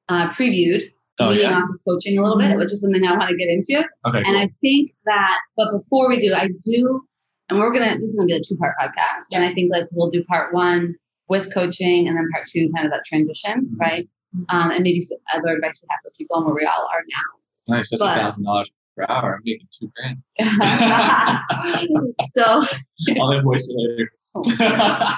uh, 0.09 0.29
previewed 0.31 0.83
Oh, 1.19 1.29
yeah. 1.29 1.57
off 1.59 1.69
of 1.69 1.75
coaching 1.87 2.17
a 2.17 2.23
little 2.23 2.39
bit, 2.39 2.57
which 2.57 2.71
is 2.73 2.81
something 2.81 3.03
I 3.05 3.15
want 3.15 3.29
to 3.29 3.37
get 3.37 3.47
into. 3.47 3.85
Okay. 4.05 4.17
And 4.17 4.25
cool. 4.25 4.35
I 4.37 4.49
think 4.61 4.89
that, 5.05 5.39
but 5.55 5.71
before 5.71 6.09
we 6.09 6.17
do, 6.19 6.33
I 6.33 6.49
do, 6.65 7.01
and 7.49 7.59
we're 7.59 7.71
gonna. 7.71 7.95
This 7.99 8.09
is 8.09 8.15
gonna 8.15 8.25
be 8.27 8.33
a 8.33 8.41
two 8.41 8.55
part 8.57 8.73
podcast, 8.81 9.25
and 9.31 9.43
I 9.43 9.53
think 9.53 9.71
like 9.71 9.85
we'll 9.91 10.09
do 10.09 10.23
part 10.23 10.53
one 10.55 10.95
with 11.29 11.53
coaching, 11.53 12.07
and 12.07 12.17
then 12.17 12.27
part 12.33 12.47
two, 12.47 12.67
kind 12.75 12.87
of 12.87 12.91
that 12.93 13.03
transition, 13.05 13.69
Mhm. 13.75 13.79
right? 13.79 14.09
Um, 14.49 14.71
and 14.71 14.81
maybe 14.81 14.99
some 15.01 15.19
other 15.35 15.49
advice 15.55 15.79
we 15.83 15.87
have 15.91 15.99
for 16.03 16.09
people 16.17 16.37
and 16.37 16.45
where 16.47 16.55
we 16.55 16.65
all 16.65 16.87
are 16.91 17.03
now. 17.15 17.75
nice. 17.77 17.91
That's 17.91 18.01
a 18.01 18.05
thousand 18.07 18.45
dollars 18.45 18.71
per 18.97 19.05
hour. 19.07 19.35
I'm 19.35 19.41
making 19.45 19.67
two 19.79 19.91
grand. 19.95 20.17
so, 22.33 22.43
I'll 23.21 23.31
invoice 23.33 23.69
it 23.69 23.75
later. 23.77 24.11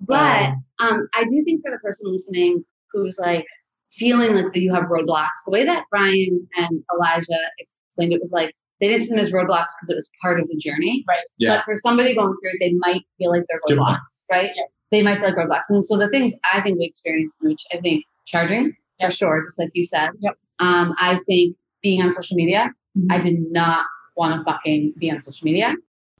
but 0.00 0.52
um, 0.78 1.08
I 1.14 1.24
do 1.24 1.42
think 1.44 1.62
for 1.62 1.70
the 1.70 1.78
person 1.78 2.10
listening 2.10 2.64
who's 2.92 3.18
like 3.18 3.44
feeling 3.92 4.34
like 4.34 4.54
you 4.54 4.72
have 4.74 4.84
roadblocks, 4.84 5.28
the 5.46 5.52
way 5.52 5.64
that 5.64 5.84
Brian 5.90 6.46
and 6.56 6.82
Elijah 6.94 7.26
explained 7.58 8.12
it 8.12 8.20
was 8.20 8.32
like 8.32 8.54
they 8.80 8.88
didn't 8.88 9.02
see 9.02 9.10
them 9.10 9.18
as 9.18 9.30
roadblocks 9.30 9.66
because 9.78 9.90
it 9.90 9.94
was 9.94 10.10
part 10.22 10.40
of 10.40 10.48
the 10.48 10.56
journey. 10.56 11.04
Right. 11.08 11.18
Yeah. 11.38 11.56
But 11.56 11.64
for 11.66 11.76
somebody 11.76 12.14
going 12.14 12.28
through 12.42 12.50
it, 12.54 12.58
they 12.60 12.72
might 12.78 13.02
feel 13.18 13.30
like 13.30 13.44
they're 13.48 13.76
roadblocks, 13.76 14.24
right? 14.30 14.50
Yeah. 14.56 14.62
They 14.90 15.02
might 15.02 15.18
feel 15.18 15.28
like 15.34 15.36
roadblocks. 15.36 15.64
And 15.68 15.84
so 15.84 15.98
the 15.98 16.08
things 16.08 16.32
I 16.52 16.60
think 16.62 16.78
we 16.78 16.86
experienced, 16.86 17.38
which 17.42 17.60
I 17.72 17.76
think 17.78 18.04
charging 18.26 18.74
Yeah. 18.98 19.08
for 19.08 19.14
sure, 19.14 19.44
just 19.46 19.58
like 19.58 19.70
you 19.74 19.84
said. 19.84 20.10
Yep. 20.20 20.34
Um, 20.60 20.94
I 20.98 21.20
think 21.26 21.56
being 21.82 22.00
on 22.02 22.10
social 22.12 22.36
media, 22.36 22.72
Mhm. 22.96 23.06
I 23.10 23.18
did 23.18 23.38
not 23.52 23.86
want 24.16 24.38
to 24.38 24.44
fucking 24.50 24.94
be 24.98 25.10
on 25.10 25.20
social 25.20 25.44
media. 25.44 25.74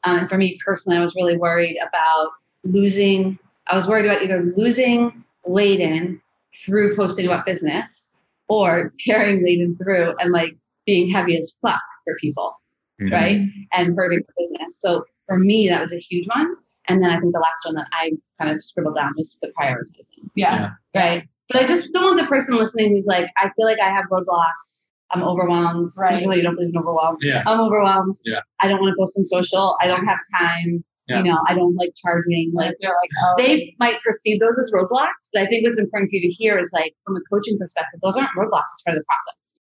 Um, 0.04 0.18
and 0.18 0.28
for 0.28 0.36
me 0.38 0.58
personally, 0.64 0.98
I 0.98 1.04
was 1.04 1.14
really 1.14 1.36
worried 1.36 1.78
about 1.86 2.30
losing. 2.64 3.38
I 3.70 3.76
was 3.76 3.86
worried 3.86 4.04
about 4.06 4.22
either 4.22 4.52
losing 4.56 5.24
Layden 5.48 6.20
through 6.64 6.96
posting 6.96 7.26
about 7.26 7.46
business 7.46 8.10
or 8.48 8.92
carrying 9.06 9.44
Layden 9.44 9.76
through 9.78 10.14
and 10.18 10.32
like 10.32 10.56
being 10.86 11.10
heavy 11.10 11.36
as 11.38 11.54
fuck 11.62 11.80
for 12.04 12.16
people 12.20 12.56
Mm-hmm. 13.00 13.14
right? 13.14 13.40
And 13.72 13.96
hurting 13.96 14.18
the 14.26 14.32
business. 14.38 14.78
So 14.78 15.04
for 15.26 15.38
me, 15.38 15.68
that 15.70 15.80
was 15.80 15.90
a 15.90 15.96
huge 15.98 16.26
one. 16.34 16.54
And 16.86 17.02
then 17.02 17.08
I 17.08 17.18
think 17.18 17.32
the 17.32 17.40
last 17.40 17.64
one 17.64 17.74
that 17.76 17.86
I 17.92 18.12
kind 18.38 18.54
of 18.54 18.62
scribbled 18.62 18.96
down 18.96 19.14
was 19.16 19.34
the 19.40 19.50
prioritizing, 19.58 20.28
Yeah. 20.34 20.68
Yeah. 20.94 21.00
right? 21.00 21.28
But 21.48 21.62
I 21.62 21.66
just 21.66 21.90
don't 21.94 22.04
want 22.04 22.18
the 22.18 22.26
person 22.26 22.56
listening 22.56 22.90
who's 22.90 23.06
like, 23.06 23.30
I 23.38 23.48
feel 23.56 23.64
like 23.64 23.78
I 23.80 23.88
have 23.88 24.04
roadblocks. 24.12 24.88
I'm 25.12 25.22
overwhelmed. 25.22 25.92
Right. 25.96 26.16
Even 26.16 26.28
though 26.28 26.34
you 26.36 26.42
don't 26.42 26.56
believe 26.56 26.74
in 26.74 26.78
overwhelmed. 26.78 27.20
Yeah. 27.22 27.42
I'm 27.46 27.60
overwhelmed. 27.60 28.16
Yeah. 28.26 28.40
I 28.60 28.68
don't 28.68 28.80
want 28.80 28.90
to 28.92 28.96
post 28.98 29.16
on 29.16 29.24
social. 29.24 29.78
I 29.80 29.86
don't 29.86 30.04
have 30.04 30.18
time. 30.38 30.84
Yeah. 31.10 31.18
You 31.18 31.24
know, 31.24 31.42
I 31.48 31.54
don't 31.54 31.74
like 31.74 31.90
charging. 31.96 32.52
Like 32.54 32.76
they're 32.80 32.90
like, 32.90 33.10
oh, 33.24 33.34
they 33.36 33.74
might 33.80 34.00
perceive 34.00 34.38
those 34.38 34.56
as 34.60 34.70
roadblocks, 34.72 35.28
but 35.32 35.42
I 35.42 35.46
think 35.48 35.64
what's 35.64 35.78
important 35.78 36.08
for 36.08 36.14
you 36.14 36.22
to 36.22 36.28
hear 36.28 36.56
is 36.56 36.70
like 36.72 36.94
from 37.04 37.16
a 37.16 37.20
coaching 37.28 37.58
perspective, 37.58 37.98
those 38.00 38.16
aren't 38.16 38.30
roadblocks, 38.38 38.70
it's 38.74 38.82
part 38.82 38.96
of 38.96 39.00
the 39.00 39.04
process. 39.04 39.58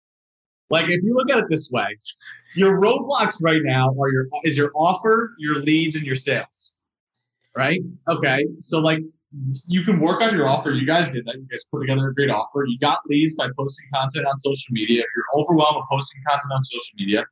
Like 0.71 0.87
if 0.87 1.03
you 1.03 1.13
look 1.13 1.31
at 1.31 1.37
it 1.37 1.45
this 1.51 1.71
way, 1.71 1.99
your 2.57 2.81
roadblocks 2.81 3.43
right 3.43 3.61
now 3.63 3.91
are 3.91 4.11
your 4.11 4.27
is 4.45 4.57
your 4.57 4.73
offer, 4.75 5.35
your 5.39 5.57
leads, 5.57 5.97
and 5.97 6.07
your 6.07 6.17
sales. 6.17 6.75
Right? 7.55 7.81
Okay. 8.09 8.47
So 8.61 8.81
like 8.81 9.01
you 9.69 9.83
can 9.83 10.01
work 10.01 10.23
on 10.23 10.35
your 10.35 10.49
offer. 10.49 10.71
You 10.71 10.87
guys 10.87 11.11
did 11.11 11.27
that. 11.27 11.35
You 11.35 11.47
guys 11.51 11.63
put 11.71 11.81
together 11.81 12.09
a 12.09 12.15
great 12.15 12.31
offer. 12.31 12.65
You 12.67 12.79
got 12.79 13.01
leads 13.07 13.35
by 13.35 13.51
posting 13.55 13.87
content 13.93 14.25
on 14.27 14.39
social 14.39 14.73
media. 14.73 15.01
If 15.01 15.09
you're 15.15 15.43
overwhelmed 15.43 15.77
with 15.77 15.85
posting 15.91 16.23
content 16.27 16.53
on 16.55 16.63
social 16.63 16.95
media, 16.97 17.27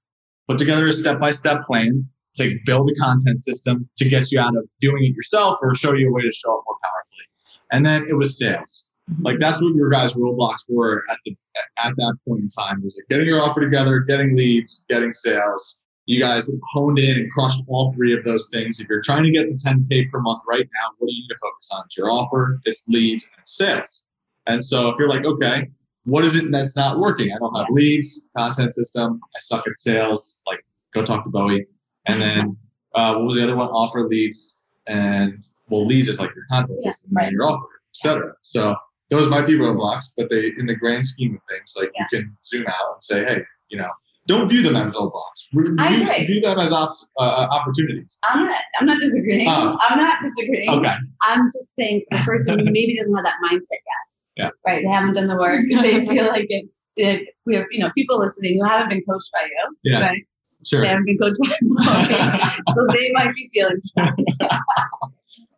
put 0.48 0.58
together 0.58 0.86
a 0.86 0.92
step-by-step 0.92 1.64
plan 1.64 2.06
to 2.36 2.58
build 2.64 2.90
a 2.90 2.94
content 2.94 3.42
system 3.42 3.88
to 3.96 4.08
get 4.08 4.30
you 4.32 4.40
out 4.40 4.56
of 4.56 4.64
doing 4.80 5.04
it 5.04 5.14
yourself 5.14 5.58
or 5.62 5.74
show 5.74 5.92
you 5.92 6.08
a 6.08 6.12
way 6.12 6.22
to 6.22 6.32
show 6.32 6.56
up 6.56 6.64
more 6.66 6.76
powerfully. 6.82 7.24
And 7.70 7.84
then 7.84 8.06
it 8.08 8.14
was 8.14 8.38
sales. 8.38 8.90
Mm-hmm. 9.10 9.22
Like 9.24 9.38
that's 9.38 9.62
what 9.62 9.74
your 9.74 9.90
guys' 9.90 10.14
roadblocks 10.14 10.64
were 10.68 11.02
at 11.10 11.18
the 11.24 11.36
at 11.78 11.94
that 11.96 12.16
point 12.26 12.42
in 12.42 12.48
time. 12.48 12.82
Was 12.82 12.96
like 12.98 13.08
getting 13.08 13.26
your 13.26 13.42
offer 13.42 13.60
together, 13.60 14.00
getting 14.00 14.36
leads, 14.36 14.86
getting 14.88 15.12
sales. 15.12 15.84
You 16.06 16.18
guys 16.18 16.50
honed 16.72 16.98
in 16.98 17.16
and 17.16 17.30
crushed 17.30 17.62
all 17.68 17.92
three 17.92 18.16
of 18.16 18.24
those 18.24 18.48
things. 18.52 18.80
If 18.80 18.88
you're 18.88 19.02
trying 19.02 19.22
to 19.22 19.30
get 19.30 19.48
to 19.48 19.54
10k 19.54 20.10
per 20.10 20.20
month 20.20 20.42
right 20.48 20.68
now, 20.74 20.88
what 20.98 21.06
do 21.06 21.14
you 21.14 21.22
need 21.22 21.28
to 21.28 21.36
focus 21.36 21.70
on? 21.72 21.82
It's 21.86 21.96
your 21.96 22.10
offer, 22.10 22.60
it's 22.64 22.88
leads, 22.88 23.24
and 23.24 23.40
it's 23.40 23.56
sales. 23.56 24.04
And 24.46 24.64
so 24.64 24.88
if 24.88 24.98
you're 24.98 25.08
like, 25.08 25.24
okay, 25.24 25.68
what 26.04 26.24
is 26.24 26.34
it 26.34 26.50
that's 26.50 26.76
not 26.76 26.98
working? 26.98 27.30
I 27.32 27.38
don't 27.38 27.56
have 27.56 27.68
leads, 27.70 28.30
content 28.36 28.74
system, 28.74 29.20
I 29.24 29.38
suck 29.40 29.66
at 29.68 29.78
sales. 29.78 30.42
Like, 30.46 30.64
go 30.92 31.04
talk 31.04 31.22
to 31.24 31.30
Bowie. 31.30 31.66
And 32.06 32.20
then 32.20 32.56
uh, 32.94 33.14
what 33.14 33.26
was 33.26 33.34
the 33.36 33.42
other 33.44 33.56
one? 33.56 33.68
Offer 33.68 34.08
leads, 34.08 34.66
and 34.86 35.42
well, 35.68 35.86
leads 35.86 36.08
is 36.08 36.20
like 36.20 36.34
your 36.34 36.44
content 36.50 36.80
Yeah, 36.82 36.90
system 36.90 37.10
right. 37.12 37.28
and 37.28 37.32
your 37.32 37.44
offer, 37.44 37.68
etc. 37.90 38.32
So 38.42 38.74
those 39.10 39.28
might 39.28 39.46
be 39.46 39.54
roadblocks, 39.54 40.06
but 40.16 40.28
they, 40.30 40.52
in 40.58 40.66
the 40.66 40.74
grand 40.74 41.06
scheme 41.06 41.34
of 41.34 41.40
things, 41.48 41.74
like 41.76 41.90
you 41.96 42.04
can 42.10 42.36
zoom 42.44 42.66
out 42.66 42.94
and 42.94 43.02
say, 43.02 43.24
hey, 43.24 43.42
you 43.68 43.78
know, 43.78 43.88
don't 44.26 44.48
view 44.48 44.62
them 44.62 44.76
as 44.76 44.94
roadblocks. 44.94 45.50
View, 45.52 45.76
I 45.78 45.94
agree. 45.96 46.26
view 46.26 46.40
them 46.40 46.58
as 46.58 46.72
ops, 46.72 47.08
uh, 47.18 47.22
opportunities. 47.22 48.18
I'm 48.24 48.46
not 48.46 48.60
I'm 48.78 48.86
not 48.86 48.98
disagreeing. 49.00 49.48
Oh. 49.48 49.76
I'm 49.80 49.98
not 49.98 50.20
disagreeing. 50.20 50.70
Okay. 50.70 50.94
I'm 51.22 51.44
just 51.46 51.70
saying 51.78 52.02
the 52.10 52.18
person 52.18 52.56
maybe 52.64 52.96
doesn't 52.96 53.14
have 53.14 53.24
that 53.24 53.36
mindset 53.44 53.60
yet. 53.70 54.02
Yeah. 54.36 54.50
Right. 54.66 54.82
They 54.82 54.88
haven't 54.88 55.14
done 55.14 55.26
the 55.26 55.36
work. 55.36 55.60
they 55.82 56.06
feel 56.06 56.26
like 56.26 56.46
it's 56.48 56.88
it, 56.96 57.28
we 57.46 57.56
have, 57.56 57.66
you 57.70 57.80
know, 57.80 57.90
people 57.94 58.18
listening 58.18 58.58
who 58.60 58.64
haven't 58.68 58.88
been 58.88 59.02
coached 59.08 59.30
by 59.32 59.44
you. 59.44 59.76
Yeah. 59.82 60.00
Right. 60.00 60.22
Sure. 60.64 60.80
They 60.80 60.88
haven't 60.88 61.06
been 61.06 61.18
coached 61.18 61.38
by 61.40 61.56
you. 61.60 61.76
so 62.74 62.86
they 62.92 63.10
might 63.12 63.34
be 63.34 63.48
feeling 63.52 63.80
stuck. 63.80 64.14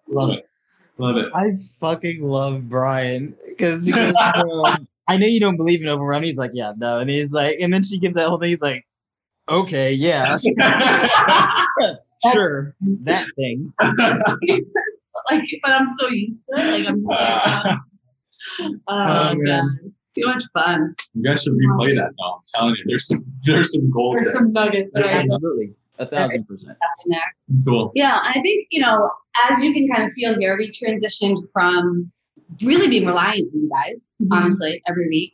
Love 0.08 0.30
it. 0.30 0.48
Love 0.98 1.16
it. 1.16 1.28
I 1.34 1.52
fucking 1.80 2.22
love 2.22 2.68
Brian 2.68 3.34
because 3.48 3.92
um, 3.92 4.86
I 5.08 5.16
know 5.16 5.26
you 5.26 5.40
don't 5.40 5.56
believe 5.56 5.82
in 5.82 5.88
overrun. 5.88 6.22
He's 6.22 6.38
like, 6.38 6.52
yeah, 6.54 6.72
no, 6.76 7.00
and 7.00 7.10
he's 7.10 7.32
like, 7.32 7.58
and 7.60 7.72
then 7.72 7.82
she 7.82 7.98
gives 7.98 8.14
that 8.14 8.28
whole 8.28 8.38
thing. 8.38 8.50
He's 8.50 8.60
like, 8.60 8.86
okay, 9.48 9.92
yeah, 9.92 10.38
sure, 12.32 12.76
that 13.02 13.26
thing. 13.36 13.72
like, 13.80 15.44
but 15.64 15.72
I'm 15.72 15.86
so 15.86 16.08
used 16.08 16.46
to 16.46 16.62
it. 16.62 16.78
Like 16.78 16.88
I'm 16.88 17.00
just 17.00 17.08
like, 17.08 17.66
uh, 17.66 17.76
oh, 18.60 18.78
Oh, 18.88 19.34
man. 19.34 19.44
God. 19.44 19.92
It's 20.16 20.26
too 20.26 20.26
much 20.32 20.44
fun. 20.52 20.94
you 21.14 21.22
guys 21.22 21.42
should 21.42 21.54
replay 21.54 21.94
that 21.94 22.12
now. 22.20 22.34
I'm 22.36 22.40
telling 22.54 22.74
you, 22.76 22.84
there's 22.86 23.06
some 23.08 23.24
there's 23.46 23.72
some 23.72 23.90
gold 23.90 24.16
there's 24.16 24.26
there. 24.26 24.34
some 24.34 24.52
nuggets. 24.52 24.90
There's 24.94 25.08
right? 25.14 25.26
some- 25.26 25.30
Absolutely, 25.32 25.74
a 25.98 26.06
thousand 26.06 26.44
percent. 26.46 26.76
cool. 27.66 27.92
Yeah, 27.94 28.18
I 28.22 28.34
think, 28.40 28.66
you 28.70 28.80
know, 28.80 29.10
as 29.50 29.62
you 29.62 29.72
can 29.72 29.86
kind 29.88 30.04
of 30.04 30.12
feel 30.12 30.38
here, 30.38 30.56
we 30.56 30.70
transitioned 30.70 31.42
from 31.52 32.10
really 32.62 32.88
being 32.88 33.06
reliant 33.06 33.48
on 33.54 33.60
you 33.60 33.68
guys, 33.70 34.12
Mhm. 34.22 34.28
honestly, 34.32 34.82
every 34.88 35.08
week. 35.08 35.32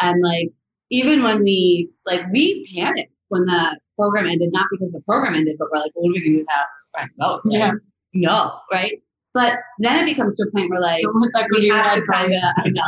And 0.00 0.22
like, 0.22 0.48
even 0.90 1.22
when 1.22 1.42
we, 1.42 1.90
like, 2.06 2.20
we 2.32 2.66
panicked 2.74 3.12
when 3.28 3.44
the 3.46 3.78
program 3.96 4.26
ended, 4.26 4.50
not 4.52 4.66
because 4.70 4.92
the 4.92 5.00
program 5.02 5.34
ended, 5.34 5.56
but 5.58 5.68
we're 5.72 5.80
like, 5.82 5.90
what 5.94 6.08
are 6.08 6.12
we 6.12 6.20
going 6.20 6.24
to 6.24 6.30
do 6.30 6.38
without 6.38 6.64
Brian 6.92 7.10
Boat? 7.18 7.40
Yeah. 7.46 7.72
No, 8.14 8.58
right? 8.70 9.00
But 9.34 9.60
then 9.78 10.02
it 10.02 10.04
becomes 10.04 10.36
to 10.36 10.42
a 10.46 10.50
point 10.50 10.68
where, 10.70 10.80
like, 10.80 11.02
Don't 11.02 11.18
let 11.20 11.30
that 11.34 11.48
go 11.48 11.56
to 11.56 11.62
we 11.62 11.68
have 11.68 11.94
to 11.94 12.02
kind 12.12 12.32
of, 12.34 12.40
I 12.58 12.68
know, 12.68 12.82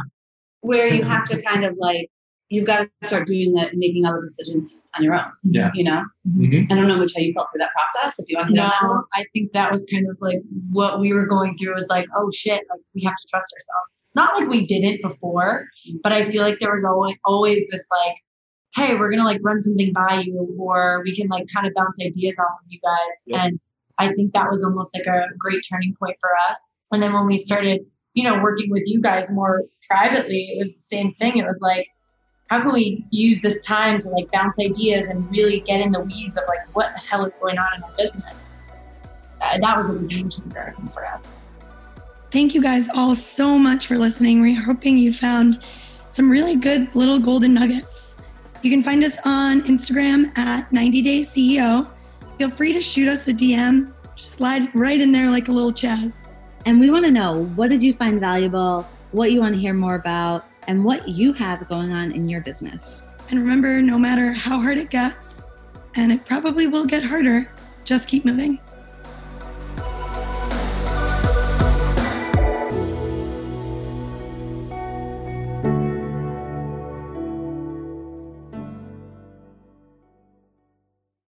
where 0.64 0.86
you 0.88 1.02
have 1.02 1.28
to 1.28 1.42
kind 1.42 1.64
of 1.64 1.74
like, 1.78 2.08
you've 2.48 2.66
got 2.66 2.82
to 3.00 3.06
start 3.06 3.26
doing 3.26 3.52
the 3.52 3.68
making 3.74 4.04
all 4.06 4.14
the 4.14 4.20
decisions 4.22 4.82
on 4.96 5.02
your 5.02 5.14
own. 5.14 5.30
Yeah. 5.42 5.70
You 5.74 5.84
know, 5.84 6.02
Mhm. 6.28 6.70
I 6.70 6.74
don't 6.74 6.86
know 6.88 6.98
which 6.98 7.12
how 7.16 7.20
you 7.22 7.32
felt 7.34 7.48
through 7.52 7.58
that 7.60 7.70
process. 7.72 8.18
If 8.18 8.26
you 8.28 8.36
want 8.36 8.48
to 8.48 8.54
know 8.54 8.62
that. 8.68 8.78
No, 8.82 9.04
I 9.14 9.24
think 9.32 9.52
that 9.52 9.70
was 9.72 9.86
kind 9.92 10.06
of 10.10 10.16
like 10.20 10.38
what 10.70 11.00
we 11.00 11.12
were 11.12 11.26
going 11.26 11.56
through 11.56 11.74
was 11.74 11.88
like, 11.88 12.06
oh 12.16 12.30
shit, 12.34 12.62
like 12.70 12.80
we 12.94 13.02
have 13.04 13.14
to 13.14 13.26
trust 13.30 13.46
ourselves. 13.56 14.04
Not 14.14 14.38
like 14.38 14.48
we 14.48 14.64
didn't 14.66 15.02
before, 15.02 15.66
but 16.02 16.12
I 16.12 16.24
feel 16.24 16.42
like 16.42 16.58
there 16.60 16.72
was 16.72 16.84
always 16.84 17.16
always 17.24 17.60
this 17.70 17.86
like, 17.90 18.16
hey, 18.76 18.94
we're 18.94 19.10
gonna 19.10 19.24
like 19.24 19.40
run 19.42 19.60
something 19.60 19.92
by 19.92 20.22
you, 20.24 20.56
or 20.58 21.02
we 21.04 21.14
can 21.14 21.28
like 21.28 21.46
kind 21.52 21.66
of 21.66 21.72
bounce 21.74 21.98
ideas 22.04 22.38
off 22.38 22.54
of 22.60 22.66
you 22.68 22.78
guys. 22.84 23.16
Yep. 23.26 23.40
And 23.42 23.60
I 23.98 24.12
think 24.12 24.32
that 24.34 24.48
was 24.50 24.64
almost 24.64 24.94
like 24.96 25.06
a 25.06 25.26
great 25.38 25.62
turning 25.70 25.94
point 25.98 26.16
for 26.20 26.30
us. 26.48 26.82
And 26.92 27.02
then 27.02 27.12
when 27.12 27.26
we 27.26 27.38
started, 27.38 27.80
you 28.14 28.22
know, 28.24 28.40
working 28.42 28.70
with 28.70 28.84
you 28.86 29.00
guys 29.00 29.30
more 29.30 29.64
privately, 29.88 30.52
it 30.54 30.58
was 30.58 30.74
the 30.76 30.82
same 30.82 31.12
thing. 31.12 31.36
It 31.36 31.44
was 31.44 31.60
like, 31.60 31.88
how 32.48 32.60
can 32.60 32.72
we 32.72 33.04
use 33.10 33.40
this 33.40 33.60
time 33.62 33.98
to 33.98 34.08
like 34.10 34.30
bounce 34.30 34.58
ideas 34.60 35.08
and 35.08 35.28
really 35.30 35.60
get 35.60 35.80
in 35.80 35.92
the 35.92 36.00
weeds 36.00 36.36
of 36.36 36.44
like 36.46 36.74
what 36.74 36.92
the 36.94 37.00
hell 37.00 37.24
is 37.24 37.34
going 37.36 37.58
on 37.58 37.68
in 37.76 37.82
our 37.82 37.92
business? 37.96 38.54
Uh, 39.40 39.58
that 39.58 39.76
was 39.76 39.90
a 39.90 39.98
game 39.98 40.30
changer 40.30 40.74
for 40.92 41.04
us. 41.04 41.26
Thank 42.30 42.54
you 42.54 42.62
guys 42.62 42.88
all 42.94 43.14
so 43.14 43.58
much 43.58 43.86
for 43.86 43.96
listening. 43.96 44.40
We're 44.40 44.60
hoping 44.60 44.98
you 44.98 45.12
found 45.12 45.64
some 46.08 46.30
really 46.30 46.56
good 46.56 46.94
little 46.94 47.18
golden 47.18 47.54
nuggets. 47.54 48.18
You 48.62 48.70
can 48.70 48.82
find 48.82 49.04
us 49.04 49.18
on 49.24 49.62
Instagram 49.62 50.36
at 50.38 50.72
90 50.72 51.02
Day 51.02 51.20
CEO. 51.20 51.88
Feel 52.38 52.50
free 52.50 52.72
to 52.72 52.80
shoot 52.80 53.08
us 53.08 53.28
a 53.28 53.32
DM. 53.34 53.92
Just 54.16 54.32
slide 54.32 54.74
right 54.74 55.00
in 55.00 55.12
there 55.12 55.30
like 55.30 55.48
a 55.48 55.52
little 55.52 55.72
Chaz. 55.72 56.23
And 56.66 56.80
we 56.80 56.90
want 56.90 57.04
to 57.04 57.10
know 57.10 57.44
what 57.56 57.68
did 57.68 57.82
you 57.82 57.92
find 57.94 58.18
valuable, 58.18 58.88
what 59.12 59.32
you 59.32 59.40
want 59.40 59.54
to 59.54 59.60
hear 59.60 59.74
more 59.74 59.96
about, 59.96 60.46
and 60.66 60.82
what 60.82 61.06
you 61.06 61.34
have 61.34 61.68
going 61.68 61.92
on 61.92 62.10
in 62.12 62.28
your 62.28 62.40
business. 62.40 63.04
And 63.30 63.38
remember, 63.38 63.82
no 63.82 63.98
matter 63.98 64.32
how 64.32 64.58
hard 64.58 64.78
it 64.78 64.88
gets, 64.88 65.44
and 65.94 66.10
it 66.10 66.24
probably 66.24 66.66
will 66.66 66.86
get 66.86 67.02
harder, 67.02 67.50
just 67.84 68.08
keep 68.08 68.24
moving. 68.24 68.58